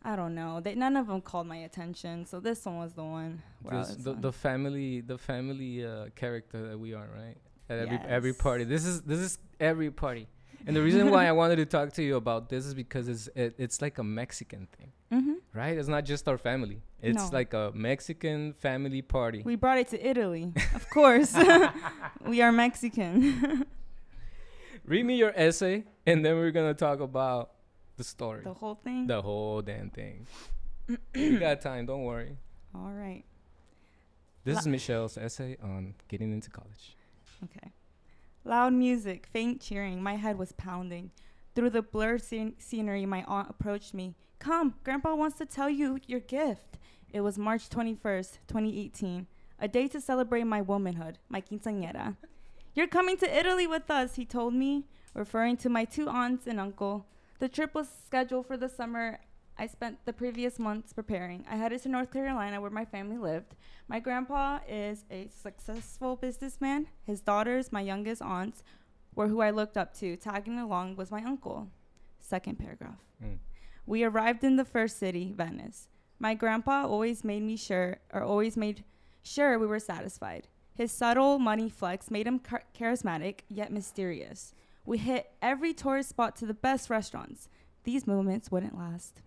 I 0.04 0.14
don't 0.14 0.37
know. 0.37 0.61
They 0.61 0.76
none 0.76 0.96
of 0.96 1.09
them 1.09 1.20
called 1.20 1.48
my 1.48 1.56
attention. 1.56 2.26
So 2.26 2.38
this 2.38 2.64
one 2.64 2.78
was 2.78 2.94
the 2.94 3.02
one. 3.02 3.42
was 3.62 3.96
the, 3.96 4.12
on. 4.12 4.20
the 4.20 4.33
family, 4.33 5.00
the 5.00 5.18
family 5.18 5.85
uh, 5.85 6.06
character 6.14 6.68
that 6.68 6.78
we 6.78 6.94
are, 6.94 7.09
right? 7.12 7.37
At 7.68 7.80
every 7.80 7.98
every 8.06 8.35
party. 8.35 8.62
This 8.62 8.85
is 8.85 9.02
this 9.02 9.18
is 9.18 9.38
every 9.59 9.90
party. 9.90 10.28
And 10.66 10.76
the 10.76 10.83
reason 10.83 11.11
why 11.11 11.26
I 11.26 11.33
wanted 11.33 11.56
to 11.56 11.66
talk 11.66 11.92
to 11.94 12.02
you 12.02 12.16
about 12.16 12.48
this 12.48 12.66
is 12.66 12.74
because 12.74 13.09
it's 13.09 13.28
it, 13.35 13.54
it's 13.59 13.80
like 13.83 13.98
a 13.98 14.04
Mexican 14.04 14.68
thing, 14.78 14.92
mm-hmm. 15.12 15.35
right? 15.53 15.77
It's 15.77 15.88
not 15.88 16.05
just 16.05 16.29
our 16.29 16.38
family. 16.38 16.83
It's 17.03 17.16
No. 17.16 17.31
like 17.33 17.55
a 17.55 17.73
Mexican 17.75 18.53
family 18.55 19.03
party. 19.03 19.42
We 19.44 19.57
brought 19.57 19.79
it 19.79 19.88
to 19.88 20.07
Italy, 20.07 20.53
of 20.75 20.88
course. 20.90 21.35
we 22.27 22.42
are 22.42 22.53
Mexican. 22.53 23.66
Read 24.85 25.05
me 25.05 25.16
your 25.16 25.33
essay, 25.37 25.85
and 26.07 26.25
then 26.25 26.37
we're 26.37 26.51
gonna 26.51 26.75
talk 26.75 27.01
about 27.01 27.53
the 27.96 28.05
story, 28.05 28.42
the 28.44 28.53
whole 28.55 28.75
thing. 28.75 29.07
the 29.07 29.20
whole 29.23 29.62
damn 29.62 29.90
thing. 29.90 30.27
we 31.14 31.37
got 31.37 31.61
time. 31.61 31.87
Don't 31.87 32.05
worry. 32.05 32.37
All 32.75 32.90
right. 32.92 33.25
This 34.44 34.55
La- 34.55 34.61
is 34.61 34.66
Michelle's 34.66 35.18
essay 35.18 35.57
on 35.62 35.94
getting 36.09 36.33
into 36.33 36.51
college. 36.51 36.96
Okay. 37.44 37.73
Loud 38.44 38.73
music, 38.73 39.27
faint 39.33 39.61
cheering. 39.61 40.03
My 40.03 40.16
head 40.16 40.38
was 40.38 40.53
pounding. 40.53 41.11
Through 41.55 41.70
the 41.70 41.83
blurred 41.83 42.23
scen- 42.23 42.55
scenery, 42.59 43.05
my 43.07 43.23
aunt 43.29 43.51
approached 43.51 43.92
me. 43.92 44.14
Come, 44.40 44.72
Grandpa 44.85 45.14
wants 45.14 45.37
to 45.37 45.44
tell 45.44 45.68
you 45.68 45.98
your 46.07 46.20
gift. 46.20 46.79
It 47.12 47.20
was 47.20 47.37
March 47.37 47.68
21st, 47.68 48.38
2018, 48.48 49.26
a 49.59 49.68
day 49.68 49.87
to 49.88 50.00
celebrate 50.00 50.44
my 50.44 50.62
womanhood, 50.62 51.18
my 51.29 51.42
quinceañera. 51.42 52.16
You're 52.74 52.87
coming 52.87 53.18
to 53.18 53.38
Italy 53.38 53.66
with 53.66 53.90
us, 53.90 54.14
he 54.14 54.24
told 54.24 54.55
me, 54.55 54.87
referring 55.12 55.59
to 55.59 55.68
my 55.68 55.85
two 55.85 56.09
aunts 56.09 56.46
and 56.46 56.59
uncle. 56.59 57.05
The 57.38 57.50
trip 57.50 57.74
was 57.74 57.90
scheduled 58.07 58.46
for 58.46 58.57
the 58.57 58.70
summer. 58.70 59.18
I 59.59 59.66
spent 59.66 60.07
the 60.07 60.12
previous 60.14 60.59
months 60.59 60.94
preparing. 60.94 61.44
I 61.46 61.57
headed 61.57 61.83
to 61.83 61.90
North 61.90 62.11
Carolina 62.11 62.62
where 62.62 62.70
my 62.70 62.87
family 62.87 63.18
lived. 63.18 63.55
My 63.88 64.00
grandpa 64.00 64.61
is 64.66 65.05
a 65.11 65.29
successful 65.29 66.16
businessman. 66.16 66.87
His 67.05 67.20
daughters, 67.20 67.72
my 67.72 67.83
youngest 67.83 68.22
aunts, 68.22 68.62
were 69.14 69.29
who 69.29 69.42
I 69.42 69.50
looked 69.50 69.76
up 69.76 69.92
to. 69.98 70.16
Tagging 70.16 70.59
along 70.59 70.96
was 70.96 71.11
my 71.11 71.22
uncle. 71.22 71.68
Second 72.20 72.59
paragraph. 72.59 73.05
Mm. 73.22 73.37
We 73.86 74.04
arrived 74.04 74.44
in 74.44 74.56
the 74.56 74.64
first 74.64 74.98
city, 74.98 75.32
Venice. 75.36 75.88
My 76.18 76.34
grandpa 76.34 76.86
always 76.86 77.24
made 77.24 77.42
me 77.42 77.56
sure, 77.56 77.98
or 78.12 78.22
always 78.22 78.56
made 78.56 78.84
sure 79.22 79.58
we 79.58 79.66
were 79.66 79.78
satisfied. 79.78 80.48
His 80.74 80.92
subtle 80.92 81.38
money 81.38 81.68
flex 81.68 82.10
made 82.10 82.26
him 82.26 82.40
char- 82.48 82.64
charismatic 82.78 83.40
yet 83.48 83.72
mysterious. 83.72 84.54
We 84.84 84.98
hit 84.98 85.32
every 85.42 85.72
tourist 85.74 86.08
spot 86.10 86.36
to 86.36 86.46
the 86.46 86.54
best 86.54 86.88
restaurants. 86.90 87.48
These 87.84 88.06
moments 88.06 88.50
wouldn't 88.50 88.76
last. 88.76 89.20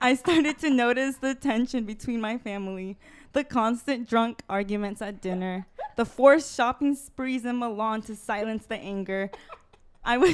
I 0.00 0.14
started 0.14 0.58
to 0.58 0.70
notice 0.70 1.16
the 1.16 1.34
tension 1.34 1.84
between 1.84 2.20
my 2.20 2.36
family, 2.36 2.98
the 3.32 3.42
constant 3.42 4.08
drunk 4.08 4.42
arguments 4.48 5.00
at 5.00 5.22
dinner, 5.22 5.66
the 5.96 6.04
forced 6.04 6.54
shopping 6.54 6.94
sprees 6.94 7.44
in 7.46 7.58
Milan 7.58 8.02
to 8.02 8.14
silence 8.14 8.66
the 8.66 8.76
anger. 8.76 9.30
I 10.04 10.18
was, 10.18 10.32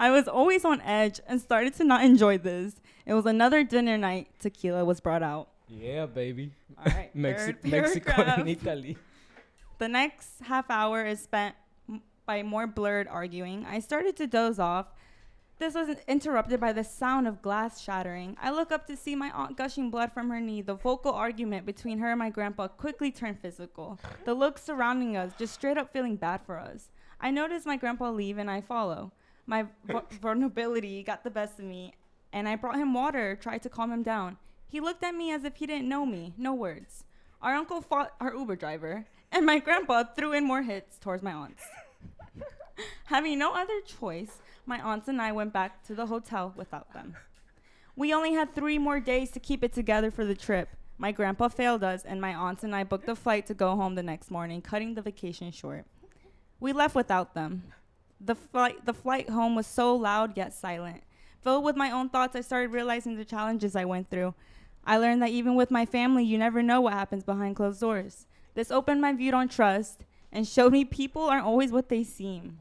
I 0.00 0.10
was 0.10 0.28
always 0.28 0.64
on 0.64 0.80
edge 0.82 1.20
and 1.26 1.40
started 1.40 1.74
to 1.74 1.84
not 1.84 2.04
enjoy 2.04 2.38
this. 2.38 2.74
It 3.06 3.14
was 3.14 3.26
another 3.26 3.64
dinner 3.64 3.96
night. 3.98 4.28
Tequila 4.38 4.84
was 4.84 5.00
brought 5.00 5.22
out. 5.22 5.48
Yeah, 5.68 6.06
baby. 6.06 6.52
All 6.78 6.84
right, 6.92 7.10
Mexi- 7.16 7.64
Mexico 7.64 8.12
and 8.22 8.48
Italy. 8.48 8.96
The 9.78 9.88
next 9.88 10.42
half 10.42 10.70
hour 10.70 11.04
is 11.04 11.20
spent 11.20 11.54
m- 11.88 12.02
by 12.26 12.42
more 12.42 12.66
blurred 12.66 13.08
arguing. 13.08 13.64
I 13.66 13.80
started 13.80 14.16
to 14.16 14.26
doze 14.26 14.58
off. 14.58 14.86
This 15.58 15.74
was 15.74 15.96
interrupted 16.08 16.58
by 16.60 16.72
the 16.72 16.82
sound 16.82 17.28
of 17.28 17.40
glass 17.40 17.80
shattering. 17.80 18.36
I 18.42 18.50
look 18.50 18.72
up 18.72 18.86
to 18.88 18.96
see 18.96 19.14
my 19.14 19.30
aunt 19.30 19.56
gushing 19.56 19.90
blood 19.90 20.12
from 20.12 20.28
her 20.30 20.40
knee. 20.40 20.60
The 20.60 20.74
vocal 20.74 21.12
argument 21.12 21.66
between 21.66 21.98
her 21.98 22.10
and 22.10 22.18
my 22.18 22.30
grandpa 22.30 22.66
quickly 22.68 23.12
turned 23.12 23.38
physical. 23.38 23.98
The 24.24 24.34
looks 24.34 24.62
surrounding 24.64 25.16
us 25.16 25.32
just 25.38 25.54
straight 25.54 25.78
up 25.78 25.92
feeling 25.92 26.16
bad 26.16 26.40
for 26.44 26.58
us. 26.58 26.90
I 27.20 27.30
notice 27.30 27.64
my 27.64 27.76
grandpa 27.76 28.10
leave 28.10 28.38
and 28.38 28.50
I 28.50 28.60
follow. 28.60 29.12
My 29.46 29.66
vu- 29.84 30.02
vulnerability 30.20 31.02
got 31.02 31.24
the 31.24 31.30
best 31.30 31.58
of 31.58 31.64
me, 31.64 31.94
and 32.32 32.48
I 32.48 32.56
brought 32.56 32.76
him 32.76 32.94
water, 32.94 33.36
tried 33.36 33.62
to 33.62 33.68
calm 33.68 33.92
him 33.92 34.02
down. 34.02 34.36
He 34.68 34.80
looked 34.80 35.02
at 35.02 35.14
me 35.14 35.32
as 35.32 35.44
if 35.44 35.56
he 35.56 35.66
didn't 35.66 35.88
know 35.88 36.06
me, 36.06 36.32
no 36.38 36.54
words. 36.54 37.04
Our 37.42 37.54
uncle 37.54 37.80
fought 37.80 38.14
our 38.20 38.34
Uber 38.34 38.56
driver, 38.56 39.06
and 39.30 39.44
my 39.44 39.58
grandpa 39.58 40.04
threw 40.04 40.32
in 40.32 40.44
more 40.44 40.62
hits 40.62 40.98
towards 40.98 41.22
my 41.22 41.32
aunts. 41.32 41.62
Having 43.06 43.38
no 43.38 43.54
other 43.54 43.80
choice, 43.80 44.38
my 44.64 44.80
aunts 44.80 45.08
and 45.08 45.20
I 45.20 45.32
went 45.32 45.52
back 45.52 45.82
to 45.84 45.94
the 45.94 46.06
hotel 46.06 46.54
without 46.56 46.92
them. 46.92 47.16
We 47.96 48.14
only 48.14 48.32
had 48.32 48.54
three 48.54 48.78
more 48.78 49.00
days 49.00 49.30
to 49.32 49.40
keep 49.40 49.62
it 49.62 49.72
together 49.72 50.10
for 50.10 50.24
the 50.24 50.34
trip. 50.34 50.68
My 50.96 51.12
grandpa 51.12 51.48
failed 51.48 51.82
us, 51.82 52.04
and 52.04 52.20
my 52.20 52.32
aunts 52.32 52.62
and 52.62 52.74
I 52.74 52.84
booked 52.84 53.08
a 53.08 53.16
flight 53.16 53.46
to 53.48 53.54
go 53.54 53.76
home 53.76 53.96
the 53.96 54.02
next 54.02 54.30
morning, 54.30 54.62
cutting 54.62 54.94
the 54.94 55.02
vacation 55.02 55.50
short. 55.50 55.84
We 56.60 56.72
left 56.72 56.94
without 56.94 57.34
them. 57.34 57.64
The 58.24 58.34
flight, 58.34 58.86
the 58.86 58.94
flight 58.94 59.30
home 59.30 59.54
was 59.54 59.66
so 59.66 59.94
loud 59.96 60.36
yet 60.36 60.52
silent. 60.52 61.02
Filled 61.42 61.64
with 61.64 61.74
my 61.74 61.90
own 61.90 62.08
thoughts, 62.08 62.36
I 62.36 62.40
started 62.40 62.70
realizing 62.70 63.16
the 63.16 63.24
challenges 63.24 63.74
I 63.74 63.84
went 63.84 64.10
through. 64.10 64.34
I 64.84 64.96
learned 64.96 65.22
that 65.22 65.30
even 65.30 65.56
with 65.56 65.70
my 65.70 65.84
family, 65.84 66.24
you 66.24 66.38
never 66.38 66.62
know 66.62 66.80
what 66.80 66.92
happens 66.92 67.24
behind 67.24 67.56
closed 67.56 67.80
doors. 67.80 68.26
This 68.54 68.70
opened 68.70 69.00
my 69.00 69.12
view 69.12 69.32
on 69.32 69.48
trust 69.48 70.04
and 70.30 70.46
showed 70.46 70.72
me 70.72 70.84
people 70.84 71.22
aren't 71.22 71.46
always 71.46 71.72
what 71.72 71.88
they 71.88 72.04
seem. 72.04 72.58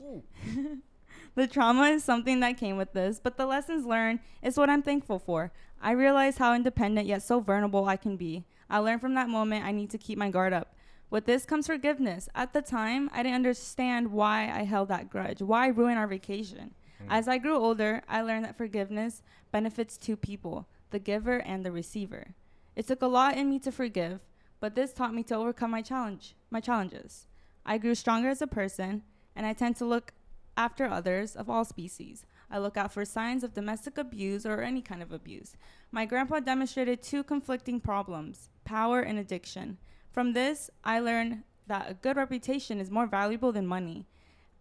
the 1.34 1.46
trauma 1.46 1.84
is 1.84 2.02
something 2.04 2.40
that 2.40 2.58
came 2.58 2.76
with 2.76 2.92
this, 2.92 3.20
but 3.22 3.36
the 3.36 3.46
lessons 3.46 3.86
learned 3.86 4.20
is 4.42 4.56
what 4.56 4.70
I'm 4.70 4.82
thankful 4.82 5.18
for. 5.18 5.52
I 5.80 5.92
realize 5.92 6.38
how 6.38 6.54
independent 6.54 7.06
yet 7.06 7.22
so 7.22 7.40
vulnerable 7.40 7.86
I 7.86 7.96
can 7.96 8.16
be. 8.16 8.44
I 8.68 8.78
learned 8.78 9.00
from 9.00 9.14
that 9.14 9.28
moment 9.28 9.64
I 9.64 9.72
need 9.72 9.90
to 9.90 9.98
keep 9.98 10.18
my 10.18 10.30
guard 10.30 10.52
up. 10.52 10.74
With 11.12 11.26
this 11.26 11.44
comes 11.44 11.66
forgiveness. 11.66 12.30
At 12.34 12.54
the 12.54 12.62
time, 12.62 13.10
I 13.12 13.22
didn't 13.22 13.34
understand 13.34 14.12
why 14.12 14.44
I 14.50 14.62
held 14.64 14.88
that 14.88 15.10
grudge, 15.10 15.42
why 15.42 15.66
ruin 15.66 15.98
our 15.98 16.06
vacation. 16.06 16.72
Mm. 17.02 17.06
As 17.10 17.28
I 17.28 17.36
grew 17.36 17.54
older, 17.54 18.00
I 18.08 18.22
learned 18.22 18.46
that 18.46 18.56
forgiveness 18.56 19.22
benefits 19.50 19.98
two 19.98 20.16
people, 20.16 20.66
the 20.88 20.98
giver 20.98 21.36
and 21.36 21.66
the 21.66 21.70
receiver. 21.70 22.28
It 22.76 22.86
took 22.86 23.02
a 23.02 23.06
lot 23.06 23.36
in 23.36 23.50
me 23.50 23.58
to 23.58 23.70
forgive, 23.70 24.20
but 24.58 24.74
this 24.74 24.94
taught 24.94 25.12
me 25.12 25.22
to 25.24 25.36
overcome 25.36 25.70
my 25.70 25.82
challenge, 25.82 26.34
my 26.50 26.60
challenges. 26.60 27.26
I 27.66 27.76
grew 27.76 27.94
stronger 27.94 28.30
as 28.30 28.40
a 28.40 28.46
person, 28.46 29.02
and 29.36 29.44
I 29.44 29.52
tend 29.52 29.76
to 29.76 29.84
look 29.84 30.14
after 30.56 30.86
others 30.86 31.36
of 31.36 31.50
all 31.50 31.66
species. 31.66 32.24
I 32.50 32.56
look 32.56 32.78
out 32.78 32.90
for 32.90 33.04
signs 33.04 33.44
of 33.44 33.52
domestic 33.52 33.98
abuse 33.98 34.46
or 34.46 34.62
any 34.62 34.80
kind 34.80 35.02
of 35.02 35.12
abuse. 35.12 35.58
My 35.90 36.06
grandpa 36.06 36.40
demonstrated 36.40 37.02
two 37.02 37.22
conflicting 37.22 37.80
problems 37.80 38.48
power 38.64 39.02
and 39.02 39.18
addiction. 39.18 39.76
From 40.12 40.34
this, 40.34 40.70
I 40.84 41.00
learned 41.00 41.42
that 41.66 41.90
a 41.90 41.94
good 41.94 42.16
reputation 42.16 42.78
is 42.78 42.90
more 42.90 43.06
valuable 43.06 43.50
than 43.50 43.66
money. 43.66 44.06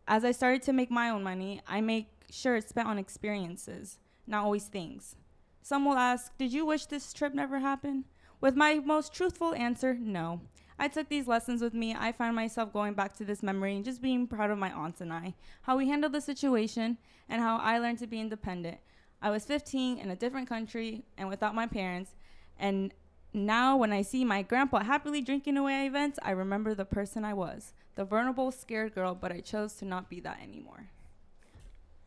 As 0.07 0.23
I 0.23 0.31
started 0.31 0.61
to 0.63 0.73
make 0.73 0.89
my 0.89 1.09
own 1.09 1.23
money, 1.23 1.61
I 1.67 1.81
make 1.81 2.07
sure 2.31 2.55
it's 2.55 2.69
spent 2.69 2.87
on 2.87 2.97
experiences, 2.97 3.99
not 4.25 4.45
always 4.45 4.65
things. 4.65 5.17
Some 5.61 5.83
will 5.83 5.97
ask, 5.97 6.35
Did 6.37 6.53
you 6.53 6.65
wish 6.65 6.85
this 6.85 7.11
trip 7.11 7.33
never 7.33 7.59
happened? 7.59 8.05
With 8.39 8.55
my 8.55 8.75
most 8.75 9.13
truthful 9.13 9.53
answer, 9.53 9.93
no. 9.93 10.41
I 10.79 10.87
took 10.87 11.09
these 11.09 11.27
lessons 11.27 11.61
with 11.61 11.73
me. 11.73 11.93
I 11.93 12.13
find 12.13 12.33
myself 12.35 12.73
going 12.73 12.93
back 12.93 13.13
to 13.17 13.25
this 13.25 13.43
memory 13.43 13.75
and 13.75 13.85
just 13.85 14.01
being 14.01 14.27
proud 14.27 14.49
of 14.51 14.57
my 14.57 14.71
aunts 14.71 15.01
and 15.01 15.11
I, 15.11 15.35
how 15.63 15.77
we 15.77 15.89
handled 15.89 16.13
the 16.13 16.21
situation, 16.21 16.97
and 17.29 17.41
how 17.41 17.57
I 17.57 17.77
learned 17.77 17.99
to 17.99 18.07
be 18.07 18.19
independent. 18.21 18.77
I 19.21 19.29
was 19.29 19.45
15 19.45 19.99
in 19.99 20.09
a 20.09 20.15
different 20.15 20.49
country 20.49 21.03
and 21.17 21.29
without 21.29 21.53
my 21.53 21.67
parents, 21.67 22.15
and 22.57 22.93
now 23.34 23.78
when 23.78 23.91
I 23.91 24.02
see 24.02 24.26
my 24.26 24.41
grandpa 24.41 24.84
happily 24.84 25.22
drinking 25.22 25.58
away 25.58 25.76
at 25.76 25.86
events, 25.86 26.20
I 26.22 26.32
remember 26.32 26.76
the 26.76 26.86
person 26.86 27.24
I 27.26 27.34
was 27.34 27.74
the 27.96 28.06
vulnerable, 28.06 28.52
scared 28.52 28.96
girl, 28.96 29.13
but 29.13 29.32
I 29.32 29.41
chose 29.41 29.74
to 29.74 29.86
not 29.86 30.10
be 30.10 30.20
that 30.22 30.39
anymore. 30.41 30.88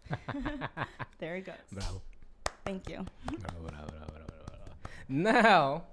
there 1.19 1.37
it 1.37 1.47
goes. 1.47 1.55
Bravo. 1.73 2.03
Thank 2.65 2.89
you. 2.89 3.05
Bravo, 3.27 3.61
bravo, 3.61 3.87
bravo, 3.87 4.07
bravo, 4.07 4.27
bravo. 4.47 4.73
Now, 5.09 5.85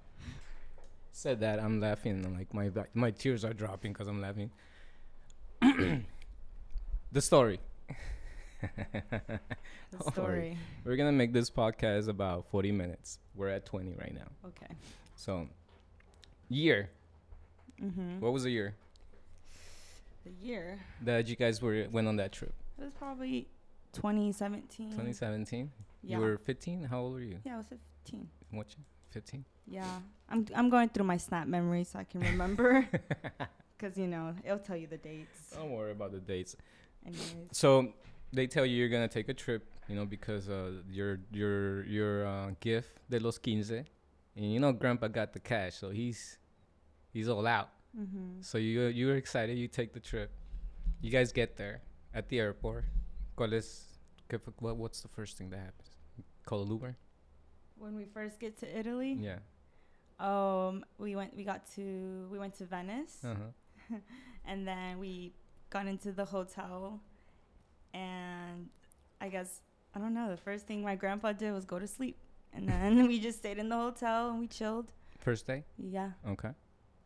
said 1.11 1.41
that 1.41 1.59
I'm 1.59 1.79
laughing 1.79 2.23
and 2.23 2.37
like 2.37 2.53
my 2.53 2.71
my 2.93 3.11
tears 3.11 3.43
are 3.43 3.53
dropping 3.53 3.93
because 3.93 4.07
I'm 4.07 4.21
laughing. 4.21 4.51
the 7.11 7.21
story. 7.21 7.59
The 9.91 10.03
story. 10.11 10.57
We're 10.85 10.95
gonna 10.95 11.11
make 11.11 11.33
this 11.33 11.49
podcast 11.49 12.07
about 12.07 12.45
40 12.51 12.71
minutes. 12.71 13.19
We're 13.35 13.49
at 13.49 13.65
20 13.65 13.95
right 13.99 14.13
now. 14.13 14.27
Okay. 14.45 14.73
So, 15.21 15.47
year. 16.49 16.89
Mm-hmm. 17.79 18.19
What 18.21 18.33
was 18.33 18.41
the 18.41 18.49
year 18.49 18.73
The 20.25 20.31
year. 20.41 20.79
that 21.03 21.27
you 21.27 21.35
guys 21.35 21.61
were 21.61 21.87
went 21.91 22.07
on 22.07 22.15
that 22.15 22.31
trip? 22.31 22.55
It 22.79 22.85
was 22.85 22.93
probably 22.93 23.47
2017. 23.93 24.89
2017. 24.89 25.69
Yeah. 26.01 26.15
You 26.17 26.21
were 26.23 26.37
15. 26.39 26.85
How 26.85 27.01
old 27.01 27.13
were 27.13 27.19
you? 27.21 27.37
yeah, 27.45 27.53
I 27.53 27.57
was 27.57 27.67
15. 27.67 28.27
What? 28.49 28.75
15. 29.11 29.45
Yeah. 29.67 29.85
I'm 30.27 30.47
I'm 30.55 30.69
going 30.71 30.89
through 30.89 31.05
my 31.05 31.17
snap 31.17 31.45
memory 31.47 31.83
so 31.83 31.99
I 31.99 32.03
can 32.03 32.21
remember 32.21 32.87
cuz 33.77 33.97
you 33.97 34.07
know, 34.07 34.33
it'll 34.43 34.57
tell 34.57 34.75
you 34.77 34.87
the 34.87 34.97
dates. 34.97 35.51
Don't 35.53 35.69
worry 35.69 35.91
about 35.91 36.13
the 36.13 36.19
dates. 36.19 36.55
Anyways. 37.05 37.49
So 37.51 37.93
they 38.33 38.47
tell 38.47 38.65
you 38.65 38.75
you're 38.75 38.89
gonna 38.89 39.07
take 39.19 39.29
a 39.29 39.35
trip, 39.35 39.69
you 39.87 39.95
know, 39.95 40.05
because 40.05 40.49
uh, 40.49 40.81
your 40.89 41.19
your 41.31 41.83
your 41.85 42.25
uh, 42.25 42.51
gift 42.59 43.01
de 43.09 43.19
los 43.19 43.37
quince, 43.37 43.85
and 44.41 44.51
you 44.51 44.59
know 44.59 44.71
Grandpa 44.73 45.07
got 45.07 45.33
the 45.33 45.39
cash, 45.39 45.75
so 45.75 45.89
he's 45.91 46.37
he's 47.13 47.29
all 47.29 47.45
out. 47.45 47.69
Mhm. 47.95 48.43
So 48.43 48.57
you 48.57 48.87
you're 48.87 49.15
excited. 49.17 49.57
You 49.57 49.67
take 49.67 49.93
the 49.93 49.99
trip. 49.99 50.31
You 51.01 51.11
guys 51.11 51.31
get 51.31 51.57
there 51.57 51.81
at 52.13 52.27
the 52.29 52.39
airport. 52.39 52.85
¿Cuál 53.37 53.53
es, 53.53 53.85
what, 54.59 54.75
what's 54.77 55.01
the 55.01 55.07
first 55.07 55.37
thing 55.37 55.49
that 55.49 55.59
happens? 55.59 55.89
Call 56.45 56.63
an 56.63 56.69
Uber. 56.69 56.95
When 57.77 57.95
we 57.95 58.05
first 58.05 58.39
get 58.39 58.57
to 58.59 58.67
Italy, 58.79 59.17
Yeah. 59.19 59.39
um 60.19 60.85
we 60.99 61.15
went 61.15 61.35
we 61.35 61.43
got 61.43 61.65
to 61.75 62.27
we 62.31 62.37
went 62.37 62.53
to 62.59 62.65
Venice 62.65 63.23
Uh 63.23 63.35
huh. 63.41 63.97
and 64.45 64.67
then 64.67 64.99
we 64.99 65.33
got 65.71 65.87
into 65.87 66.11
the 66.11 66.25
hotel 66.25 67.01
and 67.93 68.69
I 69.19 69.29
guess 69.29 69.61
I 69.95 69.99
don't 69.99 70.13
know, 70.13 70.29
the 70.29 70.37
first 70.37 70.67
thing 70.67 70.81
my 70.83 70.95
grandpa 70.95 71.33
did 71.33 71.51
was 71.53 71.65
go 71.65 71.79
to 71.79 71.87
sleep. 71.87 72.17
And 72.53 72.67
then 72.67 73.07
we 73.07 73.19
just 73.19 73.39
stayed 73.39 73.57
in 73.57 73.69
the 73.69 73.75
hotel 73.77 74.29
and 74.31 74.39
we 74.39 74.47
chilled. 74.47 74.91
First 75.19 75.45
day. 75.47 75.63
Yeah. 75.77 76.11
Okay. 76.27 76.51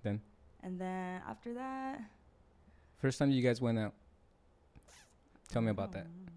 Then. 0.04 0.22
And 0.64 0.80
then 0.80 1.22
after 1.28 1.54
that, 1.56 2.00
First 2.98 3.20
time 3.20 3.30
you 3.30 3.44
guys 3.44 3.62
went 3.62 3.78
out. 3.78 3.94
Tell 5.52 5.62
me 5.62 5.70
about 5.70 5.92
that. 5.92 6.06
um, 6.06 6.28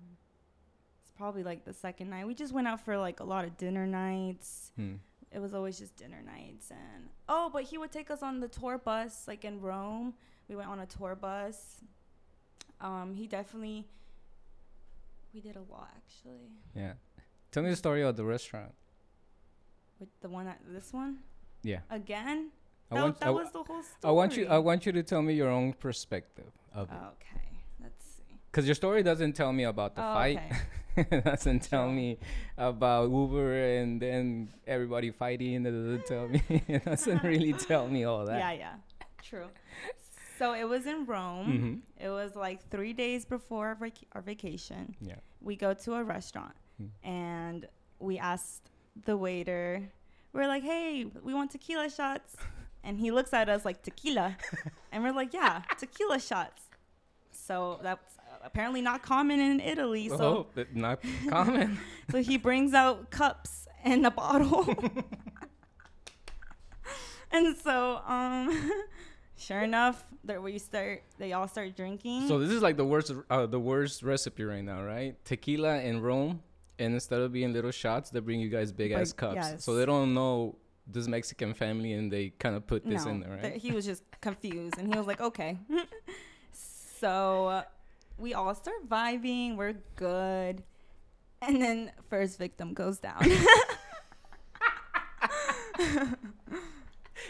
It's 1.02 1.12
probably 1.16 1.42
like 1.42 1.64
the 1.64 1.72
second 1.72 2.10
night. 2.10 2.26
We 2.26 2.34
just 2.34 2.52
went 2.52 2.68
out 2.68 2.80
for 2.84 2.98
like 2.98 3.20
a 3.20 3.24
lot 3.24 3.44
of 3.44 3.56
dinner 3.56 3.86
nights. 3.86 4.72
Hmm. 4.76 4.94
It 5.32 5.38
was 5.40 5.54
always 5.54 5.78
just 5.78 5.96
dinner 5.96 6.20
nights 6.22 6.70
and 6.70 7.08
oh, 7.28 7.48
but 7.52 7.62
he 7.64 7.78
would 7.78 7.92
take 7.92 8.10
us 8.10 8.22
on 8.22 8.40
the 8.40 8.48
tour 8.48 8.76
bus 8.78 9.24
like 9.28 9.44
in 9.44 9.60
Rome. 9.60 10.14
We 10.48 10.56
went 10.56 10.68
on 10.68 10.80
a 10.80 10.86
tour 10.86 11.14
bus. 11.14 11.76
Um 12.80 13.14
he 13.14 13.26
definitely 13.26 13.86
we 15.32 15.40
did 15.40 15.56
a 15.56 15.62
lot 15.72 15.90
actually. 15.96 16.50
Yeah. 16.74 16.94
Tell 17.50 17.62
me 17.62 17.70
the 17.70 17.76
story 17.76 18.02
of 18.02 18.16
the 18.16 18.24
restaurant. 18.24 18.72
With 19.98 20.08
the 20.20 20.28
one 20.28 20.46
at 20.46 20.58
this 20.68 20.92
one 20.92 21.18
Yeah. 21.62 21.80
again. 21.90 22.50
I 22.90 22.94
that 22.94 23.02
want 23.02 23.20
that 23.20 23.26
I, 23.28 23.30
was 23.30 23.50
the 23.52 23.62
whole 23.64 23.82
story. 23.82 24.04
I 24.04 24.10
want 24.12 24.36
you 24.36 24.46
I 24.46 24.58
want 24.58 24.86
you 24.86 24.92
to 24.92 25.02
tell 25.02 25.22
me 25.22 25.34
your 25.34 25.48
own 25.50 25.72
perspective 25.74 26.50
of 26.72 26.88
it. 26.90 26.94
Okay, 26.94 27.48
let's 27.82 28.04
see. 28.16 28.38
Because 28.50 28.64
your 28.66 28.74
story 28.74 29.02
doesn't 29.02 29.34
tell 29.34 29.52
me 29.52 29.64
about 29.64 29.94
the 29.94 30.02
Oh, 30.02 30.14
fight. 30.14 30.38
okay. 30.96 31.06
it 31.16 31.24
doesn't 31.24 31.60
tell 31.60 31.90
me 31.90 32.18
about 32.56 33.10
Uber 33.10 33.52
and 33.78 34.00
then 34.00 34.48
everybody 34.66 35.10
fighting. 35.10 35.66
It 35.66 35.70
doesn't 35.70 36.06
tell 36.06 36.28
me. 36.28 36.42
it 36.68 36.84
doesn't 36.84 37.22
really 37.22 37.52
tell 37.52 37.88
me 37.88 38.04
all 38.04 38.24
that. 38.24 38.38
Yeah, 38.38 38.52
yeah. 38.52 38.74
True. 39.22 39.48
So 40.38 40.54
it 40.54 40.64
was 40.68 40.86
in 40.86 41.04
Rome. 41.04 41.46
Mm-hmm. 41.98 42.04
It 42.06 42.08
was 42.10 42.34
like 42.36 42.68
three 42.70 42.92
days 42.92 43.24
before 43.24 43.68
our, 43.68 43.74
vac- 43.74 44.06
our 44.12 44.22
vacation. 44.22 44.94
Yeah. 45.00 45.16
We 45.40 45.56
go 45.56 45.74
to 45.74 45.94
a 45.94 46.04
restaurant 46.04 46.54
Hmm. 46.78 46.86
and 47.08 47.66
we 47.98 48.18
asked 48.18 48.70
the 49.04 49.16
waiter, 49.16 49.90
we're 50.32 50.46
like, 50.46 50.62
hey, 50.62 51.06
we 51.22 51.34
want 51.34 51.50
tequila 51.50 51.90
shots. 51.90 52.36
And 52.84 52.98
he 53.00 53.10
looks 53.10 53.34
at 53.34 53.48
us 53.48 53.64
like, 53.64 53.82
tequila. 53.82 54.36
and 54.92 55.02
we're 55.02 55.12
like, 55.12 55.34
yeah, 55.34 55.62
tequila 55.78 56.20
shots. 56.20 56.62
So 57.32 57.80
that's 57.82 58.16
apparently 58.42 58.80
not 58.80 59.02
common 59.02 59.40
in 59.40 59.60
Italy. 59.60 60.08
So, 60.08 60.48
oh, 60.56 60.64
not 60.72 61.00
common. 61.28 61.78
so 62.10 62.22
he 62.22 62.38
brings 62.38 62.74
out 62.74 63.10
cups 63.10 63.66
and 63.84 64.06
a 64.06 64.12
bottle. 64.12 64.72
and 67.32 67.56
so, 67.56 68.00
um, 68.06 68.72
sure 69.36 69.60
enough, 69.60 70.06
that 70.24 70.42
we 70.42 70.58
start, 70.58 71.02
they 71.18 71.32
all 71.32 71.48
start 71.48 71.76
drinking. 71.76 72.28
so 72.28 72.38
this 72.38 72.50
is 72.50 72.62
like 72.62 72.76
the 72.76 72.86
worst, 72.86 73.12
uh, 73.28 73.46
the 73.46 73.60
worst 73.60 74.02
recipe 74.02 74.44
right 74.44 74.64
now, 74.64 74.82
right? 74.82 75.22
Tequila 75.24 75.80
in 75.80 76.00
Rome, 76.00 76.42
and 76.78 76.94
instead 76.94 77.20
of 77.20 77.32
being 77.32 77.52
little 77.52 77.70
shots, 77.70 78.10
they 78.10 78.20
bring 78.20 78.40
you 78.40 78.48
guys 78.48 78.72
big 78.72 78.92
ass 78.92 79.12
cups. 79.12 79.64
So 79.64 79.74
they 79.74 79.84
don't 79.86 80.14
know 80.14 80.56
this 80.86 81.06
Mexican 81.08 81.52
family, 81.54 81.92
and 81.92 82.10
they 82.12 82.30
kind 82.38 82.56
of 82.56 82.66
put 82.66 82.84
this 82.86 83.04
no, 83.04 83.10
in 83.10 83.20
there, 83.20 83.30
right? 83.30 83.42
th- 83.42 83.62
he 83.62 83.72
was 83.72 83.84
just 83.84 84.02
confused, 84.20 84.78
and 84.78 84.92
he 84.92 84.98
was 84.98 85.06
like, 85.06 85.20
"Okay." 85.20 85.58
so 86.52 87.46
uh, 87.48 87.62
we 88.16 88.32
all 88.34 88.54
surviving. 88.54 89.56
We're 89.56 89.74
good, 89.96 90.62
and 91.42 91.60
then 91.60 91.92
first 92.08 92.38
victim 92.38 92.72
goes 92.74 92.98
down. 92.98 93.20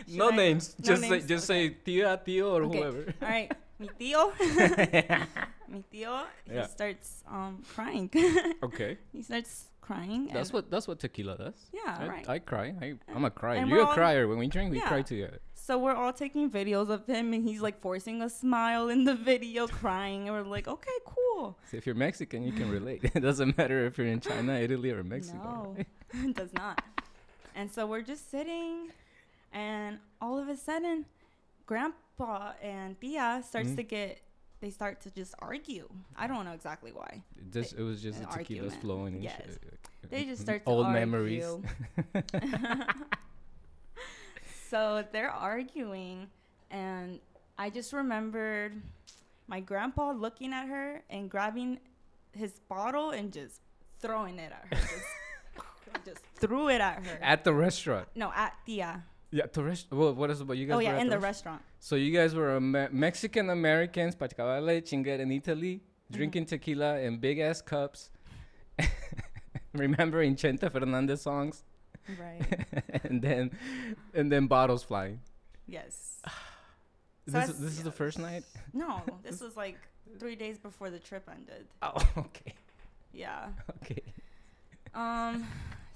no 0.08 0.30
I- 0.30 0.36
names. 0.36 0.74
no 0.78 0.84
just 0.84 1.02
say, 1.02 1.20
just 1.20 1.50
Okay. 1.50 1.68
say 1.68 1.76
tia, 1.84 2.20
tio, 2.24 2.50
or 2.56 2.62
Okay. 2.64 2.78
whoever. 2.78 3.14
all 3.22 3.28
right, 3.28 3.52
mi 3.78 3.88
tío, 3.98 4.32
mi 5.68 5.84
tío, 5.92 6.24
he 6.46 6.54
Yeah. 6.54 6.66
starts 6.66 7.22
um 7.26 7.62
crying. 7.74 8.10
okay, 8.62 8.98
he 9.12 9.22
starts 9.22 9.70
crying. 9.80 10.28
that's 10.32 10.52
what 10.52 10.70
that's 10.70 10.86
what 10.88 10.98
tequila 10.98 11.36
does. 11.36 11.58
Yeah, 11.72 11.96
I, 12.00 12.06
right. 12.08 12.28
I 12.28 12.38
cry. 12.40 12.74
I, 12.80 12.94
I'm 13.14 13.24
a 13.24 13.30
crier. 13.30 13.58
And 13.60 13.68
You're 13.70 13.82
a 13.90 13.94
crier. 13.94 14.28
When 14.28 14.38
we 14.38 14.46
drink, 14.48 14.70
we 14.70 14.80
cry 14.80 14.98
Yeah. 14.98 15.02
together. 15.12 15.38
So 15.54 15.76
we're 15.76 15.94
all 15.94 16.12
taking 16.14 16.50
videos 16.50 16.88
of 16.88 17.04
him, 17.06 17.34
and 17.34 17.44
he's 17.44 17.60
like 17.60 17.78
forcing 17.80 18.22
a 18.22 18.30
smile 18.30 18.88
in 18.88 19.04
the 19.04 19.14
video, 19.14 19.66
crying, 19.66 20.26
and 20.28 20.34
we're 20.36 20.48
like, 20.50 20.66
"Okay, 20.66 20.98
cool." 21.04 21.58
So 21.70 21.76
if 21.76 21.84
you're 21.86 21.94
Mexican, 21.94 22.42
you 22.42 22.52
can 22.52 22.70
relate. 22.70 23.00
it 23.14 23.20
doesn't 23.20 23.56
matter 23.58 23.84
if 23.84 23.98
you're 23.98 24.06
in 24.06 24.20
China, 24.20 24.54
Italy, 24.54 24.90
or 24.90 25.02
Mexico. 25.04 25.44
No, 25.44 25.74
right? 25.76 25.86
it 26.30 26.34
does 26.36 26.52
not. 26.54 26.80
And 27.54 27.70
so 27.70 27.86
we're 27.86 28.00
just 28.12 28.30
sitting, 28.30 28.92
and 29.52 29.98
all 30.22 30.38
of 30.38 30.48
a 30.48 30.56
sudden, 30.56 31.04
Grandpa 31.66 32.52
and 32.62 32.98
Tia 33.00 33.42
starts 33.44 33.70
Mhm. 33.70 33.76
to 33.76 33.82
get 33.82 34.20
they 34.60 34.70
start 34.70 35.00
to 35.02 35.10
just 35.10 35.34
argue. 35.40 35.88
I 36.16 36.26
don't 36.26 36.44
know 36.44 36.52
exactly 36.52 36.92
why. 36.92 37.22
It 37.36 37.52
just 37.52 37.74
it 37.74 37.82
was 37.82 38.02
just 38.02 38.20
the 38.20 38.26
tequila's 38.26 38.72
argument. 38.74 38.82
flowing. 38.82 39.14
And 39.14 39.24
Yes. 39.24 39.42
shit. 39.44 39.78
They 40.10 40.24
just 40.24 40.42
start 40.42 40.64
to 40.64 40.70
old 40.70 40.86
argue. 40.86 41.00
memories. 41.00 41.44
so 44.70 45.04
they're 45.12 45.30
arguing, 45.30 46.28
and 46.70 47.20
I 47.58 47.70
just 47.70 47.92
remembered 47.92 48.80
my 49.46 49.60
grandpa 49.60 50.12
looking 50.12 50.52
at 50.52 50.66
her 50.68 51.02
and 51.10 51.30
grabbing 51.30 51.78
his 52.32 52.52
bottle 52.68 53.10
and 53.10 53.32
just 53.32 53.60
throwing 54.00 54.38
it 54.38 54.52
at 54.52 54.66
her. 54.70 54.86
Just, 54.86 56.04
just 56.04 56.20
threw 56.36 56.68
it 56.68 56.80
at 56.80 57.04
her. 57.04 57.18
At 57.22 57.44
the 57.44 57.54
restaurant. 57.54 58.08
no, 58.14 58.30
at 58.34 58.54
Tia. 58.66 59.04
Yeah, 59.30 59.44
the 59.52 59.62
rest. 59.62 59.86
Well, 59.90 60.14
what 60.14 60.30
is 60.30 60.40
about 60.40 60.56
you 60.56 60.66
guys? 60.66 60.76
Oh 60.76 60.80
yeah, 60.80 60.98
in 61.00 61.08
the 61.08 61.18
rest- 61.18 61.44
restaurant. 61.44 61.62
So 61.80 61.96
you 61.96 62.12
guys 62.12 62.34
were 62.34 62.56
Amer- 62.56 62.88
Mexican 62.92 63.50
Americans, 63.50 64.16
pachacabale, 64.16 64.80
chingar 64.82 65.18
in 65.20 65.30
Italy, 65.32 65.74
Mm-hmm. 65.82 66.16
drinking 66.16 66.46
tequila 66.46 66.98
in 67.00 67.18
big 67.18 67.38
ass 67.38 67.60
cups, 67.60 68.08
remembering 69.74 70.36
Chente 70.36 70.70
Fernandez 70.72 71.20
songs, 71.20 71.64
Right. 72.18 72.42
and 73.04 73.20
then 73.20 73.50
and 74.14 74.32
then 74.32 74.46
bottles 74.46 74.82
flying. 74.82 75.20
yes. 75.66 76.22
This, 77.26 77.32
that's- 77.34 77.50
is, 77.50 77.60
this 77.60 77.72
is 77.72 77.82
the 77.84 77.92
first 77.92 78.18
night. 78.18 78.44
No, 78.72 79.02
this 79.22 79.42
was 79.42 79.54
like 79.54 79.76
three 80.18 80.34
days 80.34 80.56
before 80.58 80.88
the 80.88 80.98
trip 80.98 81.28
ended. 81.30 81.66
Oh, 81.82 81.92
okay, 82.16 82.54
Yeah. 83.12 83.48
okay. 83.82 84.02
Um. 84.94 85.46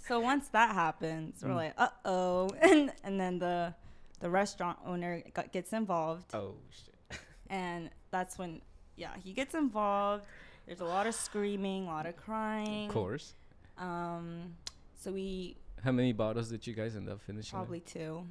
So 0.06 0.20
once 0.20 0.48
that 0.48 0.74
happens, 0.74 1.42
we're 1.42 1.50
Mm. 1.50 1.56
like, 1.56 1.74
uh 1.78 1.88
oh, 2.04 2.48
and 2.60 2.92
and 3.04 3.18
then 3.20 3.38
the 3.38 3.74
the 4.20 4.30
restaurant 4.30 4.78
owner 4.86 5.22
got, 5.34 5.52
gets 5.52 5.72
involved, 5.72 6.34
Oh 6.34 6.54
shit. 6.70 7.20
and 7.50 7.90
that's 8.10 8.38
when, 8.38 8.60
yeah, 8.96 9.10
he 9.22 9.32
gets 9.32 9.54
involved. 9.54 10.24
There's 10.66 10.80
a 10.80 10.84
lot 10.84 11.06
of 11.06 11.14
screaming, 11.14 11.84
a 11.84 11.90
lot 11.90 12.06
of 12.06 12.16
crying. 12.16 12.86
Of 12.88 12.92
course. 12.94 13.34
Um. 13.78 14.54
So 14.94 15.10
we 15.12 15.56
How 15.82 15.90
many 15.92 16.12
bottles 16.12 16.48
did 16.50 16.66
you 16.66 16.74
guys 16.74 16.94
end 16.96 17.08
up 17.08 17.20
finishing? 17.20 17.56
probably 17.58 17.80
two. 17.80 18.24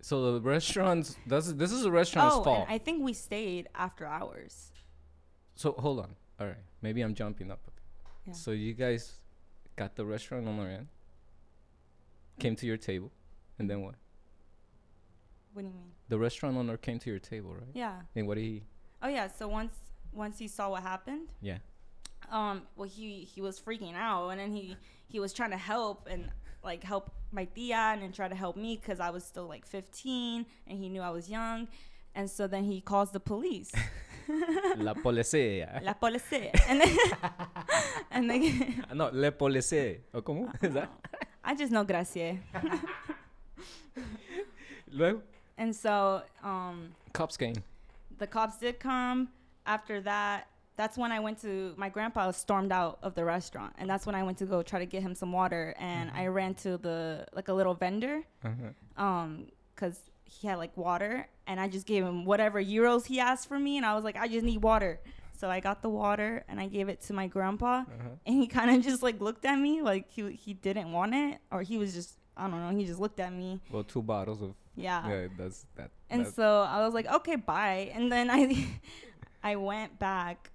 So 0.00 0.32
the 0.32 0.40
restaurants. 0.40 1.16
This 1.26 1.46
is 1.48 1.56
this 1.56 1.72
is 1.72 1.84
a 1.84 1.90
restaurant's 1.90 2.36
Oh, 2.36 2.42
fault. 2.44 2.64
and 2.66 2.70
I 2.74 2.78
think 2.78 3.04
we 3.04 3.12
stayed 3.12 3.68
after 3.74 4.06
hours. 4.06 4.72
So 5.54 5.72
hold 5.72 6.00
on. 6.00 6.14
All 6.40 6.46
right, 6.46 6.64
maybe 6.82 7.00
I'm 7.02 7.14
jumping 7.14 7.50
up. 7.50 7.60
Yeah. 8.26 8.32
So 8.32 8.50
you 8.52 8.74
guys 8.74 9.20
got 9.76 9.94
the 9.96 10.04
restaurant 10.06 10.46
on 10.48 10.56
their 10.58 10.70
end, 10.70 10.88
came 12.38 12.56
to 12.56 12.66
your 12.66 12.76
table, 12.76 13.10
and 13.58 13.68
then 13.68 13.82
what? 13.82 13.94
What 15.52 15.62
do 15.62 15.68
you 15.68 15.74
mean? 15.74 15.92
The 16.08 16.18
restaurant 16.18 16.56
owner 16.56 16.76
came 16.76 16.98
to 17.00 17.10
your 17.10 17.18
table, 17.18 17.54
right? 17.54 17.68
Yeah. 17.74 18.00
And 18.14 18.26
what 18.26 18.36
did 18.36 18.44
he? 18.44 18.62
Oh 19.02 19.08
yeah. 19.08 19.28
So 19.28 19.48
once 19.48 19.74
once 20.12 20.38
he 20.38 20.48
saw 20.48 20.70
what 20.70 20.82
happened, 20.82 21.28
Yeah. 21.40 21.58
um 22.30 22.62
well 22.76 22.88
he 22.88 23.24
he 23.24 23.40
was 23.40 23.60
freaking 23.60 23.94
out 23.94 24.28
and 24.30 24.40
then 24.40 24.52
he 24.52 24.76
he 25.06 25.20
was 25.20 25.32
trying 25.32 25.50
to 25.50 25.56
help 25.56 26.06
and 26.10 26.30
like 26.64 26.82
help 26.82 27.10
my 27.30 27.44
tia 27.44 27.76
and 27.92 28.02
then 28.02 28.12
try 28.12 28.26
to 28.28 28.34
help 28.34 28.56
me 28.56 28.76
because 28.76 28.98
i 29.00 29.10
was 29.10 29.22
still 29.24 29.46
like 29.46 29.64
15 29.64 30.44
and 30.66 30.78
he 30.78 30.88
knew 30.88 31.00
i 31.00 31.10
was 31.10 31.30
young 31.30 31.68
and 32.14 32.28
so 32.28 32.46
then 32.48 32.64
he 32.64 32.80
calls 32.80 33.12
the 33.12 33.20
police 33.20 33.70
La 34.78 34.94
policía. 34.94 35.80
la 35.82 35.94
policia 35.94 36.50
and 36.68 36.80
then 36.80 36.96
and 38.10 38.30
then 38.30 38.84
no, 38.94 39.10
le 39.12 39.30
policía. 39.32 40.00
¿O 40.12 40.20
cómo? 40.22 40.50
¿Es 40.60 40.72
that? 40.74 40.88
I 41.48 41.54
just 41.54 41.72
know 41.72 41.84
gracias. 41.84 42.36
Luego, 44.92 45.20
and 45.58 45.74
so 45.74 46.22
um 46.42 46.76
cops 47.12 47.36
came. 47.36 47.56
the 48.18 48.26
cops 48.26 48.58
did 48.58 48.78
come. 48.80 49.28
After 49.66 50.00
that 50.02 50.46
that's 50.76 50.96
when 50.96 51.10
i 51.12 51.18
went 51.20 51.40
to 51.42 51.74
my 51.76 51.88
grandpa 51.90 52.30
stormed 52.30 52.72
out 52.72 52.98
of 53.02 53.14
the 53.14 53.24
restaurant. 53.24 53.72
And 53.78 53.88
that's 53.90 54.06
when 54.06 54.14
i 54.14 54.22
went 54.22 54.38
to 54.38 54.46
go 54.46 54.62
try 54.62 54.78
to 54.78 54.86
get 54.86 55.02
him 55.02 55.14
some 55.14 55.32
water. 55.32 55.74
And 55.78 56.10
i 56.14 56.26
ran 56.28 56.54
to 56.64 56.78
the 56.78 57.26
like 57.34 57.48
a 57.48 57.52
little 57.52 57.74
vendor 57.74 58.22
Uh-huh. 58.44 59.02
um 59.04 59.46
because 59.74 59.98
he 60.24 60.46
had 60.46 60.56
like 60.58 60.74
water. 60.76 61.26
And 61.46 61.58
i 61.60 61.66
just 61.68 61.86
gave 61.86 62.02
him 62.04 62.24
whatever 62.24 62.62
euros 62.62 63.06
he 63.06 63.20
asked 63.20 63.46
for 63.48 63.58
me. 63.58 63.76
And 63.76 63.84
i 63.84 63.94
was 63.94 64.04
like 64.04 64.16
i 64.16 64.26
just 64.28 64.44
need 64.44 64.62
water 64.62 65.00
so 65.38 65.48
i 65.48 65.58
got 65.60 65.82
the 65.82 65.88
water 65.88 66.44
and 66.48 66.58
i 66.60 66.66
gave 66.66 66.88
it 66.88 67.00
to 67.06 67.12
my 67.12 67.26
grandpa 67.34 67.74
Uh-huh. 67.80 68.08
and 68.26 68.34
he 68.40 68.46
kind 68.46 68.70
of 68.74 68.82
just 68.90 69.02
like 69.02 69.20
looked 69.20 69.44
at 69.44 69.56
me 69.66 69.82
like 69.82 70.04
he, 70.10 70.32
he 70.32 70.52
didn't 70.54 70.90
want 70.92 71.14
it 71.14 71.38
or 71.52 71.62
he 71.62 71.76
was 71.78 71.90
just 71.94 72.10
i 72.36 72.42
don't 72.50 72.60
know 72.64 72.76
he 72.80 72.84
just 72.86 73.00
looked 73.04 73.20
at 73.20 73.32
me 73.32 73.60
Well, 73.70 73.84
two 73.84 74.02
bottles 74.02 74.40
of 74.42 74.54
yeah, 74.76 75.08
yeah. 75.08 75.26
That's 75.38 75.66
that. 75.76 75.90
and 76.10 76.26
so 76.26 76.62
i 76.62 76.84
was 76.84 76.94
like 76.94 77.06
okay 77.18 77.36
bye 77.36 77.90
and 77.94 78.10
then 78.12 78.30
i 78.30 78.42
i 79.50 79.56
went 79.56 79.98
back 79.98 80.50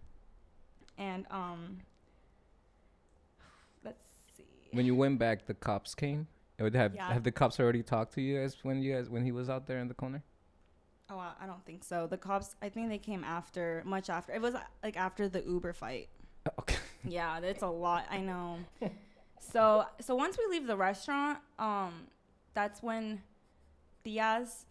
and 0.98 1.26
um 1.32 1.80
let's 3.84 4.04
see 4.38 4.43
when 4.72 4.86
you 4.86 4.96
went 4.96 5.19
back, 5.19 5.46
the 5.46 5.54
cops 5.54 5.93
came. 5.96 6.28
Would 6.60 6.76
have 6.76 6.96
Yeah. 6.96 7.12
have 7.12 7.24
the 7.24 7.32
cops 7.32 7.60
already 7.60 7.84
talked 7.84 8.13
to 8.13 8.22
you 8.22 8.39
guys 8.39 8.56
when 8.63 8.82
you 8.82 8.93
guys 8.96 9.10
when 9.10 9.24
he 9.26 9.32
was 9.32 9.50
out 9.50 9.67
there 9.67 9.80
in 9.80 9.88
the 9.88 9.93
corner? 9.93 10.24
Oh, 11.10 11.18
I 11.18 11.46
don't 11.46 11.63
think 11.66 11.84
so. 11.84 12.08
The 12.08 12.18
cops, 12.18 12.56
I 12.62 12.70
think 12.70 12.89
they 12.89 12.98
came 12.98 13.24
after, 13.24 13.84
much 13.86 14.10
after. 14.10 14.34
It 14.34 14.42
was 14.42 14.56
like 14.84 14.98
after 14.98 15.28
the 15.28 15.42
Uber 15.42 15.74
fight. 15.74 16.10
Okay. 16.60 16.76
Yeah, 17.06 17.39
that's 17.39 17.63
a 17.63 17.68
lot. 17.68 18.06
I 18.12 18.20
know. 18.20 18.58
so, 19.39 19.86
so 20.02 20.13
once 20.13 20.38
we 20.38 20.46
leave 20.54 20.68
the 20.68 20.76
restaurant, 20.76 21.39
um, 21.58 22.08
that's 22.54 22.84
when 22.84 23.22
Diaz, 24.04 24.66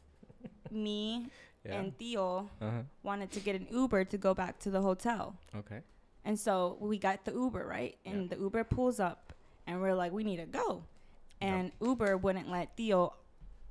me, 0.71 1.31
Yeah. 1.65 1.79
and 1.79 1.97
Theo 1.97 2.51
uh-huh. 2.61 2.83
wanted 3.05 3.31
to 3.33 3.41
get 3.41 3.55
an 3.55 3.69
Uber 3.71 4.05
to 4.07 4.19
go 4.19 4.35
back 4.35 4.59
to 4.61 4.71
the 4.71 4.83
hotel. 4.83 5.37
Okay. 5.57 5.79
And 6.25 6.39
so 6.39 6.77
we 6.81 6.99
got 6.99 7.25
the 7.25 7.33
Uber, 7.33 7.65
right? 7.65 7.97
And 8.05 8.29
the 8.29 8.37
Uber 8.37 8.65
pulls 8.65 8.99
up, 9.01 9.33
and 9.67 9.81
we're 9.81 9.95
like, 9.95 10.13
we 10.13 10.25
need 10.25 10.39
to 10.39 10.47
go. 10.47 10.83
And 11.41 11.73
Uber 11.81 12.17
wouldn't 12.17 12.51
let 12.51 12.77
Theo 12.77 13.15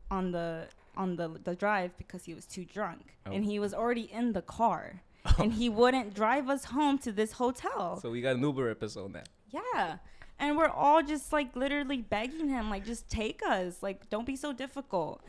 on 0.10 0.32
the 0.32 0.68
on 0.98 1.16
the 1.16 1.28
the 1.44 1.56
drive 1.56 1.98
because 1.98 2.26
he 2.26 2.34
was 2.34 2.46
too 2.46 2.66
drunk, 2.66 3.16
Oh. 3.26 3.32
and 3.32 3.46
he 3.46 3.60
was 3.60 3.74
already 3.74 4.10
in 4.12 4.34
the 4.34 4.42
car, 4.42 5.02
and 5.40 5.54
he 5.54 5.70
wouldn't 5.70 6.14
drive 6.14 6.50
us 6.50 6.66
home 6.66 6.98
to 7.00 7.12
this 7.12 7.34
hotel. 7.34 8.00
So 8.02 8.10
we 8.12 8.22
got 8.22 8.36
an 8.36 8.42
Uber 8.42 8.70
episode 8.70 9.14
now. 9.14 9.24
yeah. 9.50 9.98
And 10.40 10.58
we're 10.58 10.70
all 10.70 11.04
just 11.04 11.32
like 11.32 11.56
literally 11.56 12.02
begging 12.02 12.50
him, 12.50 12.72
like, 12.72 12.84
just 12.84 13.08
take 13.10 13.42
us. 13.48 13.84
Like, 13.84 14.10
don't 14.10 14.26
be 14.26 14.36
so 14.36 14.52
difficult. 14.54 15.22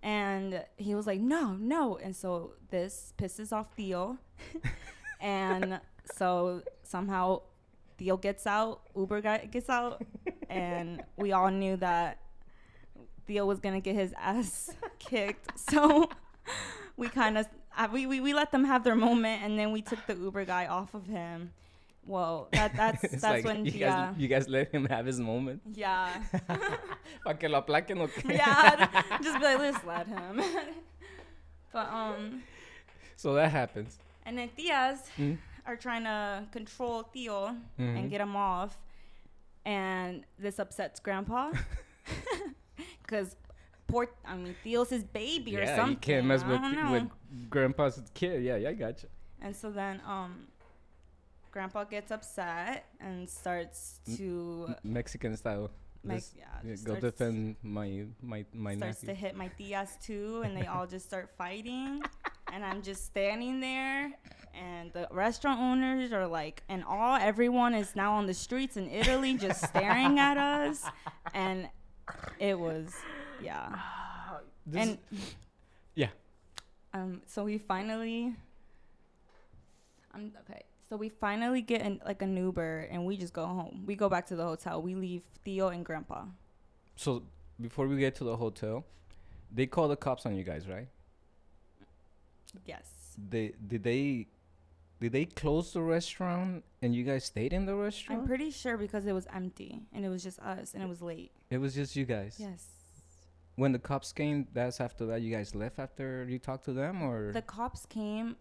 And 0.00 0.64
he 0.76 0.94
was 0.94 1.08
like, 1.08 1.18
no, 1.20 1.54
no. 1.54 1.96
And 1.96 2.14
so 2.14 2.54
this 2.70 3.12
pisses 3.18 3.52
off 3.52 3.66
Theo. 3.76 4.16
and 5.20 5.80
so 6.14 6.62
somehow 6.82 7.42
Theo 7.98 8.16
gets 8.16 8.46
out, 8.46 8.82
Uber 8.96 9.20
guy 9.20 9.38
gets 9.50 9.68
out. 9.68 10.02
and 10.48 11.02
we 11.16 11.32
all 11.32 11.50
knew 11.50 11.76
that 11.78 12.18
Theo 13.30 13.46
was 13.46 13.60
going 13.60 13.76
to 13.80 13.80
get 13.80 13.94
his 13.94 14.12
ass 14.18 14.74
kicked. 14.98 15.48
So 15.70 16.10
we 16.96 17.06
kind 17.08 17.38
of. 17.38 17.46
Uh, 17.78 17.86
we, 17.92 18.04
we, 18.04 18.18
we 18.20 18.34
let 18.34 18.50
them 18.50 18.64
have 18.64 18.82
their 18.82 18.96
moment 18.96 19.42
and 19.44 19.56
then 19.56 19.70
we 19.70 19.80
took 19.80 20.04
the 20.08 20.16
Uber 20.16 20.44
guy 20.44 20.66
off 20.66 20.92
of 20.94 21.06
him. 21.06 21.52
Well, 22.04 22.48
that 22.52 22.74
that's 22.74 23.02
that's 23.22 23.22
like 23.22 23.44
when 23.44 23.64
you 23.64 23.70
yeah 23.72 24.06
guys 24.10 24.14
you 24.18 24.26
guys 24.26 24.48
let 24.48 24.74
him 24.74 24.84
have 24.86 25.06
his 25.06 25.20
moment. 25.20 25.62
yeah 25.74 26.08
Pa 27.24 27.34
que 27.34 27.48
lo 27.48 27.60
aplaquen 27.62 28.00
o 28.00 28.08
qué? 28.08 28.34
yeah 28.34 28.88
just 29.22 29.38
be 29.38 29.44
like 29.44 29.58
let's 29.60 29.84
let 29.84 30.08
him 30.08 30.42
but 31.72 31.86
um 31.92 32.42
So 33.16 33.34
that 33.34 33.52
happens. 33.52 33.98
and 34.26 34.36
then 34.36 34.48
Diaz 34.56 34.98
Mm. 35.16 35.36
are 35.66 35.76
trying 35.76 36.04
to 36.04 36.48
control 36.50 37.04
Theo 37.14 37.54
Mhm. 37.78 37.94
and 37.98 38.10
get 38.10 38.20
him 38.20 38.34
off 38.34 38.76
and 39.64 40.24
this 40.38 40.58
upsets 40.58 40.98
grandpa 40.98 41.52
because 43.10 43.36
poor 43.86 44.08
I 44.24 44.36
mean 44.36 44.54
Theo's 44.62 44.90
his 44.90 45.04
baby 45.04 45.56
or 45.56 45.60
yeah, 45.62 45.76
something 45.76 45.94
you 45.94 45.98
can't 45.98 46.26
mess 46.26 46.44
with 46.44 46.60
with 46.90 47.08
grandpa's 47.50 48.00
kid. 48.14 48.42
Yeah, 48.42 48.56
yeah, 48.56 48.70
I 48.70 48.72
gotcha. 48.74 49.06
and 49.42 49.54
so 49.54 49.70
then 49.70 50.00
um 50.06 50.46
grandpa 51.50 51.84
gets 51.84 52.12
upset 52.12 52.86
and 53.00 53.28
starts 53.28 54.00
to 54.16 54.66
M- 54.68 54.76
Mexican 54.84 55.36
style. 55.36 55.70
make 56.04 56.18
Just, 56.18 56.36
yeah, 56.36 56.44
just 56.64 56.84
go 56.84 56.94
defend 56.96 57.56
my 57.62 58.04
my 58.22 58.44
my 58.54 58.76
starts 58.76 59.00
to 59.00 59.14
hit 59.14 59.34
my 59.36 59.50
tias 59.58 60.00
too, 60.00 60.42
and 60.44 60.56
they 60.56 60.66
all 60.66 60.86
just 60.86 61.06
start 61.06 61.30
fighting. 61.36 62.02
And 62.52 62.64
I'm 62.64 62.82
just 62.82 63.06
standing 63.06 63.60
there, 63.60 64.10
and 64.54 64.92
the 64.92 65.06
restaurant 65.12 65.60
owners 65.60 66.12
are 66.12 66.26
like, 66.26 66.64
and 66.68 66.82
all 66.82 67.14
everyone 67.14 67.74
is 67.74 67.94
now 67.94 68.14
on 68.14 68.26
the 68.26 68.34
streets 68.34 68.76
in 68.76 68.90
Italy 68.90 69.34
just 69.34 69.64
staring 69.64 70.18
at 70.18 70.36
us. 70.36 70.84
And 71.32 71.68
it 72.40 72.58
was, 72.58 72.92
yeah. 73.42 73.78
This 74.66 74.82
and 74.82 74.98
is- 75.10 75.34
yeah. 75.94 76.08
um, 76.92 77.22
so 77.26 77.44
we 77.44 77.58
finally, 77.58 78.34
I'm 80.14 80.32
okay. 80.42 80.62
So 80.88 80.96
we 80.96 81.08
finally 81.08 81.62
get 81.62 81.82
in, 81.82 82.00
like 82.04 82.20
an 82.22 82.36
Uber, 82.36 82.88
and 82.90 83.06
we 83.06 83.16
just 83.16 83.32
go 83.32 83.46
home. 83.46 83.84
We 83.86 83.96
go 83.96 84.08
back 84.08 84.26
to 84.26 84.36
the 84.36 84.44
hotel. 84.44 84.82
We 84.82 84.94
leave 84.94 85.22
Theo 85.44 85.68
and 85.68 85.84
Grandpa. 85.84 86.24
So 86.96 87.22
before 87.60 87.86
we 87.86 87.96
get 87.96 88.14
to 88.16 88.24
the 88.24 88.36
hotel, 88.36 88.84
they 89.52 89.66
call 89.66 89.88
the 89.88 89.96
cops 89.96 90.26
on 90.26 90.36
you 90.36 90.44
guys, 90.44 90.68
right? 90.68 90.88
Yes. 92.66 92.84
They 93.30 93.52
did 93.66 93.82
they 93.82 94.26
did 95.00 95.12
they 95.12 95.24
close 95.24 95.72
the 95.72 95.82
restaurant 95.82 96.64
and 96.82 96.94
you 96.94 97.04
guys 97.04 97.24
stayed 97.24 97.52
in 97.52 97.66
the 97.66 97.74
restaurant? 97.74 98.20
I'm 98.20 98.26
pretty 98.26 98.50
sure 98.50 98.76
because 98.76 99.06
it 99.06 99.12
was 99.12 99.26
empty 99.32 99.82
and 99.92 100.04
it 100.04 100.08
was 100.08 100.22
just 100.22 100.38
us 100.40 100.74
and 100.74 100.82
it 100.82 100.88
was 100.88 101.00
late. 101.00 101.32
It 101.50 101.58
was 101.58 101.74
just 101.74 101.96
you 101.96 102.04
guys. 102.04 102.36
Yes. 102.38 102.66
When 103.56 103.72
the 103.72 103.78
cops 103.78 104.12
came, 104.12 104.46
that's 104.52 104.80
after 104.80 105.06
that 105.06 105.20
you 105.20 105.34
guys 105.34 105.54
left 105.54 105.78
after 105.78 106.26
you 106.28 106.38
talked 106.38 106.64
to 106.64 106.72
them 106.72 107.02
or 107.02 107.32
The 107.32 107.42
cops 107.42 107.84
came, 107.86 108.36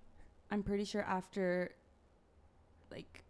I'm 0.50 0.64
pretty 0.64 0.86
sure 0.86 1.02
after, 1.02 1.72
like, 2.92 3.24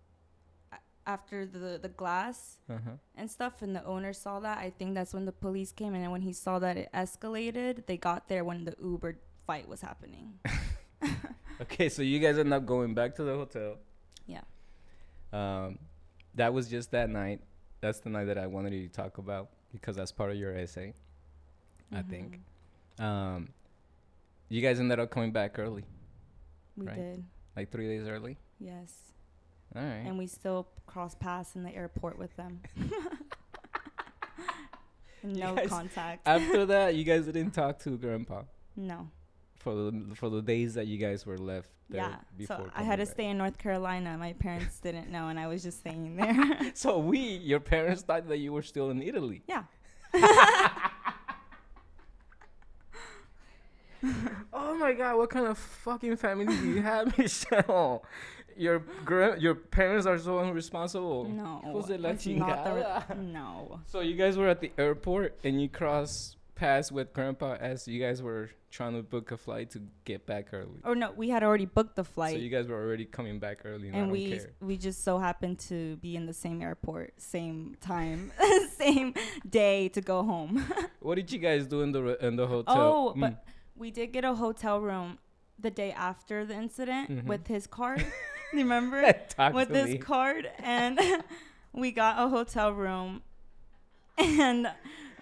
after 1.08 1.48
the 1.48 1.80
the 1.82 1.90
glass 1.90 2.60
uh-huh. 2.70 2.92
and 3.16 3.32
stuff, 3.32 3.64
and 3.64 3.76
the 3.76 3.84
owner 3.84 4.14
saw 4.14 4.40
that. 4.42 4.60
I 4.60 4.70
think 4.70 4.94
that's 4.94 5.14
when 5.14 5.26
the 5.26 5.32
police 5.32 5.72
came, 5.72 5.96
and 5.96 6.12
when 6.12 6.22
he 6.22 6.34
saw 6.34 6.60
that 6.60 6.78
it 6.78 6.90
escalated, 6.94 7.88
they 7.88 7.98
got 7.98 8.28
there 8.28 8.44
when 8.44 8.66
the 8.66 8.76
Uber 8.80 9.18
fight 9.48 9.68
was 9.68 9.82
happening. 9.82 10.40
Okay, 11.62 11.90
so 11.90 12.02
you 12.02 12.20
guys 12.20 12.38
end 12.38 12.54
up 12.54 12.66
going 12.66 12.94
back 12.94 13.16
to 13.16 13.24
the 13.24 13.36
hotel. 13.36 13.76
Yeah. 14.26 14.42
Um, 15.34 15.78
that 16.36 16.54
was 16.54 16.70
just 16.70 16.92
that 16.92 17.10
night. 17.10 17.42
That's 17.82 18.00
the 18.00 18.10
night 18.10 18.26
that 18.26 18.38
I 18.38 18.48
wanted 18.48 18.74
you 18.74 18.88
to 18.88 18.94
talk 18.94 19.18
about 19.18 19.50
because 19.72 19.96
that's 19.96 20.12
part 20.12 20.32
of 20.32 20.38
your 20.38 20.56
essay, 20.56 20.94
I 21.92 22.02
think. 22.02 22.42
Um, 23.00 23.50
you 24.50 24.62
guys 24.62 24.80
ended 24.80 25.00
up 25.00 25.12
coming 25.12 25.32
back 25.32 25.60
early, 25.60 25.86
we 26.76 26.88
right. 26.88 26.96
did. 26.96 27.24
like 27.56 27.72
three 27.72 27.88
days 27.88 28.08
early. 28.08 28.38
Yes, 28.60 28.94
All 29.76 29.82
right. 29.82 30.04
and 30.06 30.18
we 30.18 30.28
still 30.28 30.68
cross 30.88 31.16
paths 31.16 31.56
in 31.56 31.64
the 31.64 31.74
airport 31.74 32.18
with 32.18 32.36
them. 32.36 32.62
no 35.24 35.56
guys- 35.56 35.70
contact. 35.70 36.28
After 36.28 36.66
that, 36.68 36.96
you 36.96 37.04
guys 37.04 37.26
didn't 37.26 37.52
talk 37.52 37.80
to 37.80 37.98
Grandpa 37.98 38.44
no. 38.76 39.10
For 39.70 39.76
the 39.92 40.16
for 40.16 40.30
the 40.30 40.42
days 40.42 40.74
that 40.74 40.88
you 40.88 40.98
guys 40.98 41.26
were 41.26 41.38
left 41.38 41.70
there 41.90 42.02
Yeah. 42.02 42.16
before. 42.38 42.58
So 42.58 42.72
I 42.76 42.84
had 42.84 42.98
to 43.00 43.06
back. 43.06 43.14
stay 43.14 43.28
in 43.30 43.38
North 43.38 43.58
Carolina. 43.58 44.18
My 44.18 44.34
parents 44.34 44.80
didn't 44.86 45.10
know, 45.10 45.28
and 45.30 45.40
I 45.40 45.48
was 45.48 45.62
just 45.64 45.80
staying 45.80 46.16
there. 46.20 46.72
So 46.74 46.98
we, 46.98 47.20
your 47.20 47.60
parents, 47.60 48.02
thought 48.02 48.28
that 48.30 48.38
you 48.38 48.52
were 48.54 48.64
still 48.64 48.90
in 48.90 49.02
Italy. 49.02 49.44
yeah. 49.48 49.64
Oh 54.54 54.76
my 54.76 54.94
god, 54.94 55.18
what 55.18 55.30
kind 55.30 55.46
of 55.48 55.58
fucking 55.58 56.16
family 56.16 56.46
do 56.46 56.68
you 56.70 56.82
have, 56.82 57.18
Michelle? 57.18 58.04
Your 58.56 58.80
gra- 59.06 59.40
your 59.40 59.56
parents 59.56 60.06
are 60.06 60.18
so 60.18 60.40
irresponsible. 60.40 61.26
No. 61.26 61.62
Hijos 61.66 61.88
de 61.88 61.98
la 61.98 62.10
it's 62.10 62.26
not 62.28 62.64
the 62.64 62.74
re- 62.74 63.16
no. 63.22 63.80
So 63.88 64.00
you 64.02 64.16
guys 64.16 64.38
were 64.38 64.48
at 64.48 64.62
the 64.62 64.72
airport 64.78 65.38
and 65.44 65.62
you 65.62 65.68
crossed 65.70 66.38
paths 66.60 66.92
with 66.92 67.14
grandpa 67.14 67.54
as 67.60 67.88
you 67.88 68.00
guys 68.02 68.22
were 68.22 68.50
trying 68.70 68.94
to 68.94 69.02
book 69.02 69.32
a 69.32 69.38
flight 69.38 69.70
to 69.72 69.82
get 70.06 70.26
back 70.26 70.48
early. 70.54 70.80
Or 70.84 70.94
no, 70.96 71.12
we 71.12 71.30
had 71.30 71.42
already 71.44 71.66
booked 71.66 71.96
the 71.96 72.04
flight. 72.04 72.34
So 72.36 72.40
you 72.42 72.50
guys 72.50 72.68
were 72.68 72.76
already 72.86 73.06
coming 73.06 73.40
back 73.40 73.60
early 73.66 73.88
and, 73.88 73.96
and 73.98 74.12
we 74.12 74.40
we 74.60 74.78
just 74.78 75.04
so 75.04 75.18
happened 75.18 75.60
to 75.72 75.96
be 75.98 76.16
in 76.16 76.26
the 76.26 76.34
same 76.34 76.62
airport, 76.62 77.14
same 77.22 77.76
time, 77.82 78.32
same 78.78 79.14
day 79.50 79.90
to 79.90 80.02
go 80.02 80.24
home. 80.24 80.54
What 81.00 81.16
did 81.16 81.32
you 81.32 81.40
guys 81.40 81.66
do 81.66 81.82
in 81.82 81.92
the 81.94 82.02
in 82.26 82.36
the 82.36 82.46
hotel? 82.48 82.76
Oh, 82.78 83.14
Mm. 83.16 83.22
but 83.22 83.34
we 83.76 83.90
did 83.90 84.08
get 84.12 84.26
a 84.26 84.34
hotel 84.36 84.82
room 84.82 85.18
the 85.58 85.72
day 85.72 85.92
after 85.94 86.46
the 86.46 86.54
incident 86.66 87.10
Mhm. 87.10 87.24
with 87.26 87.48
his 87.48 87.66
card. 87.68 88.06
Remember? 88.54 89.02
With 89.54 89.68
to 89.70 89.74
this 89.74 89.92
me. 89.92 89.98
card 89.98 90.44
and 90.60 91.00
we 91.72 91.92
got 91.92 92.14
a 92.26 92.28
hotel 92.28 92.74
room 92.74 93.22
and 94.18 94.68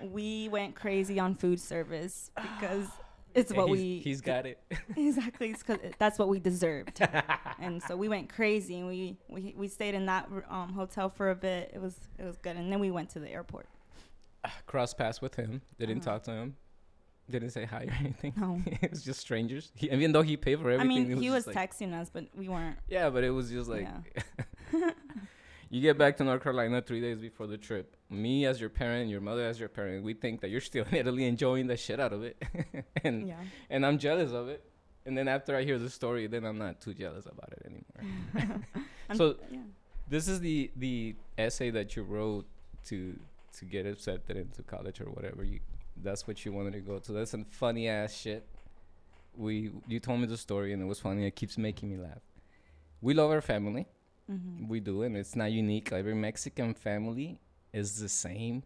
we 0.02 0.50
went 0.50 0.76
crazy 0.76 1.20
on 1.20 1.36
food 1.36 1.60
service 1.60 2.32
because 2.42 2.88
it's 3.36 3.52
Yeah, 3.52 3.58
what 3.58 3.70
he's, 3.70 3.78
we 3.78 4.00
he's 4.00 4.22
got 4.22 4.46
it. 4.46 4.60
exactly 4.96 5.50
it's 5.52 5.62
'cause 5.64 5.78
it- 5.84 5.96
that's 6.00 6.18
what 6.18 6.28
we 6.30 6.40
deserved 6.40 7.00
and 7.60 7.82
so 7.84 7.96
we 7.96 8.08
went 8.10 8.30
crazy 8.34 8.80
and 8.80 8.88
we 8.88 9.18
we, 9.30 9.54
we 9.58 9.68
stayed 9.68 9.94
in 9.96 10.06
that 10.08 10.28
um, 10.50 10.74
hotel 10.74 11.10
for 11.10 11.30
a 11.30 11.36
bit 11.36 11.72
it 11.74 11.82
was 11.82 11.96
it 12.18 12.24
was 12.26 12.38
good 12.38 12.56
and 12.56 12.72
then 12.72 12.80
we 12.80 12.90
went 12.92 13.10
to 13.12 13.20
the 13.20 13.30
airport 13.30 13.68
Cross 14.66 14.94
paths 14.94 15.22
with 15.22 15.36
him. 15.36 15.62
Didn't 15.78 15.98
Uh-huh. 16.08 16.12
talk 16.20 16.24
to 16.24 16.32
him. 16.32 16.56
Didn't 17.30 17.50
say 17.50 17.66
hi 17.66 17.84
or 17.84 17.94
anything. 18.00 18.34
no 18.38 18.62
it 18.66 18.92
was 18.92 19.04
just 19.04 19.20
strangers. 19.20 19.72
He, 19.76 19.92
even 19.92 20.14
though 20.14 20.22
he 20.22 20.38
paid 20.38 20.60
for 20.62 20.72
everything, 20.72 20.90
i 20.92 21.06
mean 21.08 21.12
it 21.12 21.22
he 21.22 21.30
was 21.30 21.46
like, 21.48 21.56
texting 21.58 21.94
us 21.94 22.10
but 22.10 22.26
we 22.34 22.48
weren't 22.48 22.78
Yeah, 22.88 23.10
but 23.10 23.26
it 23.26 23.32
was 23.32 23.50
just 23.52 23.70
like 23.70 23.82
yeah 23.82 24.92
you 25.70 25.82
get 25.82 25.98
back 25.98 26.16
to 26.18 26.24
North 26.24 26.42
Carolina 26.44 26.82
three 26.82 27.02
days 27.02 27.20
before 27.20 27.46
the 27.48 27.58
trip. 27.58 27.97
Me 28.10 28.46
as 28.46 28.62
your 28.62 28.70
parent, 28.70 29.10
your 29.10 29.20
mother 29.22 29.46
as 29.46 29.60
your 29.60 29.67
parent, 29.70 30.04
we 30.04 30.13
think 30.13 30.39
that 30.41 30.50
you're 30.50 30.62
still 30.62 30.86
in 30.91 30.96
Italy 30.96 31.26
enjoying 31.26 31.67
the 31.67 31.76
shit 31.76 32.00
out 32.00 32.13
of 32.13 32.24
it, 32.24 32.41
and 33.04 33.28
yeah. 33.28 33.36
and 33.70 33.86
I'm 33.86 33.98
jealous 33.98 34.32
of 34.32 34.48
it. 34.48 34.63
And 35.06 35.17
then 35.17 35.28
after 35.28 35.56
I 35.56 35.63
hear 35.63 35.80
the 35.80 35.89
story, 35.89 36.28
then 36.28 36.43
I'm 36.46 36.58
not 36.58 36.82
too 36.82 36.93
jealous 36.93 37.26
about 37.26 37.54
it 37.54 37.65
anymore. 37.65 38.62
So- 39.15 39.38
yeah. 39.50 39.60
this 40.10 40.28
is 40.28 40.39
the 40.41 40.70
the 40.76 41.15
essay 41.38 41.70
that 41.70 41.96
you 41.96 42.04
wrote 42.04 42.46
to 42.88 43.17
to 43.58 43.65
get 43.65 43.86
accepted 43.86 44.36
into 44.38 44.63
college 44.63 45.00
or 45.02 45.06
whatever. 45.06 45.43
You 45.43 45.60
that's 46.04 46.28
what 46.28 46.46
you 46.46 46.52
wanted 46.52 46.74
to 46.74 46.80
go 46.82 47.00
to. 47.00 47.12
That's 47.13 47.32
some 47.32 47.46
funny 47.46 47.88
ass 47.88 48.13
shit. 48.13 48.46
We 49.36 49.72
you 49.88 50.00
told 50.00 50.20
me 50.20 50.28
the 50.28 50.38
story 50.38 50.74
and 50.74 50.82
it 50.82 50.86
was 50.86 51.00
funny. 51.00 51.26
It 51.26 51.36
keeps 51.36 51.58
making 51.58 51.89
me 51.89 51.98
laugh. 51.98 52.22
We 53.02 53.13
love 53.13 53.32
our 53.32 53.41
family. 53.41 53.88
Hmm 54.28 54.67
we 54.67 54.80
do 54.82 55.04
and 55.04 55.15
it's 55.15 55.36
not 55.36 55.52
unique. 55.52 55.91
Every 55.93 56.15
mexican 56.15 56.74
family 56.74 57.39
is 57.80 58.00
the 58.00 58.10
same 58.10 58.63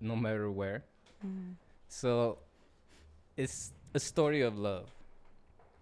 no 0.00 0.14
matter 0.16 0.50
where 0.60 0.78
hmm 1.22 1.52
so 1.88 2.38
it's 3.36 3.72
a 3.94 4.00
story 4.00 4.40
of 4.48 4.54
love 4.58 4.88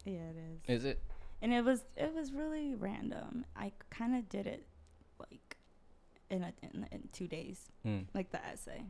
yeah 0.04 0.28
it 0.32 0.36
is 0.50 0.78
is 0.78 0.84
it 0.92 0.98
and 1.42 1.52
it 1.52 1.62
was 1.70 1.80
it 1.96 2.12
was 2.14 2.32
really 2.32 2.74
random. 2.74 3.44
I 3.64 3.72
kind 3.90 4.12
of 4.18 4.22
did 4.30 4.46
it 4.46 4.62
like 5.24 5.48
in, 6.30 6.42
a, 6.42 6.52
in 6.62 6.86
in 6.90 7.00
two 7.12 7.28
days, 7.28 7.58
Mm. 7.86 8.04
like 8.14 8.28
the 8.36 8.42
essay. 8.52 8.82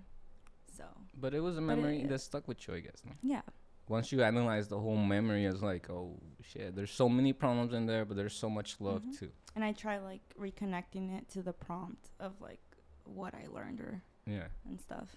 So 0.76 0.84
but 1.22 1.34
it 1.34 1.40
was 1.40 1.56
a 1.56 1.60
But 1.60 1.64
it- 1.72 1.76
memory 1.76 1.98
that 2.10 2.20
stuck 2.20 2.46
with 2.50 2.60
you 2.68 2.74
i 2.78 2.80
guess 2.86 3.00
no? 3.08 3.12
yeah, 3.34 3.42
once 3.88 4.06
you 4.12 4.22
analyze 4.22 4.66
the 4.74 4.78
whole 4.84 4.96
memory 5.16 5.42
it's 5.50 5.62
like 5.72 5.84
oh 5.90 6.08
shit 6.50 6.68
there's 6.76 6.92
so 7.02 7.08
many 7.18 7.32
problems 7.32 7.72
in 7.78 7.86
there 7.90 8.04
but 8.04 8.14
there's 8.18 8.38
so 8.44 8.48
much 8.58 8.70
love 8.88 9.02
Mhm. 9.04 9.18
too 9.18 9.30
and 9.56 9.62
I 9.68 9.72
try 9.84 9.96
like 10.10 10.24
reconnecting 10.46 11.06
it 11.18 11.24
to 11.34 11.40
the 11.48 11.52
prompt 11.66 12.04
of 12.26 12.32
like 12.48 12.60
what 13.04 13.34
I 13.34 13.46
learned 13.52 13.80
or 13.80 14.02
yeah. 14.26 14.48
and 14.66 14.80
stuff. 14.80 15.16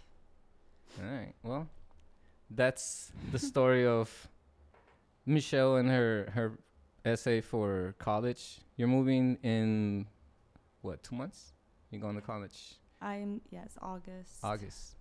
all 0.99 1.09
right 1.09 1.33
well 1.43 1.67
that's 2.49 3.11
the 3.31 3.39
story 3.39 3.85
of 3.85 4.27
michelle 5.25 5.75
and 5.75 5.89
her 5.89 6.31
her 6.33 6.57
essay 7.07 7.41
for 7.41 7.95
college. 7.97 8.59
You're 8.75 8.87
moving 8.87 9.37
in 9.43 10.05
what 10.81 11.03
two 11.03 11.15
months? 11.15 11.53
You're 11.89 12.01
going 12.01 12.15
to 12.15 12.21
college? 12.21 12.75
I'm 13.01 13.41
yes 13.49 13.77
August. 13.81 14.43
august. 14.43 14.95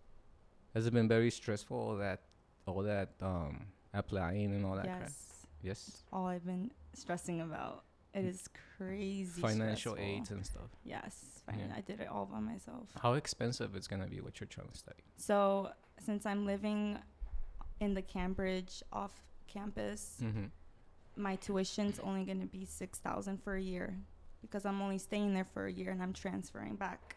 Has 0.75 0.87
it 0.87 0.93
been 0.93 1.09
very 1.09 1.31
stressful 1.31 1.77
all 1.77 1.97
that 1.97 2.21
all 2.67 2.83
that 2.83 3.11
um 3.21 3.67
applying 3.93 4.55
and 4.55 4.65
all 4.65 4.77
that 4.77 4.85
crap? 4.85 5.01
Yes, 5.03 5.47
yes? 5.63 6.03
All 6.13 6.27
I've 6.27 6.47
been 6.47 6.71
stressing 6.95 7.41
about. 7.41 7.85
It 8.17 8.25
is 8.25 8.49
crazy. 8.77 9.41
financial 9.41 9.93
stressful. 9.93 10.17
aids 10.17 10.31
and 10.31 10.45
stuff 10.45 10.71
Yes, 10.85 11.43
Yeah. 11.49 11.73
I 11.75 11.81
did 11.81 12.01
it 12.01 12.09
all 12.09 12.27
by 12.27 12.41
myself. 12.41 12.89
how 13.01 13.15
expensive 13.15 13.77
it's 13.77 13.87
gonna 13.87 14.07
be 14.07 14.21
what 14.21 14.41
you're 14.41 14.49
trying 14.49 14.69
to 14.69 14.77
study 14.77 15.03
So 15.17 15.71
since 16.01 16.27
I'm 16.27 16.45
living 16.47 16.99
in 17.81 17.95
the 17.95 18.03
Cambridge 18.03 18.83
off 18.93 19.13
campus, 19.47 20.17
mm-hmm. 20.23 20.47
my 21.17 21.37
tuition's 21.37 21.99
only 22.01 22.25
going 22.25 22.41
to 22.41 22.47
be 22.47 22.65
6000 22.65 23.43
for 23.43 23.55
a 23.57 23.63
year 23.63 23.97
because 24.43 24.65
I'm 24.67 24.81
only 24.83 24.99
staying 24.99 25.35
there 25.35 25.45
for 25.45 25.67
a 25.67 25.73
year 25.73 25.91
and 25.91 26.03
I'm 26.03 26.13
transferring 26.13 26.77
back 26.77 27.17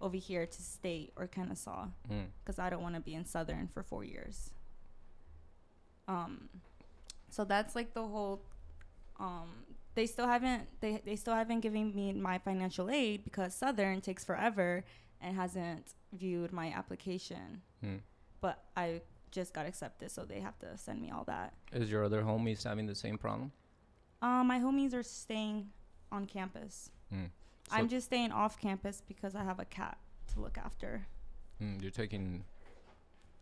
over 0.00 0.16
here 0.16 0.46
to 0.46 0.62
state 0.62 1.12
or 1.16 1.26
Kennesaw 1.26 1.86
mm. 2.10 2.24
because 2.42 2.58
I 2.58 2.68
don't 2.70 2.82
want 2.82 2.94
to 2.94 3.00
be 3.00 3.14
in 3.14 3.24
Southern 3.24 3.68
for 3.68 3.82
4 3.82 4.04
years. 4.04 4.50
Um 6.08 6.48
so 7.30 7.44
that's 7.44 7.74
like 7.74 7.94
the 7.94 8.06
whole 8.06 8.42
um 9.18 9.48
they 9.94 10.06
still 10.06 10.26
haven't 10.26 10.68
they 10.80 11.00
they 11.04 11.16
still 11.16 11.34
haven't 11.34 11.60
given 11.60 11.94
me 11.94 12.12
my 12.12 12.38
financial 12.38 12.90
aid 12.90 13.24
because 13.24 13.54
Southern 13.54 14.00
takes 14.00 14.24
forever 14.24 14.84
and 15.20 15.36
hasn't 15.36 15.94
viewed 16.12 16.52
my 16.52 16.70
application. 16.72 17.62
Mm. 17.84 18.00
But 18.40 18.64
I 18.76 19.00
just 19.30 19.52
got 19.52 19.66
accepted 19.66 20.10
so 20.10 20.24
they 20.24 20.40
have 20.40 20.58
to 20.60 20.76
send 20.76 21.00
me 21.00 21.10
all 21.10 21.24
that. 21.24 21.54
Is 21.72 21.90
your 21.90 22.04
other 22.04 22.22
homies 22.22 22.64
having 22.64 22.86
the 22.86 22.94
same 22.94 23.18
problem? 23.18 23.52
Um, 24.22 24.46
my 24.46 24.58
homies 24.58 24.94
are 24.94 25.02
staying 25.02 25.70
on 26.12 26.26
campus. 26.26 26.90
Mm. 27.12 27.30
I'm 27.70 27.88
just 27.88 28.06
staying 28.06 28.32
off 28.32 28.60
campus 28.60 29.02
because 29.06 29.34
I 29.34 29.42
have 29.42 29.58
a 29.58 29.64
cat 29.64 29.98
to 30.34 30.40
look 30.40 30.58
after. 30.58 31.06
Mm, 31.62 31.80
you're 31.82 31.90
taking 31.90 32.44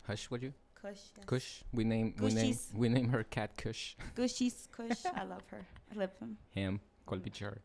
Hush, 0.07 0.29
would 0.29 0.43
you? 0.43 0.53
Kush. 0.83 0.99
Yes. 1.17 1.25
Kush. 1.25 1.63
We 1.71 1.83
name 1.83 2.13
we 2.19 2.31
name 2.33 2.57
we 2.75 2.89
name 2.89 3.09
her 3.09 3.23
cat 3.23 3.55
Kush. 3.57 3.95
Gushies 4.15 4.67
Kush. 4.71 5.05
I 5.15 5.23
love 5.23 5.43
her. 5.51 5.61
I 5.91 5.99
love 5.99 6.11
him. 6.19 6.37
Ham. 6.55 6.79
Kolbichar. 7.07 7.57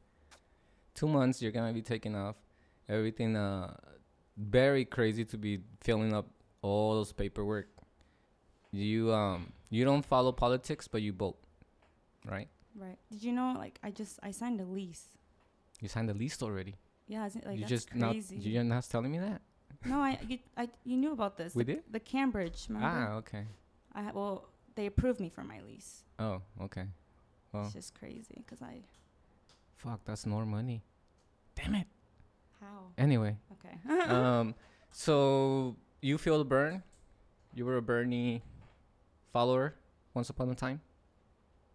Two 0.95 1.09
months 1.09 1.43
you're 1.43 1.53
gonna 1.53 1.73
be 1.73 1.83
taking 1.83 2.15
off. 2.15 2.37
Everything 2.89 3.37
uh 3.37 3.75
very 4.37 4.85
crazy 4.85 5.25
to 5.25 5.37
be 5.37 5.59
filling 5.81 6.15
up 6.15 6.27
all 6.63 6.95
those 6.95 7.13
paperwork. 7.13 7.69
You 8.71 9.13
um 9.13 9.53
you 9.69 9.85
don't 9.85 10.05
follow 10.05 10.33
politics 10.33 10.87
but 10.87 11.03
you 11.03 11.13
vote. 11.13 11.39
Right? 12.25 12.49
Right. 12.79 12.99
Did 13.11 13.23
you 13.23 13.33
know? 13.33 13.55
Like, 13.59 13.79
I 13.83 13.91
just 13.91 14.19
I 14.23 14.31
signed 14.31 14.61
a 14.61 14.65
lease. 14.65 15.07
You 15.81 15.89
signed 15.89 16.11
a 16.11 16.15
lease 16.15 16.43
already. 16.43 16.77
Yeah, 17.09 17.27
isn't 17.27 17.47
like 17.47 17.59
you 17.59 17.65
just 17.65 17.95
not. 17.95 18.15
You're 18.31 18.65
not 18.65 18.85
telling 18.89 19.11
me 19.11 19.19
that. 19.19 19.41
No, 19.87 20.01
I 20.01 20.19
you, 20.29 20.39
I 20.57 20.69
you 20.85 20.97
knew 20.97 21.13
about 21.13 21.37
this. 21.37 21.55
We 21.55 21.65
the, 21.65 21.75
did. 21.75 21.83
the 21.91 22.01
Cambridge. 22.01 22.67
Remember? 22.69 22.89
Ah, 23.11 23.17
okay. 23.17 23.45
I 23.95 24.03
ha- 24.03 24.11
well, 24.15 24.49
they 24.75 24.87
approved 24.87 25.21
me 25.21 25.29
for 25.29 25.43
my 25.45 25.61
lease. 25.61 26.05
Oh, 26.19 26.43
okay. 26.63 26.85
Well, 27.53 27.65
It's 27.65 27.75
just 27.75 27.95
crazy 27.99 28.35
because 28.45 28.61
I 28.63 28.81
fuck, 29.77 30.01
that's 30.05 30.27
more 30.27 30.45
money. 30.45 30.83
Damn 31.55 31.75
it. 31.77 31.87
how 32.61 32.93
Anyway, 32.97 33.37
okay. 33.53 34.05
um, 34.13 34.55
so 34.91 35.77
you 36.03 36.19
feel 36.19 36.39
the 36.39 36.45
burn? 36.45 36.83
You 37.55 37.65
were 37.65 37.77
a 37.79 37.83
Bernie 37.83 38.43
follower 39.33 39.75
once 40.15 40.31
upon 40.31 40.51
a 40.51 40.55
time. 40.55 40.81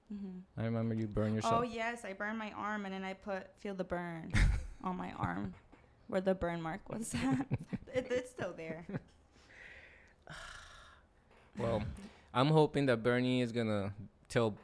hmm 0.10 0.40
I 0.58 0.66
remember 0.66 0.94
you 0.94 1.08
burn 1.08 1.34
yourself. 1.36 1.56
Oh 1.58 1.62
yes, 1.64 2.06
I 2.06 2.14
burned 2.14 2.38
my 2.38 2.52
arm 2.52 2.86
and 2.86 2.94
then 2.94 3.04
I 3.04 3.14
put 3.14 3.48
feel 3.60 3.74
the 3.74 3.84
burn 3.84 4.32
on 4.84 4.96
my 4.98 5.12
arm 5.14 5.54
where 6.14 6.22
the 6.22 6.36
burn 6.36 6.62
mark 6.62 6.88
was. 6.90 7.16
it, 7.94 8.06
it's 8.12 8.30
still 8.30 8.54
there. 8.56 8.86
Well, 11.56 11.84
I'm 12.34 12.48
hoping 12.48 12.88
that 12.88 13.04
Bernie 13.04 13.42
is 13.42 13.52
gonna 13.52 13.94
tell 14.28 14.56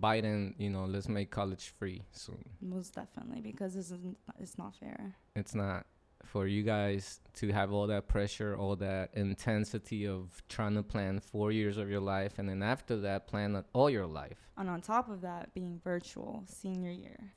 Biden, 0.00 0.54
you 0.58 0.70
know, 0.70 0.84
let's 0.84 1.08
make 1.08 1.28
college 1.28 1.72
free 1.76 2.02
soon. 2.12 2.44
Most 2.60 2.94
definitely 2.94 3.40
because 3.40 3.74
this 3.74 3.90
is 3.90 3.98
it's 4.38 4.56
not 4.56 4.76
fair. 4.76 5.16
It's 5.34 5.56
not 5.56 5.86
for 6.24 6.46
you 6.46 6.62
guys 6.62 7.18
to 7.34 7.50
have 7.50 7.72
all 7.72 7.88
that 7.88 8.06
pressure, 8.06 8.56
all 8.56 8.76
that 8.76 9.10
intensity 9.14 10.06
of 10.06 10.40
trying 10.48 10.74
to 10.74 10.84
plan 10.84 11.18
four 11.18 11.50
years 11.50 11.78
of 11.78 11.90
your 11.90 12.00
life, 12.00 12.38
and 12.38 12.48
then 12.48 12.62
after 12.62 12.96
that, 12.98 13.26
plan 13.26 13.64
all 13.72 13.90
your 13.90 14.06
life. 14.06 14.38
And 14.56 14.70
on 14.70 14.82
top 14.82 15.10
of 15.10 15.20
that, 15.22 15.52
being 15.52 15.80
virtual 15.82 16.44
senior 16.46 16.92
year, 16.92 17.32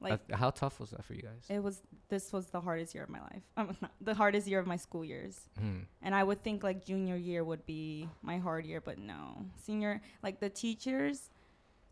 like 0.00 0.20
Uh, 0.32 0.36
how 0.36 0.50
tough 0.50 0.78
was 0.80 0.90
that 0.90 1.04
for 1.04 1.14
you 1.14 1.22
guys? 1.22 1.44
it 1.48 1.62
was. 1.62 1.82
This 2.08 2.32
was 2.32 2.46
the 2.46 2.60
hardest 2.60 2.94
year 2.94 3.04
of 3.04 3.10
my 3.10 3.20
life. 3.20 3.42
Um, 3.56 3.76
the 4.00 4.14
hardest 4.14 4.46
year 4.46 4.58
of 4.60 4.66
my 4.66 4.76
school 4.76 5.04
years. 5.04 5.40
Hmm. 5.58 5.80
And 6.02 6.14
I 6.14 6.22
would 6.24 6.42
think 6.42 6.62
like 6.62 6.84
junior 6.84 7.16
year 7.16 7.42
would 7.44 7.64
be 7.66 8.08
my 8.22 8.38
hard 8.38 8.64
year, 8.66 8.80
but 8.80 8.98
no. 8.98 9.44
Senior, 9.64 10.00
like 10.22 10.40
the 10.40 10.48
teachers, 10.50 11.30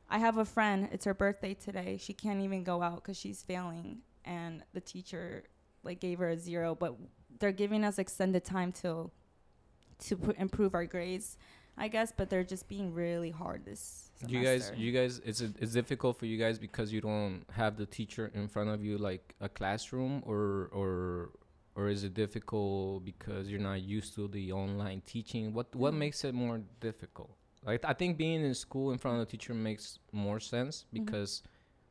I 0.09 0.18
have 0.18 0.38
a 0.38 0.44
friend, 0.44 0.88
it's 0.92 1.04
her 1.04 1.14
birthday 1.14 1.54
today. 1.54 1.96
She 2.00 2.12
can't 2.12 2.40
even 2.40 2.62
go 2.64 2.80
out 2.82 2.96
because 2.96 3.16
she's 3.18 3.42
failing. 3.42 3.98
And 4.24 4.62
the 4.72 4.80
teacher 4.80 5.44
like 5.82 6.00
gave 6.00 6.18
her 6.18 6.30
a 6.30 6.36
zero, 6.36 6.74
but 6.74 6.96
they're 7.38 7.52
giving 7.52 7.84
us 7.84 7.98
extended 7.98 8.44
time 8.44 8.72
to 8.82 9.11
to 10.07 10.16
pr- 10.16 10.32
improve 10.36 10.74
our 10.74 10.84
grades, 10.84 11.38
I 11.79 11.89
guess. 11.89 12.12
But 12.16 12.31
they're 12.31 12.45
just 12.45 12.68
being 12.68 12.93
really 12.95 13.31
hard 13.31 13.64
this. 13.64 14.11
Semester. 14.16 14.37
You 14.39 14.45
guys, 14.45 14.72
you 14.77 14.93
guys, 14.93 15.20
it's 15.24 15.41
it's 15.43 15.72
difficult 15.72 16.18
for 16.18 16.27
you 16.27 16.39
guys 16.39 16.59
because 16.59 16.93
you 16.93 17.01
don't 17.03 17.45
have 17.53 17.77
the 17.77 17.85
teacher 17.87 18.31
in 18.35 18.49
front 18.49 18.70
of 18.70 18.83
you 18.83 18.97
like 18.99 19.35
a 19.41 19.49
classroom, 19.49 20.22
or 20.27 20.70
or 20.72 21.31
or 21.74 21.89
is 21.89 22.03
it 22.05 22.14
difficult 22.14 23.05
because 23.05 23.49
you're 23.51 23.61
not 23.61 23.83
used 23.83 24.14
to 24.14 24.27
the 24.29 24.53
online 24.53 25.03
teaching? 25.05 25.53
What 25.53 25.74
what 25.77 25.93
Mm. 25.93 25.99
makes 25.99 26.24
it 26.24 26.35
more 26.35 26.61
difficult? 26.81 27.31
Like 27.62 27.85
I 27.85 27.93
think 27.93 28.16
being 28.16 28.43
in 28.43 28.55
school 28.55 28.93
in 28.93 28.99
front 28.99 29.20
of 29.20 29.27
the 29.27 29.31
teacher 29.31 29.53
makes 29.53 29.99
more 30.12 30.41
sense 30.41 30.85
Mhm. 30.87 30.93
because 31.05 31.43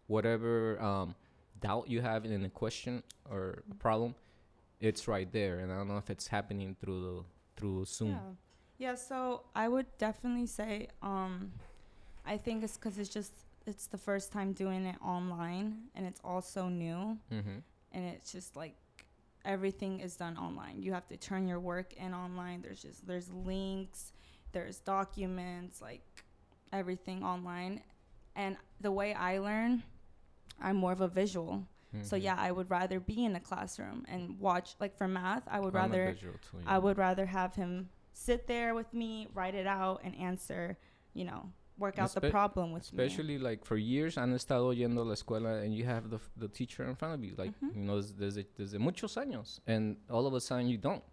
whatever 0.07 0.81
um, 0.81 1.15
doubt 1.59 1.89
you 1.89 2.01
have 2.01 2.25
in 2.25 2.43
a 2.45 2.49
question 2.49 3.03
or 3.29 3.63
a 3.69 3.75
problem, 3.75 4.15
it's 4.79 5.07
right 5.07 5.31
there. 5.31 5.59
And 5.59 5.71
I 5.71 5.75
don't 5.77 5.87
know 5.87 5.97
if 5.97 6.09
it's 6.09 6.27
happening 6.27 6.75
through 6.79 7.01
the 7.01 7.23
through 7.57 7.85
Zoom. 7.85 8.09
Yeah. 8.11 8.19
Yeah, 8.77 8.95
so 8.95 9.43
I 9.55 9.67
would 9.67 9.85
definitely 9.97 10.47
say 10.47 10.89
um 11.01 11.51
I 12.25 12.37
think 12.37 12.63
it's 12.63 12.77
cuz 12.77 12.97
it's 12.97 13.09
just 13.09 13.33
it's 13.65 13.87
the 13.87 13.97
first 13.97 14.31
time 14.31 14.53
doing 14.53 14.85
it 14.85 14.97
online 15.01 15.87
and 15.95 16.05
it's 16.05 16.19
all 16.23 16.41
so 16.41 16.69
new 16.69 17.17
Mm-hmm. 17.31 17.59
and 17.93 18.05
it's 18.05 18.31
just 18.31 18.55
like 18.55 18.75
everything 19.43 19.99
is 19.99 20.15
done 20.15 20.37
online. 20.37 20.81
You 20.81 20.93
have 20.93 21.07
to 21.07 21.17
turn 21.17 21.47
your 21.47 21.59
work 21.59 21.93
in 21.93 22.13
online. 22.13 22.61
There's 22.61 22.81
just 22.81 23.05
there's 23.07 23.29
links, 23.31 24.11
there's 24.51 24.79
documents, 24.79 25.81
like 25.81 26.01
everything 26.73 27.23
online. 27.23 27.81
And 28.35 28.57
the 28.81 28.91
way 28.91 29.13
I 29.13 29.37
learn, 29.37 29.83
I'm 30.59 30.75
more 30.75 30.91
of 30.91 31.01
a 31.01 31.07
visual. 31.07 31.65
So 32.01 32.17
Mhm. 32.17 32.23
yeah, 32.23 32.35
I 32.37 32.51
would 32.51 32.69
rather 32.69 32.99
be 32.99 33.23
in 33.23 33.35
a 33.37 33.39
classroom 33.39 34.03
and 34.09 34.37
watch 34.39 34.75
like 34.81 34.97
for 34.97 35.07
math, 35.07 35.47
I 35.47 35.59
would 35.61 35.73
I'm 35.75 35.81
rather 35.83 36.05
I 36.67 36.77
would 36.77 36.97
rather 36.97 37.25
have 37.27 37.55
him 37.55 37.89
sit 38.15 38.47
there 38.47 38.73
with 38.73 38.91
me, 38.93 39.27
write 39.33 39.53
it 39.55 39.67
out, 39.67 40.01
and 40.03 40.15
answer. 40.15 40.77
You 41.13 41.25
know, 41.25 41.51
work 41.77 41.99
out 41.99 42.13
the 42.13 42.29
problem 42.29 42.71
with 42.71 42.91
me. 42.91 43.03
Especially 43.03 43.37
like 43.37 43.63
for 43.65 43.77
years 43.77 44.15
han 44.15 44.33
estado 44.33 44.73
yendo 44.73 44.99
a 44.99 45.03
la 45.03 45.13
escuela 45.13 45.63
and 45.63 45.73
you 45.75 45.83
have 45.85 46.09
the, 46.09 46.15
f- 46.17 46.29
the 46.35 46.47
teacher 46.47 46.83
in 46.83 46.95
front 46.95 47.13
of 47.13 47.23
you, 47.23 47.35
like, 47.37 47.51
Mhm. 47.61 47.75
you 47.75 47.81
know, 47.83 48.01
desde, 48.01 48.45
desde 48.57 48.77
muchos 48.79 49.15
años. 49.15 49.59
And 49.67 49.97
all 50.09 50.25
of 50.27 50.33
a 50.33 50.39
sudden 50.41 50.67
you 50.67 50.77
don't. 50.77 51.03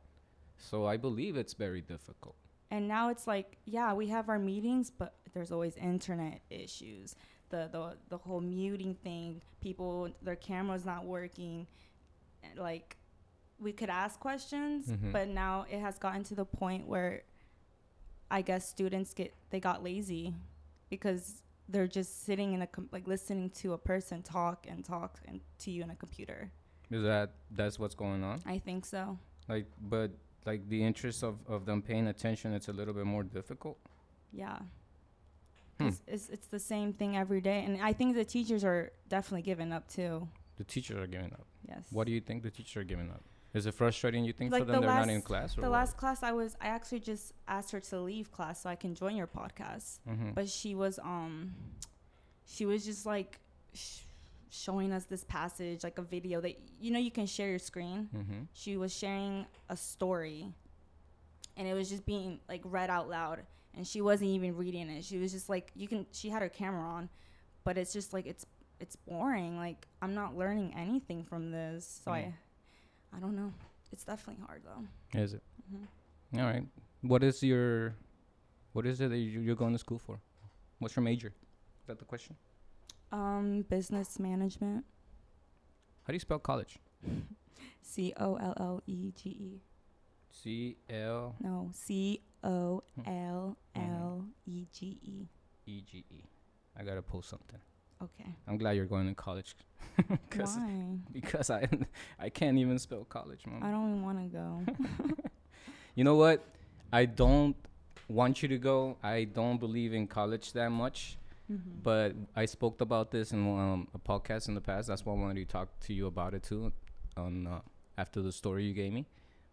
So 0.59 0.87
I 0.87 0.97
believe 0.97 1.37
it's 1.37 1.55
very 1.55 1.81
difficult. 1.83 2.37
And 2.71 2.89
now 2.89 3.11
it's 3.11 3.27
like, 3.27 3.59
yeah, 3.65 3.93
we 3.93 4.09
have 4.09 4.29
our 4.29 4.39
meetings, 4.39 4.91
but 4.91 5.15
there's 5.35 5.53
always 5.53 5.77
internet 5.77 6.41
issues. 6.51 7.15
The 7.51 7.69
the 7.71 7.97
the 8.09 8.17
whole 8.19 8.41
muting 8.41 8.95
thing, 8.95 9.43
people 9.61 10.09
their 10.23 10.37
cameras 10.37 10.85
not 10.87 11.05
working. 11.05 11.67
Like 12.57 12.97
we 13.59 13.73
could 13.73 13.91
ask 13.91 14.19
questions, 14.21 14.89
Mhm. 14.89 15.13
but 15.13 15.29
now 15.29 15.67
it 15.71 15.79
has 15.81 15.99
gotten 15.99 16.23
to 16.25 16.35
the 16.35 16.45
point 16.45 16.87
where 16.87 17.23
I 18.31 18.43
guess 18.43 18.67
students 18.69 19.13
get 19.15 19.33
they 19.51 19.61
got 19.61 19.83
lazy 19.83 20.35
because 20.89 21.43
they're 21.69 21.87
just 21.87 22.25
sitting 22.25 22.53
in 22.55 22.63
a 22.63 22.67
com- 22.67 22.89
like 22.93 23.07
listening 23.07 23.51
to 23.51 23.73
a 23.75 23.79
person 23.79 24.23
talk 24.23 24.67
and 24.69 24.85
talk 24.85 25.21
and 25.27 25.41
to 25.59 25.71
you 25.71 25.83
in 25.83 25.91
a 25.91 25.95
computer. 25.97 26.51
Is 26.91 27.03
that, 27.05 27.31
that's 27.51 27.79
what's 27.79 27.95
going 27.95 28.23
on? 28.23 28.41
I 28.45 28.59
think 28.59 28.85
so. 28.85 29.19
Like, 29.49 29.67
but 29.81 30.11
like 30.45 30.69
the 30.69 30.83
interest 30.85 31.23
of, 31.23 31.39
of 31.49 31.65
them 31.65 31.81
paying 31.81 32.09
attention, 32.09 32.53
it's 32.53 32.69
a 32.69 32.73
little 32.73 32.93
bit 32.93 33.07
more 33.07 33.23
difficult. 33.23 33.79
Yeah. 34.33 34.59
Hmm. 35.79 35.87
It's, 35.89 36.03
it's, 36.07 36.29
it's 36.29 36.47
the 36.49 36.59
same 36.59 36.93
thing 36.93 37.17
every 37.17 37.41
day. 37.41 37.65
And 37.65 37.81
I 37.81 37.93
think 37.95 38.15
the 38.15 38.25
teachers 38.25 38.63
are 38.65 38.93
definitely 39.09 39.43
giving 39.43 39.73
up 39.73 39.89
too. 39.89 40.29
The 40.57 40.65
teachers 40.65 40.99
are 40.99 41.07
giving 41.07 41.33
up. 41.33 41.47
Yes. 41.67 41.85
What 41.91 42.07
do 42.07 42.13
you 42.13 42.21
think 42.21 42.43
the 42.43 42.51
teachers 42.51 42.77
are 42.77 42.85
giving 42.85 43.11
up? 43.11 43.23
Is 43.55 43.67
it 43.67 43.75
frustrating 43.75 44.25
you 44.25 44.33
think 44.33 44.51
Like 44.51 44.63
for 44.63 44.65
the 44.65 44.73
them 44.73 44.83
they're 44.83 44.95
not 44.95 45.09
in 45.09 45.21
class? 45.21 45.59
Or 45.59 45.61
the 45.61 45.69
last 45.69 45.97
class 45.97 46.23
I 46.23 46.33
was, 46.33 46.57
I 46.61 46.69
actually 46.69 47.01
just 47.01 47.35
asked 47.47 47.71
her 47.73 47.81
to 47.81 48.01
leave 48.01 48.33
class 48.33 48.63
so 48.63 48.71
I 48.71 48.77
can 48.77 48.95
join 48.95 49.15
your 49.15 49.27
podcast. 49.27 49.99
mm-hmm. 50.09 50.31
But 50.35 50.49
she 50.49 50.75
was, 50.75 50.99
um, 50.99 51.55
she 52.47 52.65
was 52.65 52.85
just 52.85 53.05
like 53.05 53.39
sh- 53.75 54.01
showing 54.51 54.91
us 54.93 55.05
this 55.05 55.25
passage, 55.25 55.85
like 55.85 55.99
a 55.99 56.03
video 56.03 56.41
that, 56.41 56.59
you 56.81 56.91
know, 56.91 56.99
you 56.99 57.11
can 57.11 57.27
share 57.27 57.51
your 57.51 57.59
screen. 57.59 58.09
mm-hmm. 58.17 58.43
She 58.55 58.77
was 58.79 58.95
sharing 58.95 59.45
a 59.69 59.77
story 59.77 60.47
and 61.57 61.69
it 61.69 61.75
was 61.75 61.91
just 61.91 62.07
being 62.07 62.41
like 62.49 62.63
read 62.65 62.89
out 62.89 63.09
loud. 63.09 63.41
And 63.75 63.87
she 63.87 64.01
wasn't 64.03 64.31
even 64.31 64.57
reading 64.57 64.89
it. 64.91 65.05
She 65.05 65.19
was 65.19 65.33
just 65.33 65.49
like, 65.49 65.71
you 65.75 65.89
can, 65.89 66.07
she 66.13 66.29
had 66.29 66.43
her 66.43 66.49
camera 66.51 66.87
on, 66.87 67.09
but 67.65 67.79
it's 67.79 67.93
just 67.93 68.13
like, 68.13 68.27
it's, 68.27 68.45
it's 68.81 68.97
boring. 68.97 69.57
Like, 69.57 69.87
I'm 70.03 70.15
not 70.15 70.37
learning 70.37 70.75
anything 70.77 71.23
from 71.25 71.51
this. 71.51 72.01
So 72.05 72.11
Mm. 72.11 72.15
I, 72.15 72.35
I 73.15 73.21
don't 73.21 73.37
know. 73.37 73.53
It's 73.93 74.05
definitely 74.05 74.43
hard 74.47 74.63
though. 74.65 75.19
Is 75.21 75.35
it? 75.35 75.43
Mm-hmm. 75.73 76.41
All 76.41 76.47
right. 76.47 76.65
What 77.03 77.23
is 77.23 77.43
your, 77.43 77.95
what 78.73 78.87
is 78.87 79.01
it 79.01 79.11
that 79.11 79.19
you- 79.19 79.41
you're 79.41 79.55
going 79.57 79.73
to 79.73 79.79
school 79.79 79.99
for? 79.99 80.21
What's 80.79 80.97
your 80.97 81.03
major? 81.03 81.29
Is 81.29 81.87
that 81.87 81.99
the 81.99 82.05
question? 82.05 82.37
Um, 83.11 83.63
business 83.69 84.19
management. 84.19 84.85
How 86.05 86.09
do 86.09 86.15
you 86.15 86.21
spell 86.21 86.39
college? 86.39 86.79
C 87.83 88.13
O 88.19 88.37
L 88.37 88.55
L 88.59 88.83
E 88.87 89.13
G 89.21 89.29
E. 89.31 89.61
C 90.31 90.77
L 90.89 91.37
No, 91.41 91.71
C 91.75 92.23
O 92.43 92.83
L. 93.07 93.57
L 93.77 94.25
E 94.47 94.67
G 94.73 94.99
E. 95.03 95.29
E 95.67 95.83
G 95.83 96.05
E. 96.11 96.23
I 96.79 96.83
gotta 96.85 97.03
post 97.03 97.29
something. 97.29 97.59
Okay. 98.03 98.31
I'm 98.49 98.57
glad 98.59 98.73
you're 98.73 98.87
going 98.87 99.09
to 99.09 99.15
college. 99.15 99.55
Cause, 100.31 100.57
Why? 100.57 100.97
because 101.13 101.51
I 101.51 101.69
I 102.19 102.29
can't 102.31 102.59
even 102.59 102.79
spell 102.79 103.05
college, 103.05 103.43
mom. 103.47 103.63
I 103.63 103.71
don't 103.71 103.91
even 103.91 104.03
want 104.03 104.19
to 104.19 104.29
go. 104.39 104.63
You 105.95 106.05
know 106.05 106.15
what? 106.15 106.43
I 106.91 107.05
don't 107.05 107.55
want 108.09 108.43
you 108.43 108.49
to 108.49 108.59
go. 108.59 108.97
I 109.03 109.25
don't 109.25 109.59
believe 109.59 109.93
in 109.93 110.07
college 110.07 110.53
that 110.55 110.71
much. 110.71 111.19
mm-hmm. 111.51 111.81
But 111.83 112.15
I 112.35 112.47
spoke 112.47 112.81
about 112.81 113.11
this 113.11 113.33
in 113.33 113.41
um, 113.47 113.89
a 113.95 113.99
podcast 113.99 114.49
in 114.49 114.55
the 114.55 114.61
past. 114.63 114.89
That's 114.89 115.05
why 115.05 115.13
I 115.13 115.17
wanted 115.17 115.47
to 115.47 115.53
talk 115.53 115.69
to 115.81 115.93
you 115.93 116.07
about 116.07 116.33
it 116.33 116.43
too. 116.45 116.73
On 117.17 117.47
uh, 117.47 117.61
after 117.99 118.23
the 118.23 118.33
story 118.33 118.65
you 118.65 118.73
gave 118.73 118.93
me 118.93 119.05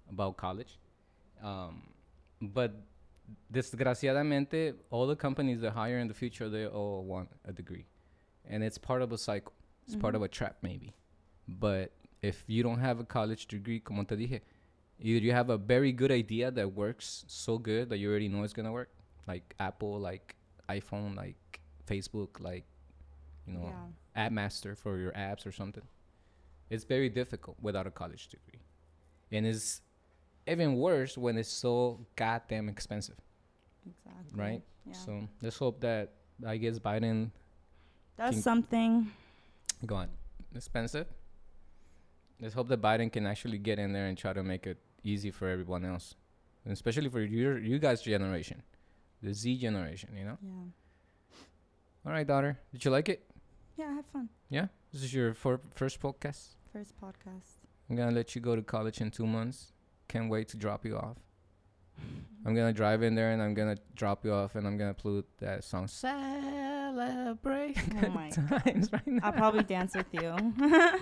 about 0.10 0.38
college. 0.38 0.80
Um, 1.44 1.84
but 2.42 2.72
desgraciadamente, 3.52 4.76
all 4.92 5.08
the 5.08 5.16
companies 5.16 5.60
that 5.62 5.72
hire 5.72 6.00
in 6.00 6.08
the 6.08 6.14
future, 6.14 6.50
they 6.50 6.66
all 6.68 7.04
want 7.04 7.30
a 7.46 7.52
degree, 7.52 7.86
and 8.46 8.64
it's 8.64 8.78
part 8.78 9.02
of 9.02 9.12
a 9.12 9.18
cycle. 9.18 9.54
It's 9.86 9.96
part 9.96 10.14
mm-hmm. 10.14 10.24
of 10.24 10.26
a 10.26 10.28
trap, 10.28 10.58
maybe. 10.62 10.94
But 11.48 11.92
if 12.22 12.44
you 12.48 12.64
don't 12.64 12.80
have 12.80 13.00
a 13.00 13.04
college 13.04 13.48
degree, 13.48 13.80
como 13.80 14.04
te 14.04 14.16
dije, 14.16 14.42
either 15.00 15.26
you 15.26 15.32
have 15.32 15.50
a 15.50 15.58
very 15.58 15.92
good 15.92 16.12
idea 16.12 16.52
that 16.52 16.74
works 16.74 17.26
so 17.28 17.58
good 17.58 17.90
that 17.90 17.98
you 17.98 18.10
already 18.10 18.28
know 18.28 18.44
it's 18.44 18.54
gonna 18.54 18.72
work, 18.72 18.90
like 19.28 19.56
Apple, 19.60 20.00
like 20.00 20.36
iPhone, 20.70 21.16
like 21.16 21.60
Facebook, 21.88 22.40
like 22.40 22.66
you 23.48 23.54
know, 23.54 23.66
Yeah. 23.66 24.26
app 24.26 24.32
master 24.32 24.76
for 24.76 24.98
your 25.00 25.12
apps 25.14 25.46
or 25.46 25.52
something. 25.52 25.88
It's 26.70 26.84
very 26.84 27.10
difficult 27.10 27.58
without 27.62 27.88
a 27.88 27.92
college 27.92 28.28
degree. 28.28 28.62
And 29.32 29.46
it's 29.46 29.82
even 30.48 30.76
worse 30.76 31.18
when 31.18 31.38
it's 31.38 31.50
so 31.50 32.06
goddamn 32.16 32.70
expensive, 32.70 33.18
Exactly. 33.86 34.40
right? 34.40 34.62
Yeah. 34.86 34.94
So 34.94 35.28
let's 35.42 35.58
hope 35.58 35.80
that 35.82 36.14
I 36.46 36.58
guess 36.58 36.78
Biden 36.80 37.32
That's 38.20 38.36
King- 38.36 38.42
something. 38.44 39.12
go 39.86 39.96
on 39.96 40.10
expensive. 40.56 41.08
Let's 42.42 42.54
hope 42.54 42.68
that 42.70 42.82
Biden 42.82 43.12
can 43.12 43.26
actually 43.26 43.58
get 43.58 43.80
in 43.80 43.94
there 43.94 44.08
and 44.08 44.18
try 44.18 44.34
to 44.34 44.44
make 44.44 44.68
it 44.68 44.78
easy 45.04 45.32
for 45.32 45.48
everyone 45.48 45.84
else, 45.86 46.16
and 46.64 46.74
especially 46.74 47.10
for 47.10 47.22
your 47.22 47.58
you 47.60 47.80
guys' 47.80 48.02
generation, 48.02 48.62
the 49.24 49.34
Z 49.34 49.58
generation. 49.58 50.10
You 50.18 50.26
know. 50.26 50.38
Yeah. 50.42 51.38
All 52.06 52.12
right, 52.12 52.28
daughter. 52.28 52.58
Did 52.72 52.84
you 52.86 52.92
like 52.92 53.10
it? 53.10 53.24
Yeah, 53.78 53.94
have 53.96 54.06
fun. 54.08 54.30
Yeah. 54.50 54.68
This 54.92 55.04
is 55.04 55.14
your 55.14 55.34
for- 55.34 55.62
first 55.76 56.00
podcast. 56.02 56.56
First 56.74 56.94
podcast. 57.02 57.60
I'm 57.90 57.96
gonna 57.96 58.12
let 58.12 58.36
you 58.36 58.42
go 58.42 58.56
to 58.56 58.62
college 58.62 59.00
in 59.02 59.12
two 59.12 59.26
months. 59.28 59.72
Can't 60.08 60.30
wait 60.30 60.48
to 60.50 60.58
drop 60.58 60.86
you 60.86 60.98
off. 60.98 61.18
I'm 62.46 62.56
gonna 62.56 62.74
drive 62.74 63.02
in 63.04 63.16
there 63.16 63.32
and 63.32 63.42
I'm 63.42 63.54
gonna 63.54 63.78
drop 63.96 64.24
you 64.26 64.34
off 64.34 64.56
and 64.56 64.66
I'm 64.68 64.78
gonna 64.78 64.94
play 64.94 65.24
that 65.40 65.64
song 65.64 65.88
"Celebrate 66.96 67.78
Oh 68.04 68.10
my 68.10 68.30
Times" 68.30 68.92
right 68.94 69.08
now. 69.08 69.22
I'll 69.24 69.32
probably 69.34 69.64
dance 69.64 69.96
with 69.96 70.08
you. 70.14 70.34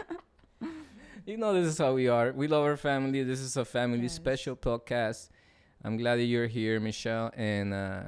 You 1.28 1.36
know 1.36 1.52
this 1.54 1.68
is 1.68 1.78
how 1.78 1.92
we 1.94 2.08
are. 2.08 2.32
We 2.32 2.48
love 2.48 2.64
our 2.64 2.78
family. 2.78 3.22
This 3.22 3.42
is 3.42 3.58
a 3.58 3.66
family 3.66 4.00
Yes. 4.00 4.14
special 4.14 4.56
podcast. 4.56 5.28
I'm 5.84 5.98
glad 5.98 6.16
that 6.20 6.24
you're 6.24 6.48
here, 6.48 6.80
Michelle, 6.80 7.32
and 7.36 7.74
uh, 7.74 8.04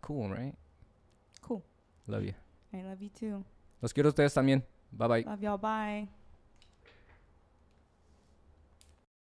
cool, 0.00 0.28
right? 0.28 0.52
cool. 1.40 1.62
Love 2.08 2.24
you. 2.24 2.34
I 2.74 2.82
love 2.82 3.00
you 3.00 3.10
too. 3.10 3.44
Los 3.80 3.92
quiero 3.92 4.08
a 4.08 4.10
ustedes 4.10 4.34
también. 4.34 4.62
Bye 4.90 5.06
bye. 5.06 5.22
Love 5.24 5.40
y'all. 5.42 5.56
Bye. 5.58 6.08